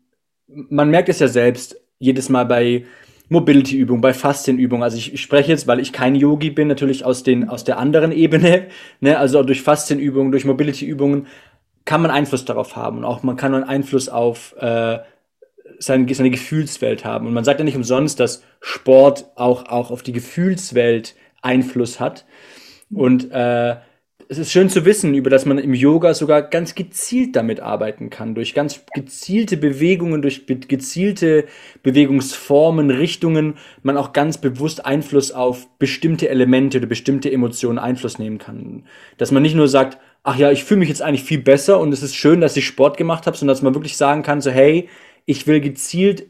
man 0.48 0.90
merkt 0.90 1.10
es 1.10 1.20
ja 1.20 1.28
selbst 1.28 1.78
jedes 2.00 2.30
Mal 2.30 2.46
bei 2.46 2.86
Mobility-Übungen, 3.30 4.02
bei 4.02 4.14
Faszienübungen. 4.14 4.84
Also 4.84 4.98
ich, 4.98 5.14
ich, 5.14 5.22
spreche 5.22 5.52
jetzt, 5.52 5.68
weil 5.68 5.80
ich 5.80 5.92
kein 5.92 6.16
Yogi 6.16 6.52
bin, 6.52 6.68
natürlich 6.68 7.06
aus, 7.06 7.24
den, 7.24 7.50
aus 7.50 7.64
der 7.64 7.78
anderen 7.80 8.12
Ebene. 8.12 8.68
Ne? 9.00 9.18
Also 9.18 9.44
durch 9.44 9.62
Faszienübungen, 9.62 10.32
durch 10.32 10.46
Mobility-Übungen 10.46 11.28
kann 11.86 12.02
man 12.02 12.12
Einfluss 12.12 12.46
darauf 12.46 12.76
haben. 12.76 13.00
Und 13.00 13.06
auch 13.06 13.24
man 13.24 13.36
kann 13.36 13.54
einen 13.54 13.64
Einfluss 13.64 14.10
auf 14.10 14.56
äh, 14.60 15.00
seine, 15.80 16.14
seine 16.14 16.30
Gefühlswelt 16.32 17.04
haben. 17.06 17.28
Und 17.28 17.34
man 17.34 17.44
sagt 17.44 17.60
ja 17.60 17.66
nicht 17.66 17.76
umsonst, 17.76 18.20
dass 18.20 18.44
Sport 18.62 19.32
auch, 19.36 19.66
auch 19.68 19.92
auf 19.92 20.04
die 20.04 20.14
Gefühlswelt 20.14 21.16
Einfluss 21.42 22.00
hat. 22.00 22.26
Und 22.92 23.32
äh, 23.32 23.76
es 24.28 24.38
ist 24.38 24.52
schön 24.52 24.70
zu 24.70 24.86
wissen, 24.86 25.14
über 25.14 25.30
dass 25.30 25.46
man 25.46 25.58
im 25.58 25.74
Yoga 25.74 26.14
sogar 26.14 26.42
ganz 26.42 26.76
gezielt 26.76 27.36
damit 27.36 27.60
arbeiten 27.60 28.10
kann, 28.10 28.36
durch 28.36 28.54
ganz 28.54 28.82
gezielte 28.94 29.58
Bewegungen, 29.58 30.22
durch 30.22 30.46
gezielte 30.48 31.46
Bewegungsformen, 31.84 32.90
Richtungen, 32.90 33.56
man 33.84 33.98
auch 33.98 34.14
ganz 34.14 34.40
bewusst 34.40 34.86
Einfluss 34.86 35.32
auf 35.32 35.68
bestimmte 35.78 36.30
Elemente 36.30 36.80
oder 36.80 36.88
bestimmte 36.88 37.32
Emotionen 37.32 37.78
Einfluss 37.78 38.18
nehmen 38.18 38.38
kann. 38.38 38.86
Dass 39.18 39.32
man 39.32 39.44
nicht 39.44 39.56
nur 39.56 39.68
sagt, 39.68 39.98
ach 40.24 40.38
ja, 40.38 40.52
ich 40.52 40.64
fühle 40.64 40.80
mich 40.80 40.90
jetzt 40.90 41.02
eigentlich 41.02 41.24
viel 41.24 41.42
besser 41.42 41.80
und 41.80 41.94
es 41.94 42.02
ist 42.02 42.16
schön, 42.16 42.42
dass 42.42 42.58
ich 42.58 42.66
Sport 42.66 42.98
gemacht 42.98 43.28
habe, 43.28 43.38
sondern 43.38 43.54
dass 43.54 43.62
man 43.62 43.76
wirklich 43.76 43.98
sagen 43.98 44.24
kann, 44.24 44.42
so 44.42 44.50
hey, 44.50 44.90
ich 45.26 45.46
will 45.48 45.60
gezielt 45.60 46.28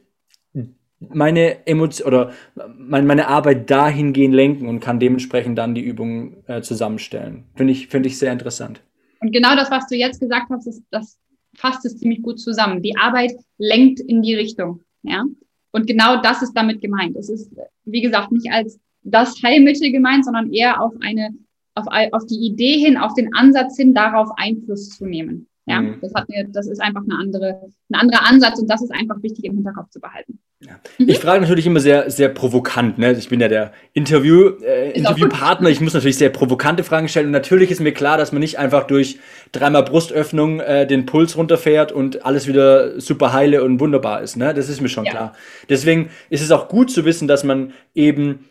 meine 1.00 1.68
Emotion 1.68 2.08
oder 2.08 2.32
meine 2.78 3.28
Arbeit 3.28 3.70
dahingehend 3.70 4.34
lenken 4.34 4.68
und 4.68 4.80
kann 4.80 5.00
dementsprechend 5.00 5.58
dann 5.58 5.76
die 5.76 5.82
Übungen 5.82 6.44
äh, 6.48 6.62
zusammenstellen. 6.62 7.46
Finde 7.56 7.74
ich, 7.74 7.88
finde 7.88 8.08
ich 8.08 8.18
sehr 8.18 8.32
interessant. 8.32 8.82
Und 9.20 9.32
genau 9.32 9.56
das, 9.56 9.72
was 9.72 9.88
du 9.88 9.96
jetzt 9.96 10.20
gesagt 10.20 10.50
hast, 10.50 10.68
ist, 10.68 10.84
das 10.92 11.18
fasst 11.56 11.86
es 11.86 11.98
ziemlich 11.98 12.22
gut 12.22 12.40
zusammen. 12.40 12.82
Die 12.82 12.98
Arbeit 12.98 13.34
lenkt 13.58 14.00
in 14.00 14.22
die 14.22 14.36
Richtung. 14.36 14.82
Ja? 15.04 15.24
Und 15.72 15.88
genau 15.88 16.22
das 16.22 16.42
ist 16.42 16.54
damit 16.54 16.82
gemeint. 16.82 17.16
Es 17.18 17.30
ist, 17.30 17.52
wie 17.84 18.02
gesagt, 18.02 18.32
nicht 18.32 18.52
als 18.52 18.80
das 19.04 19.36
Heilmittel 19.44 19.92
gemeint, 19.92 20.26
sondern 20.26 20.52
eher 20.52 20.82
auf 20.82 20.94
eine, 21.02 21.32
auf, 21.76 21.86
auf 22.12 22.26
die 22.26 22.46
Idee 22.46 22.80
hin, 22.80 22.98
auf 22.98 23.14
den 23.14 23.34
Ansatz 23.34 23.78
hin, 23.78 23.94
darauf 23.94 24.30
Einfluss 24.38 24.90
zu 24.90 25.06
nehmen. 25.06 25.48
Ja, 25.68 25.82
mhm. 25.82 25.98
das 26.02 26.14
hat 26.14 26.30
mir, 26.30 26.48
das 26.48 26.68
ist 26.68 26.80
einfach 26.80 27.04
eine 27.04 27.18
andere, 27.18 27.70
ein 27.90 27.96
anderer 27.96 28.26
Ansatz 28.28 28.60
und 28.60 28.70
das 28.70 28.84
ist 28.84 28.92
einfach 28.92 29.22
wichtig 29.24 29.46
im 29.46 29.56
Hinterkopf 29.56 29.90
zu 29.90 30.00
behalten. 30.00 30.40
Ja. 30.68 30.80
Mhm. 30.98 31.10
Ich 31.10 31.20
frage 31.20 31.42
natürlich 31.42 31.66
immer 31.66 31.80
sehr, 31.80 32.10
sehr 32.10 32.30
provokant. 32.30 32.98
Ne? 32.98 33.14
Ich 33.14 33.30
bin 33.30 33.40
ja 33.40 33.48
der 33.48 33.72
Interview, 33.94 34.52
äh, 34.64 34.92
Interviewpartner. 34.92 35.70
Ich 35.70 35.82
muss 35.82 35.94
natürlich 35.94 36.18
sehr 36.18 36.30
provokante 36.30 36.84
Fragen 36.84 37.08
stellen. 37.08 37.28
Und 37.28 37.32
natürlich 37.32 37.72
ist 37.72 37.82
mir 37.82 37.94
klar, 37.94 38.18
dass 38.18 38.32
man 38.32 38.40
nicht 38.40 38.58
einfach 38.58 38.88
durch 38.88 39.20
dreimal 39.52 39.84
Brustöffnung 39.84 40.60
äh, 40.60 40.88
den 40.88 41.06
Puls 41.06 41.38
runterfährt 41.38 41.92
und 41.92 42.26
alles 42.26 42.48
wieder 42.48 43.00
super 43.00 43.34
heile 43.34 43.64
und 43.64 43.80
wunderbar 43.80 44.22
ist. 44.22 44.38
Ne? 44.38 44.54
Das 44.54 44.70
ist 44.70 44.82
mir 44.82 44.90
schon 44.90 45.06
ja. 45.06 45.12
klar. 45.12 45.34
Deswegen 45.70 46.10
ist 46.30 46.42
es 46.42 46.52
auch 46.52 46.68
gut 46.68 46.92
zu 46.92 47.06
wissen, 47.06 47.28
dass 47.28 47.44
man 47.44 47.74
eben 47.94 48.46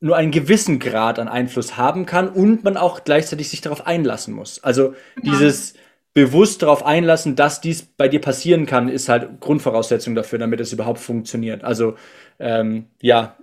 nur 0.00 0.16
einen 0.16 0.30
gewissen 0.30 0.78
Grad 0.78 1.18
an 1.18 1.28
Einfluss 1.28 1.76
haben 1.76 2.06
kann 2.06 2.28
und 2.28 2.62
man 2.62 2.76
auch 2.76 3.02
gleichzeitig 3.02 3.48
sich 3.48 3.60
darauf 3.60 3.86
einlassen 3.86 4.32
muss. 4.32 4.62
Also 4.62 4.94
ja. 5.22 5.32
dieses 5.32 5.74
bewusst 6.18 6.62
darauf 6.62 6.84
einlassen, 6.84 7.36
dass 7.36 7.60
dies 7.60 7.82
bei 7.82 8.08
dir 8.08 8.20
passieren 8.20 8.66
kann, 8.66 8.88
ist 8.88 9.08
halt 9.08 9.40
Grundvoraussetzung 9.40 10.14
dafür, 10.14 10.38
damit 10.38 10.60
es 10.60 10.72
überhaupt 10.72 10.98
funktioniert. 10.98 11.62
Also 11.62 11.94
ähm, 12.40 12.86
ja, 13.00 13.36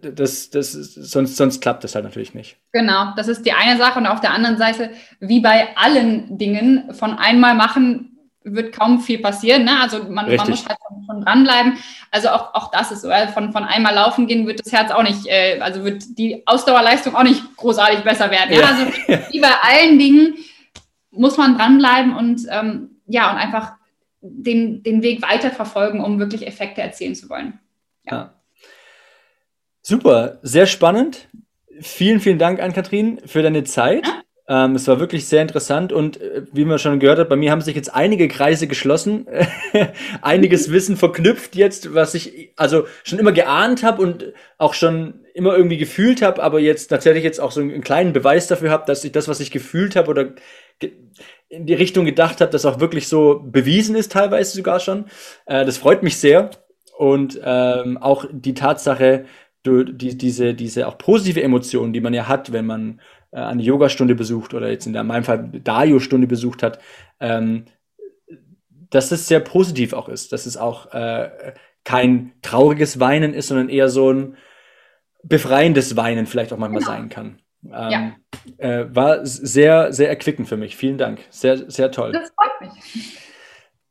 das, 0.00 0.50
das 0.50 0.72
sonst, 0.72 1.36
sonst 1.36 1.60
klappt 1.60 1.84
das 1.84 1.94
halt 1.94 2.04
natürlich 2.04 2.34
nicht. 2.34 2.56
Genau, 2.72 3.12
das 3.16 3.28
ist 3.28 3.44
die 3.44 3.52
eine 3.52 3.78
Sache. 3.78 3.98
Und 3.98 4.06
auf 4.06 4.20
der 4.20 4.32
anderen 4.32 4.56
Seite, 4.56 4.90
wie 5.20 5.40
bei 5.40 5.76
allen 5.76 6.38
Dingen, 6.38 6.94
von 6.94 7.18
einmal 7.18 7.54
machen 7.54 8.08
wird 8.44 8.74
kaum 8.74 9.00
viel 9.00 9.18
passieren. 9.18 9.64
Ne? 9.64 9.80
Also 9.80 9.98
man, 10.04 10.34
man 10.34 10.50
muss 10.50 10.66
halt 10.66 10.78
schon, 10.88 11.04
schon, 11.06 11.24
dranbleiben. 11.24 11.74
Also 12.10 12.30
auch, 12.30 12.54
auch 12.54 12.70
das 12.70 12.90
ist 12.90 13.02
so. 13.02 13.10
Von, 13.32 13.52
von 13.52 13.64
einmal 13.64 13.94
laufen 13.94 14.26
gehen 14.26 14.46
wird 14.46 14.60
das 14.64 14.72
Herz 14.72 14.90
auch 14.90 15.02
nicht, 15.02 15.26
äh, 15.26 15.60
also 15.60 15.84
wird 15.84 16.18
die 16.18 16.42
Ausdauerleistung 16.46 17.14
auch 17.14 17.22
nicht 17.22 17.56
großartig 17.56 18.00
besser 18.00 18.30
werden. 18.30 18.52
Ja? 18.52 18.60
Ja. 18.60 18.66
Also 18.66 18.86
wie 19.30 19.40
bei 19.40 19.52
allen 19.62 19.98
Dingen 19.98 20.34
muss 21.12 21.36
man 21.36 21.56
dranbleiben 21.56 22.16
und 22.16 22.46
ähm, 22.50 23.00
ja, 23.06 23.30
und 23.30 23.36
einfach 23.38 23.74
den, 24.20 24.82
den 24.82 25.02
Weg 25.02 25.22
weiterverfolgen, 25.22 26.00
um 26.00 26.18
wirklich 26.18 26.46
Effekte 26.46 26.80
erzielen 26.80 27.14
zu 27.14 27.28
wollen. 27.28 27.58
Ja. 28.04 28.12
ja. 28.12 28.34
Super, 29.82 30.38
sehr 30.42 30.66
spannend. 30.66 31.28
Vielen, 31.80 32.20
vielen 32.20 32.38
Dank 32.38 32.60
an 32.60 32.72
Kathrin 32.72 33.20
für 33.26 33.42
deine 33.42 33.64
Zeit. 33.64 34.06
Ja? 34.06 34.22
Ähm, 34.48 34.74
es 34.74 34.88
war 34.88 35.00
wirklich 35.00 35.26
sehr 35.26 35.40
interessant 35.40 35.92
und 35.92 36.20
äh, 36.20 36.42
wie 36.52 36.64
man 36.64 36.78
schon 36.78 36.98
gehört 36.98 37.18
hat, 37.18 37.28
bei 37.28 37.36
mir 37.36 37.52
haben 37.52 37.60
sich 37.60 37.76
jetzt 37.76 37.94
einige 37.94 38.26
Kreise 38.28 38.66
geschlossen, 38.66 39.26
einiges 40.22 40.72
Wissen 40.72 40.96
verknüpft 40.96 41.54
jetzt, 41.54 41.94
was 41.94 42.14
ich 42.14 42.52
also 42.56 42.86
schon 43.04 43.20
immer 43.20 43.32
geahnt 43.32 43.84
habe 43.84 44.02
und 44.02 44.32
auch 44.58 44.74
schon 44.74 45.20
immer 45.34 45.56
irgendwie 45.56 45.78
gefühlt 45.78 46.22
habe, 46.22 46.42
aber 46.42 46.58
jetzt 46.58 46.88
tatsächlich 46.88 47.22
jetzt 47.24 47.40
auch 47.40 47.52
so 47.52 47.60
einen 47.60 47.82
kleinen 47.82 48.12
Beweis 48.12 48.48
dafür 48.48 48.70
habe, 48.70 48.84
dass 48.86 49.04
ich 49.04 49.12
das, 49.12 49.28
was 49.28 49.40
ich 49.40 49.52
gefühlt 49.52 49.94
habe 49.94 50.10
oder 50.10 50.32
in 51.48 51.66
die 51.66 51.74
Richtung 51.74 52.04
gedacht 52.04 52.40
habe, 52.40 52.50
das 52.50 52.64
auch 52.64 52.80
wirklich 52.80 53.08
so 53.08 53.40
bewiesen 53.44 53.94
ist, 53.94 54.12
teilweise 54.12 54.56
sogar 54.56 54.80
schon. 54.80 55.06
Äh, 55.46 55.64
das 55.64 55.76
freut 55.76 56.02
mich 56.02 56.16
sehr. 56.16 56.50
Und 56.96 57.40
ähm, 57.44 57.98
auch 57.98 58.24
die 58.30 58.54
Tatsache, 58.54 59.26
du, 59.62 59.84
die, 59.84 60.16
diese, 60.16 60.54
diese 60.54 60.88
auch 60.88 60.98
positive 60.98 61.42
Emotionen, 61.42 61.92
die 61.92 62.00
man 62.00 62.14
ja 62.14 62.28
hat, 62.28 62.52
wenn 62.52 62.66
man 62.66 63.00
äh, 63.32 63.40
eine 63.40 63.62
Yogastunde 63.62 64.14
besucht 64.14 64.54
oder 64.54 64.70
jetzt 64.70 64.86
in 64.86 64.92
meinem 64.92 65.24
Fall 65.24 65.50
Dario-Stunde 65.52 66.26
besucht 66.26 66.62
hat, 66.62 66.78
ähm, 67.20 67.66
dass 68.90 69.10
es 69.10 69.26
sehr 69.26 69.40
positiv 69.40 69.94
auch 69.94 70.08
ist, 70.08 70.32
dass 70.32 70.46
es 70.46 70.56
auch 70.56 70.92
äh, 70.92 71.54
kein 71.84 72.32
trauriges 72.42 73.00
Weinen 73.00 73.34
ist, 73.34 73.48
sondern 73.48 73.68
eher 73.68 73.88
so 73.88 74.12
ein 74.12 74.36
befreiendes 75.22 75.96
Weinen 75.96 76.26
vielleicht 76.26 76.52
auch 76.52 76.58
manchmal 76.58 76.80
genau. 76.80 76.92
sein 76.92 77.08
kann. 77.08 77.41
Ähm, 77.64 77.90
ja. 77.90 78.12
äh, 78.58 78.94
war 78.94 79.24
sehr, 79.24 79.92
sehr 79.92 80.08
erquickend 80.08 80.48
für 80.48 80.56
mich. 80.56 80.76
Vielen 80.76 80.98
Dank. 80.98 81.20
Sehr, 81.30 81.70
sehr 81.70 81.90
toll. 81.90 82.12
Das 82.12 82.30
freut 82.30 82.60
mich. 82.60 83.18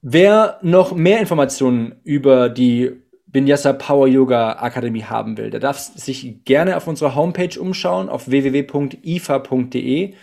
Wer 0.01 0.59
noch 0.61 0.93
mehr 0.95 1.19
Informationen 1.19 1.95
über 2.03 2.49
die 2.49 2.91
Vinyasa 3.28 3.74
Power 3.74 4.07
Yoga 4.07 4.53
Akademie 4.53 5.03
haben 5.03 5.38
will, 5.38 5.51
der 5.51 5.59
darf 5.59 5.78
sich 5.78 6.43
gerne 6.43 6.76
auf 6.76 6.88
unserer 6.88 7.15
Homepage 7.15 7.59
umschauen, 7.59 8.09
auf 8.09 8.28
www.ifa.de. 8.30 10.13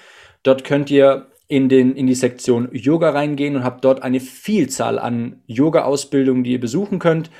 Dort 0.42 0.64
könnt 0.64 0.90
ihr 0.90 1.28
in, 1.46 1.68
den, 1.70 1.94
in 1.96 2.06
die 2.06 2.14
Sektion 2.14 2.68
Yoga 2.72 3.10
reingehen 3.10 3.56
und 3.56 3.64
habt 3.64 3.84
dort 3.84 4.02
eine 4.02 4.20
Vielzahl 4.20 4.98
an 4.98 5.42
Yoga-Ausbildungen, 5.46 6.44
die 6.44 6.52
ihr 6.52 6.60
besuchen 6.60 6.98
könnt. 6.98 7.30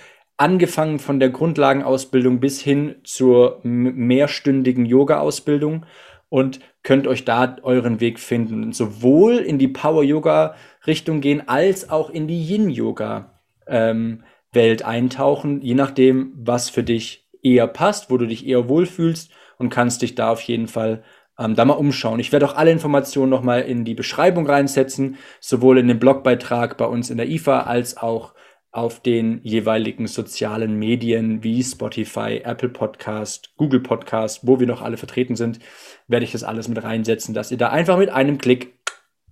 Angefangen 0.41 1.01
von 1.01 1.19
der 1.19 1.31
Grundlagenausbildung 1.31 2.39
bis 2.39 2.61
hin 2.61 2.95
zur 3.03 3.59
mehrstündigen 3.65 4.87
Yoga-Ausbildung 4.87 5.85
und 6.29 6.61
könnt 6.85 7.09
euch 7.09 7.25
da 7.25 7.57
euren 7.63 8.01
Weg 8.01 8.21
finden. 8.21 8.73
Sowohl 8.73 9.39
in 9.39 9.59
die 9.59 9.67
Power-Yoga-Richtung 9.67 11.21
gehen, 11.21 11.49
als 11.49 11.91
auch 11.91 12.09
in 12.09 12.29
die 12.29 12.41
Yin-Yoga-Welt 12.41 13.31
ähm, 13.67 14.87
eintauchen, 14.87 15.61
je 15.61 15.75
nachdem, 15.75 16.33
was 16.37 16.71
für 16.71 16.85
dich 16.85 17.29
eher 17.43 17.67
passt, 17.67 18.09
wo 18.09 18.17
du 18.17 18.27
dich 18.27 18.47
eher 18.47 18.69
wohlfühlst 18.69 19.33
und 19.59 19.71
kannst 19.71 20.03
dich 20.03 20.15
da 20.15 20.31
auf 20.31 20.41
jeden 20.43 20.69
Fall 20.69 21.03
ähm, 21.39 21.55
da 21.57 21.65
mal 21.65 21.75
umschauen. 21.75 22.21
Ich 22.21 22.33
werde 22.33 22.47
auch 22.47 22.57
alle 22.57 22.71
Informationen 22.71 23.31
nochmal 23.31 23.63
in 23.63 23.85
die 23.85 23.95
Beschreibung 23.95 24.47
reinsetzen, 24.47 25.17
sowohl 25.41 25.79
in 25.79 25.89
den 25.89 25.99
Blogbeitrag 25.99 26.77
bei 26.77 26.87
uns 26.87 27.11
in 27.11 27.17
der 27.17 27.29
IFA 27.29 27.63
als 27.63 27.97
auch 27.97 28.35
auf 28.71 29.01
den 29.01 29.41
jeweiligen 29.43 30.07
sozialen 30.07 30.79
Medien 30.79 31.43
wie 31.43 31.63
Spotify, 31.63 32.43
Apple 32.45 32.69
Podcast, 32.69 33.55
Google 33.57 33.81
Podcast, 33.81 34.47
wo 34.47 34.61
wir 34.61 34.67
noch 34.67 34.83
alle 34.83 34.97
vertreten 34.97 35.37
sind, 35.37 35.59
werde 36.07 36.25
ich 36.25 36.33
das 36.33 36.45
alles 36.45 36.69
mit 36.69 36.83
reinsetzen, 36.83 37.35
dass 37.35 37.51
ihr 37.51 37.57
da 37.57 37.71
einfach 37.71 37.99
mit 37.99 38.11
einem 38.11 38.39
Klick 38.39 38.79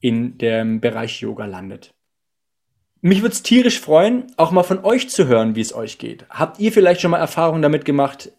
in 0.00 0.38
dem 0.38 0.80
Bereich 0.80 1.20
Yoga 1.20 1.44
landet. 1.44 1.94
Mich 3.02 3.22
würde 3.22 3.34
es 3.34 3.42
tierisch 3.42 3.80
freuen, 3.80 4.32
auch 4.36 4.50
mal 4.50 4.62
von 4.62 4.84
euch 4.84 5.10
zu 5.10 5.28
hören, 5.28 5.54
wie 5.54 5.60
es 5.60 5.74
euch 5.74 5.98
geht. 5.98 6.24
Habt 6.30 6.58
ihr 6.58 6.72
vielleicht 6.72 7.00
schon 7.00 7.10
mal 7.10 7.18
Erfahrungen 7.18 7.62
damit 7.62 7.84
gemacht, 7.84 8.32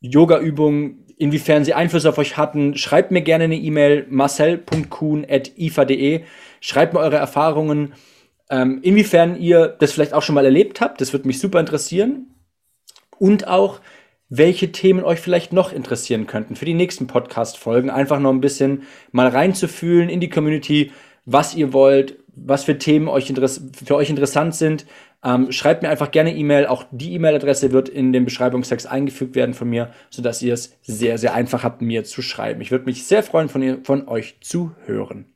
Yoga-Übungen 0.00 1.06
inwiefern 1.16 1.64
sie 1.64 1.74
Einfluss 1.74 2.06
auf 2.06 2.18
euch 2.18 2.36
hatten. 2.36 2.76
Schreibt 2.76 3.10
mir 3.10 3.22
gerne 3.22 3.44
eine 3.44 3.56
E-Mail 3.56 4.06
marcel.kuhn.ifa.de. 4.10 6.24
Schreibt 6.60 6.94
mir 6.94 7.00
eure 7.00 7.16
Erfahrungen, 7.16 7.94
ähm, 8.52 8.80
inwiefern 8.82 9.40
ihr 9.40 9.66
das 9.66 9.92
vielleicht 9.92 10.12
auch 10.12 10.22
schon 10.22 10.34
mal 10.34 10.44
erlebt 10.44 10.82
habt. 10.82 11.00
Das 11.00 11.12
würde 11.14 11.26
mich 11.26 11.40
super 11.40 11.58
interessieren. 11.58 12.26
Und 13.18 13.48
auch, 13.48 13.80
welche 14.28 14.72
Themen 14.72 15.04
euch 15.04 15.20
vielleicht 15.20 15.52
noch 15.52 15.72
interessieren 15.72 16.26
könnten 16.26 16.54
für 16.54 16.66
die 16.66 16.74
nächsten 16.74 17.06
Podcast-Folgen. 17.06 17.90
Einfach 17.90 18.20
noch 18.20 18.30
ein 18.30 18.42
bisschen 18.42 18.82
mal 19.10 19.28
reinzufühlen 19.28 20.08
in 20.08 20.20
die 20.20 20.28
Community, 20.28 20.92
was 21.24 21.54
ihr 21.54 21.72
wollt, 21.72 22.18
was 22.34 22.64
für 22.64 22.78
Themen 22.78 23.08
euch 23.08 23.32
für 23.84 23.96
euch 23.96 24.10
interessant 24.10 24.54
sind. 24.54 24.86
Ähm, 25.24 25.50
schreibt 25.52 25.82
mir 25.82 25.88
einfach 25.88 26.10
gerne 26.10 26.34
E-Mail. 26.34 26.66
Auch 26.66 26.84
die 26.90 27.14
E-Mail-Adresse 27.14 27.72
wird 27.72 27.88
in 27.88 28.12
den 28.12 28.24
Beschreibungstext 28.24 28.86
eingefügt 28.86 29.34
werden 29.34 29.54
von 29.54 29.68
mir, 29.68 29.92
sodass 30.10 30.42
ihr 30.42 30.52
es 30.52 30.76
sehr, 30.82 31.16
sehr 31.16 31.34
einfach 31.34 31.62
habt, 31.62 31.80
mir 31.80 32.04
zu 32.04 32.20
schreiben. 32.20 32.60
Ich 32.60 32.70
würde 32.70 32.84
mich 32.84 33.04
sehr 33.04 33.22
freuen, 33.22 33.48
von, 33.48 33.62
ihr, 33.62 33.80
von 33.84 34.08
euch 34.08 34.36
zu 34.40 34.72
hören. 34.84 35.31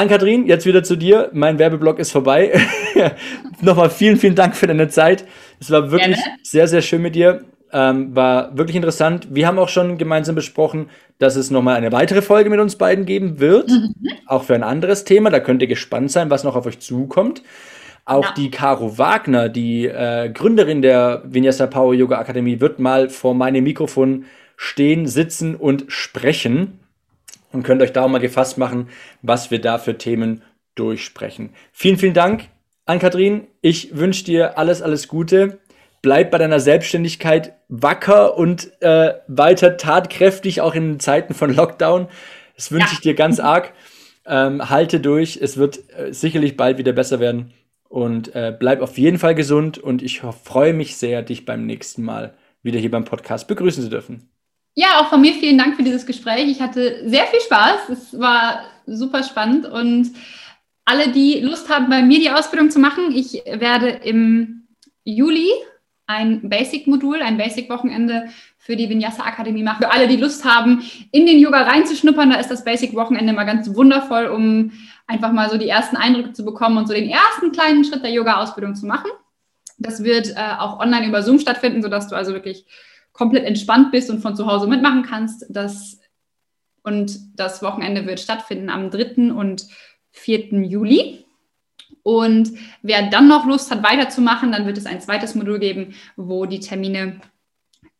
Ann-Kathrin, 0.00 0.46
jetzt 0.46 0.64
wieder 0.64 0.82
zu 0.82 0.96
dir. 0.96 1.28
Mein 1.34 1.58
Werbeblock 1.58 1.98
ist 1.98 2.10
vorbei. 2.10 2.58
Nochmal 3.60 3.90
vielen, 3.90 4.16
vielen 4.16 4.34
Dank 4.34 4.56
für 4.56 4.66
deine 4.66 4.88
Zeit. 4.88 5.26
Es 5.60 5.70
war 5.70 5.90
wirklich 5.90 6.16
Gerne. 6.16 6.38
sehr, 6.42 6.68
sehr 6.68 6.80
schön 6.80 7.02
mit 7.02 7.14
dir. 7.14 7.44
Ähm, 7.70 8.16
war 8.16 8.56
wirklich 8.56 8.76
interessant. 8.76 9.28
Wir 9.30 9.46
haben 9.46 9.58
auch 9.58 9.68
schon 9.68 9.98
gemeinsam 9.98 10.34
besprochen, 10.34 10.88
dass 11.18 11.36
es 11.36 11.50
nochmal 11.50 11.76
eine 11.76 11.92
weitere 11.92 12.22
Folge 12.22 12.48
mit 12.48 12.60
uns 12.60 12.76
beiden 12.76 13.04
geben 13.04 13.40
wird. 13.40 13.68
Mhm. 13.68 13.94
Auch 14.24 14.44
für 14.44 14.54
ein 14.54 14.62
anderes 14.62 15.04
Thema. 15.04 15.28
Da 15.28 15.38
könnt 15.38 15.60
ihr 15.60 15.68
gespannt 15.68 16.10
sein, 16.10 16.30
was 16.30 16.44
noch 16.44 16.56
auf 16.56 16.64
euch 16.64 16.80
zukommt. 16.80 17.42
Auch 18.06 18.24
ja. 18.24 18.34
die 18.38 18.50
Caro 18.50 18.96
Wagner, 18.96 19.50
die 19.50 19.84
äh, 19.84 20.30
Gründerin 20.30 20.80
der 20.80 21.24
Vinyasa 21.26 21.66
Power 21.66 21.92
Yoga 21.92 22.18
Akademie, 22.18 22.58
wird 22.58 22.78
mal 22.78 23.10
vor 23.10 23.34
meinem 23.34 23.64
Mikrofon 23.64 24.24
stehen, 24.56 25.06
sitzen 25.06 25.54
und 25.56 25.84
sprechen. 25.88 26.79
Und 27.52 27.64
könnt 27.64 27.82
euch 27.82 27.92
da 27.92 28.04
auch 28.04 28.08
mal 28.08 28.18
gefasst 28.18 28.58
machen, 28.58 28.88
was 29.22 29.50
wir 29.50 29.60
da 29.60 29.78
für 29.78 29.98
Themen 29.98 30.42
durchsprechen. 30.74 31.50
Vielen, 31.72 31.96
vielen 31.96 32.14
Dank 32.14 32.48
an 32.86 32.98
Kathrin. 32.98 33.46
Ich 33.60 33.96
wünsche 33.96 34.24
dir 34.24 34.58
alles, 34.58 34.82
alles 34.82 35.08
Gute. 35.08 35.58
Bleib 36.02 36.30
bei 36.30 36.38
deiner 36.38 36.60
Selbstständigkeit 36.60 37.54
wacker 37.68 38.36
und 38.38 38.70
äh, 38.80 39.14
weiter 39.26 39.76
tatkräftig, 39.76 40.60
auch 40.60 40.74
in 40.74 40.98
Zeiten 41.00 41.34
von 41.34 41.54
Lockdown. 41.54 42.08
Das 42.56 42.72
wünsche 42.72 42.86
ja. 42.86 42.92
ich 42.94 43.00
dir 43.00 43.14
ganz 43.14 43.40
arg. 43.40 43.72
Ähm, 44.26 44.70
halte 44.70 45.00
durch. 45.00 45.38
Es 45.40 45.56
wird 45.56 45.80
äh, 45.96 46.12
sicherlich 46.12 46.56
bald 46.56 46.78
wieder 46.78 46.92
besser 46.92 47.20
werden. 47.20 47.52
Und 47.88 48.34
äh, 48.34 48.54
bleib 48.56 48.82
auf 48.82 48.98
jeden 48.98 49.18
Fall 49.18 49.34
gesund 49.34 49.76
und 49.76 50.00
ich 50.00 50.20
freue 50.20 50.72
mich 50.72 50.96
sehr, 50.96 51.22
dich 51.22 51.44
beim 51.44 51.66
nächsten 51.66 52.04
Mal 52.04 52.34
wieder 52.62 52.78
hier 52.78 52.90
beim 52.90 53.04
Podcast 53.04 53.48
begrüßen 53.48 53.82
zu 53.82 53.90
dürfen. 53.90 54.30
Ja, 54.74 55.00
auch 55.00 55.08
von 55.08 55.20
mir 55.20 55.34
vielen 55.34 55.58
Dank 55.58 55.76
für 55.76 55.82
dieses 55.82 56.06
Gespräch. 56.06 56.48
Ich 56.48 56.60
hatte 56.60 57.08
sehr 57.08 57.26
viel 57.26 57.40
Spaß. 57.40 57.88
Es 57.90 58.18
war 58.18 58.64
super 58.86 59.22
spannend 59.22 59.66
und 59.66 60.12
alle, 60.84 61.08
die 61.08 61.40
Lust 61.40 61.68
haben, 61.68 61.88
bei 61.88 62.02
mir 62.02 62.18
die 62.18 62.30
Ausbildung 62.30 62.70
zu 62.70 62.80
machen, 62.80 63.12
ich 63.14 63.42
werde 63.46 63.88
im 63.88 64.66
Juli 65.04 65.48
ein 66.06 66.48
Basic-Modul, 66.48 67.22
ein 67.22 67.36
Basic-Wochenende 67.36 68.28
für 68.58 68.74
die 68.74 68.88
Vinyasa 68.88 69.22
Akademie 69.22 69.62
machen. 69.62 69.82
Für 69.82 69.92
alle, 69.92 70.08
die 70.08 70.16
Lust 70.16 70.44
haben, 70.44 70.82
in 71.12 71.26
den 71.26 71.38
Yoga 71.38 71.62
reinzuschnuppern, 71.62 72.30
da 72.30 72.36
ist 72.40 72.50
das 72.50 72.64
Basic-Wochenende 72.64 73.32
mal 73.32 73.44
ganz 73.44 73.72
wundervoll, 73.74 74.26
um 74.26 74.72
einfach 75.06 75.30
mal 75.30 75.48
so 75.48 75.56
die 75.56 75.68
ersten 75.68 75.96
Eindrücke 75.96 76.32
zu 76.32 76.44
bekommen 76.44 76.78
und 76.78 76.88
so 76.88 76.94
den 76.94 77.08
ersten 77.08 77.52
kleinen 77.52 77.84
Schritt 77.84 78.02
der 78.02 78.10
Yoga-Ausbildung 78.10 78.74
zu 78.74 78.86
machen. 78.86 79.10
Das 79.78 80.02
wird 80.02 80.30
äh, 80.30 80.56
auch 80.58 80.80
online 80.80 81.06
über 81.06 81.22
Zoom 81.22 81.38
stattfinden, 81.38 81.82
sodass 81.82 82.08
du 82.08 82.16
also 82.16 82.32
wirklich 82.32 82.66
komplett 83.20 83.44
entspannt 83.44 83.92
bist 83.92 84.08
und 84.08 84.20
von 84.20 84.34
zu 84.34 84.46
Hause 84.46 84.66
mitmachen 84.66 85.02
kannst. 85.02 85.44
Das, 85.50 86.00
und 86.82 87.18
das 87.38 87.62
Wochenende 87.62 88.06
wird 88.06 88.18
stattfinden 88.18 88.70
am 88.70 88.90
3. 88.90 89.30
und 89.34 89.66
4. 90.12 90.62
Juli. 90.62 91.26
Und 92.02 92.52
wer 92.80 93.10
dann 93.10 93.28
noch 93.28 93.44
Lust 93.44 93.70
hat, 93.70 93.82
weiterzumachen, 93.82 94.52
dann 94.52 94.64
wird 94.64 94.78
es 94.78 94.86
ein 94.86 95.02
zweites 95.02 95.34
Modul 95.34 95.58
geben, 95.58 95.94
wo 96.16 96.46
die 96.46 96.60
Termine 96.60 97.20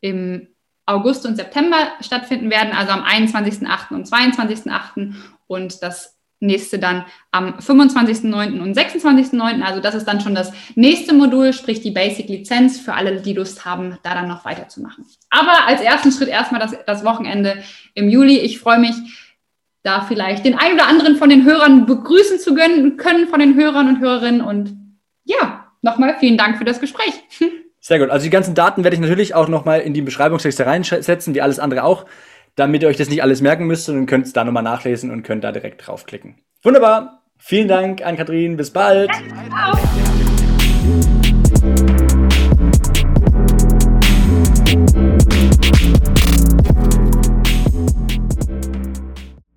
im 0.00 0.48
August 0.86 1.26
und 1.26 1.36
September 1.36 1.76
stattfinden 2.00 2.48
werden, 2.48 2.72
also 2.72 2.92
am 2.92 3.04
21.08. 3.04 3.94
und 3.94 4.08
22.08. 4.08 5.12
Und 5.46 5.82
das 5.82 6.18
nächste 6.40 6.78
dann 6.78 7.04
am 7.30 7.58
25.09. 7.58 8.60
und 8.60 8.76
26.09. 8.76 9.62
Also 9.62 9.80
das 9.80 9.94
ist 9.94 10.06
dann 10.06 10.20
schon 10.20 10.34
das 10.34 10.52
nächste 10.74 11.12
Modul, 11.12 11.52
sprich 11.52 11.80
die 11.80 11.90
Basic-Lizenz 11.90 12.80
für 12.80 12.94
alle, 12.94 13.20
die 13.20 13.34
Lust 13.34 13.64
haben, 13.64 13.98
da 14.02 14.14
dann 14.14 14.28
noch 14.28 14.44
weiterzumachen. 14.44 15.04
Aber 15.28 15.66
als 15.66 15.82
ersten 15.82 16.10
Schritt 16.10 16.28
erstmal 16.28 16.60
das, 16.60 16.74
das 16.86 17.04
Wochenende 17.04 17.62
im 17.94 18.08
Juli. 18.08 18.38
Ich 18.38 18.58
freue 18.58 18.78
mich, 18.78 18.94
da 19.82 20.02
vielleicht 20.02 20.44
den 20.44 20.58
einen 20.58 20.74
oder 20.74 20.88
anderen 20.88 21.16
von 21.16 21.30
den 21.30 21.44
Hörern 21.44 21.86
begrüßen 21.86 22.38
zu 22.38 22.54
können, 22.54 22.96
können 22.96 23.28
von 23.28 23.40
den 23.40 23.54
Hörern 23.56 23.88
und 23.88 24.00
Hörerinnen. 24.00 24.40
Und 24.40 24.76
ja, 25.24 25.66
nochmal 25.82 26.16
vielen 26.18 26.36
Dank 26.36 26.58
für 26.58 26.64
das 26.64 26.80
Gespräch. 26.80 27.14
Sehr 27.80 27.98
gut. 27.98 28.10
Also 28.10 28.24
die 28.24 28.30
ganzen 28.30 28.54
Daten 28.54 28.84
werde 28.84 28.94
ich 28.94 29.00
natürlich 29.00 29.34
auch 29.34 29.48
nochmal 29.48 29.80
in 29.80 29.94
die 29.94 30.02
Beschreibungstexte 30.02 30.66
reinsetzen, 30.66 31.34
wie 31.34 31.40
alles 31.40 31.58
andere 31.58 31.84
auch 31.84 32.04
damit 32.56 32.82
ihr 32.82 32.88
euch 32.88 32.96
das 32.96 33.08
nicht 33.08 33.22
alles 33.22 33.40
merken 33.40 33.66
müsst 33.66 33.88
und 33.88 34.06
könnt 34.06 34.26
es 34.26 34.32
da 34.32 34.44
nochmal 34.44 34.62
nachlesen 34.62 35.10
und 35.10 35.22
könnt 35.22 35.44
da 35.44 35.52
direkt 35.52 35.86
draufklicken. 35.86 36.36
Wunderbar. 36.62 37.22
Vielen 37.38 37.68
Dank 37.68 38.04
an 38.04 38.16
Kathrin. 38.16 38.56
Bis 38.56 38.70
bald. 38.70 39.10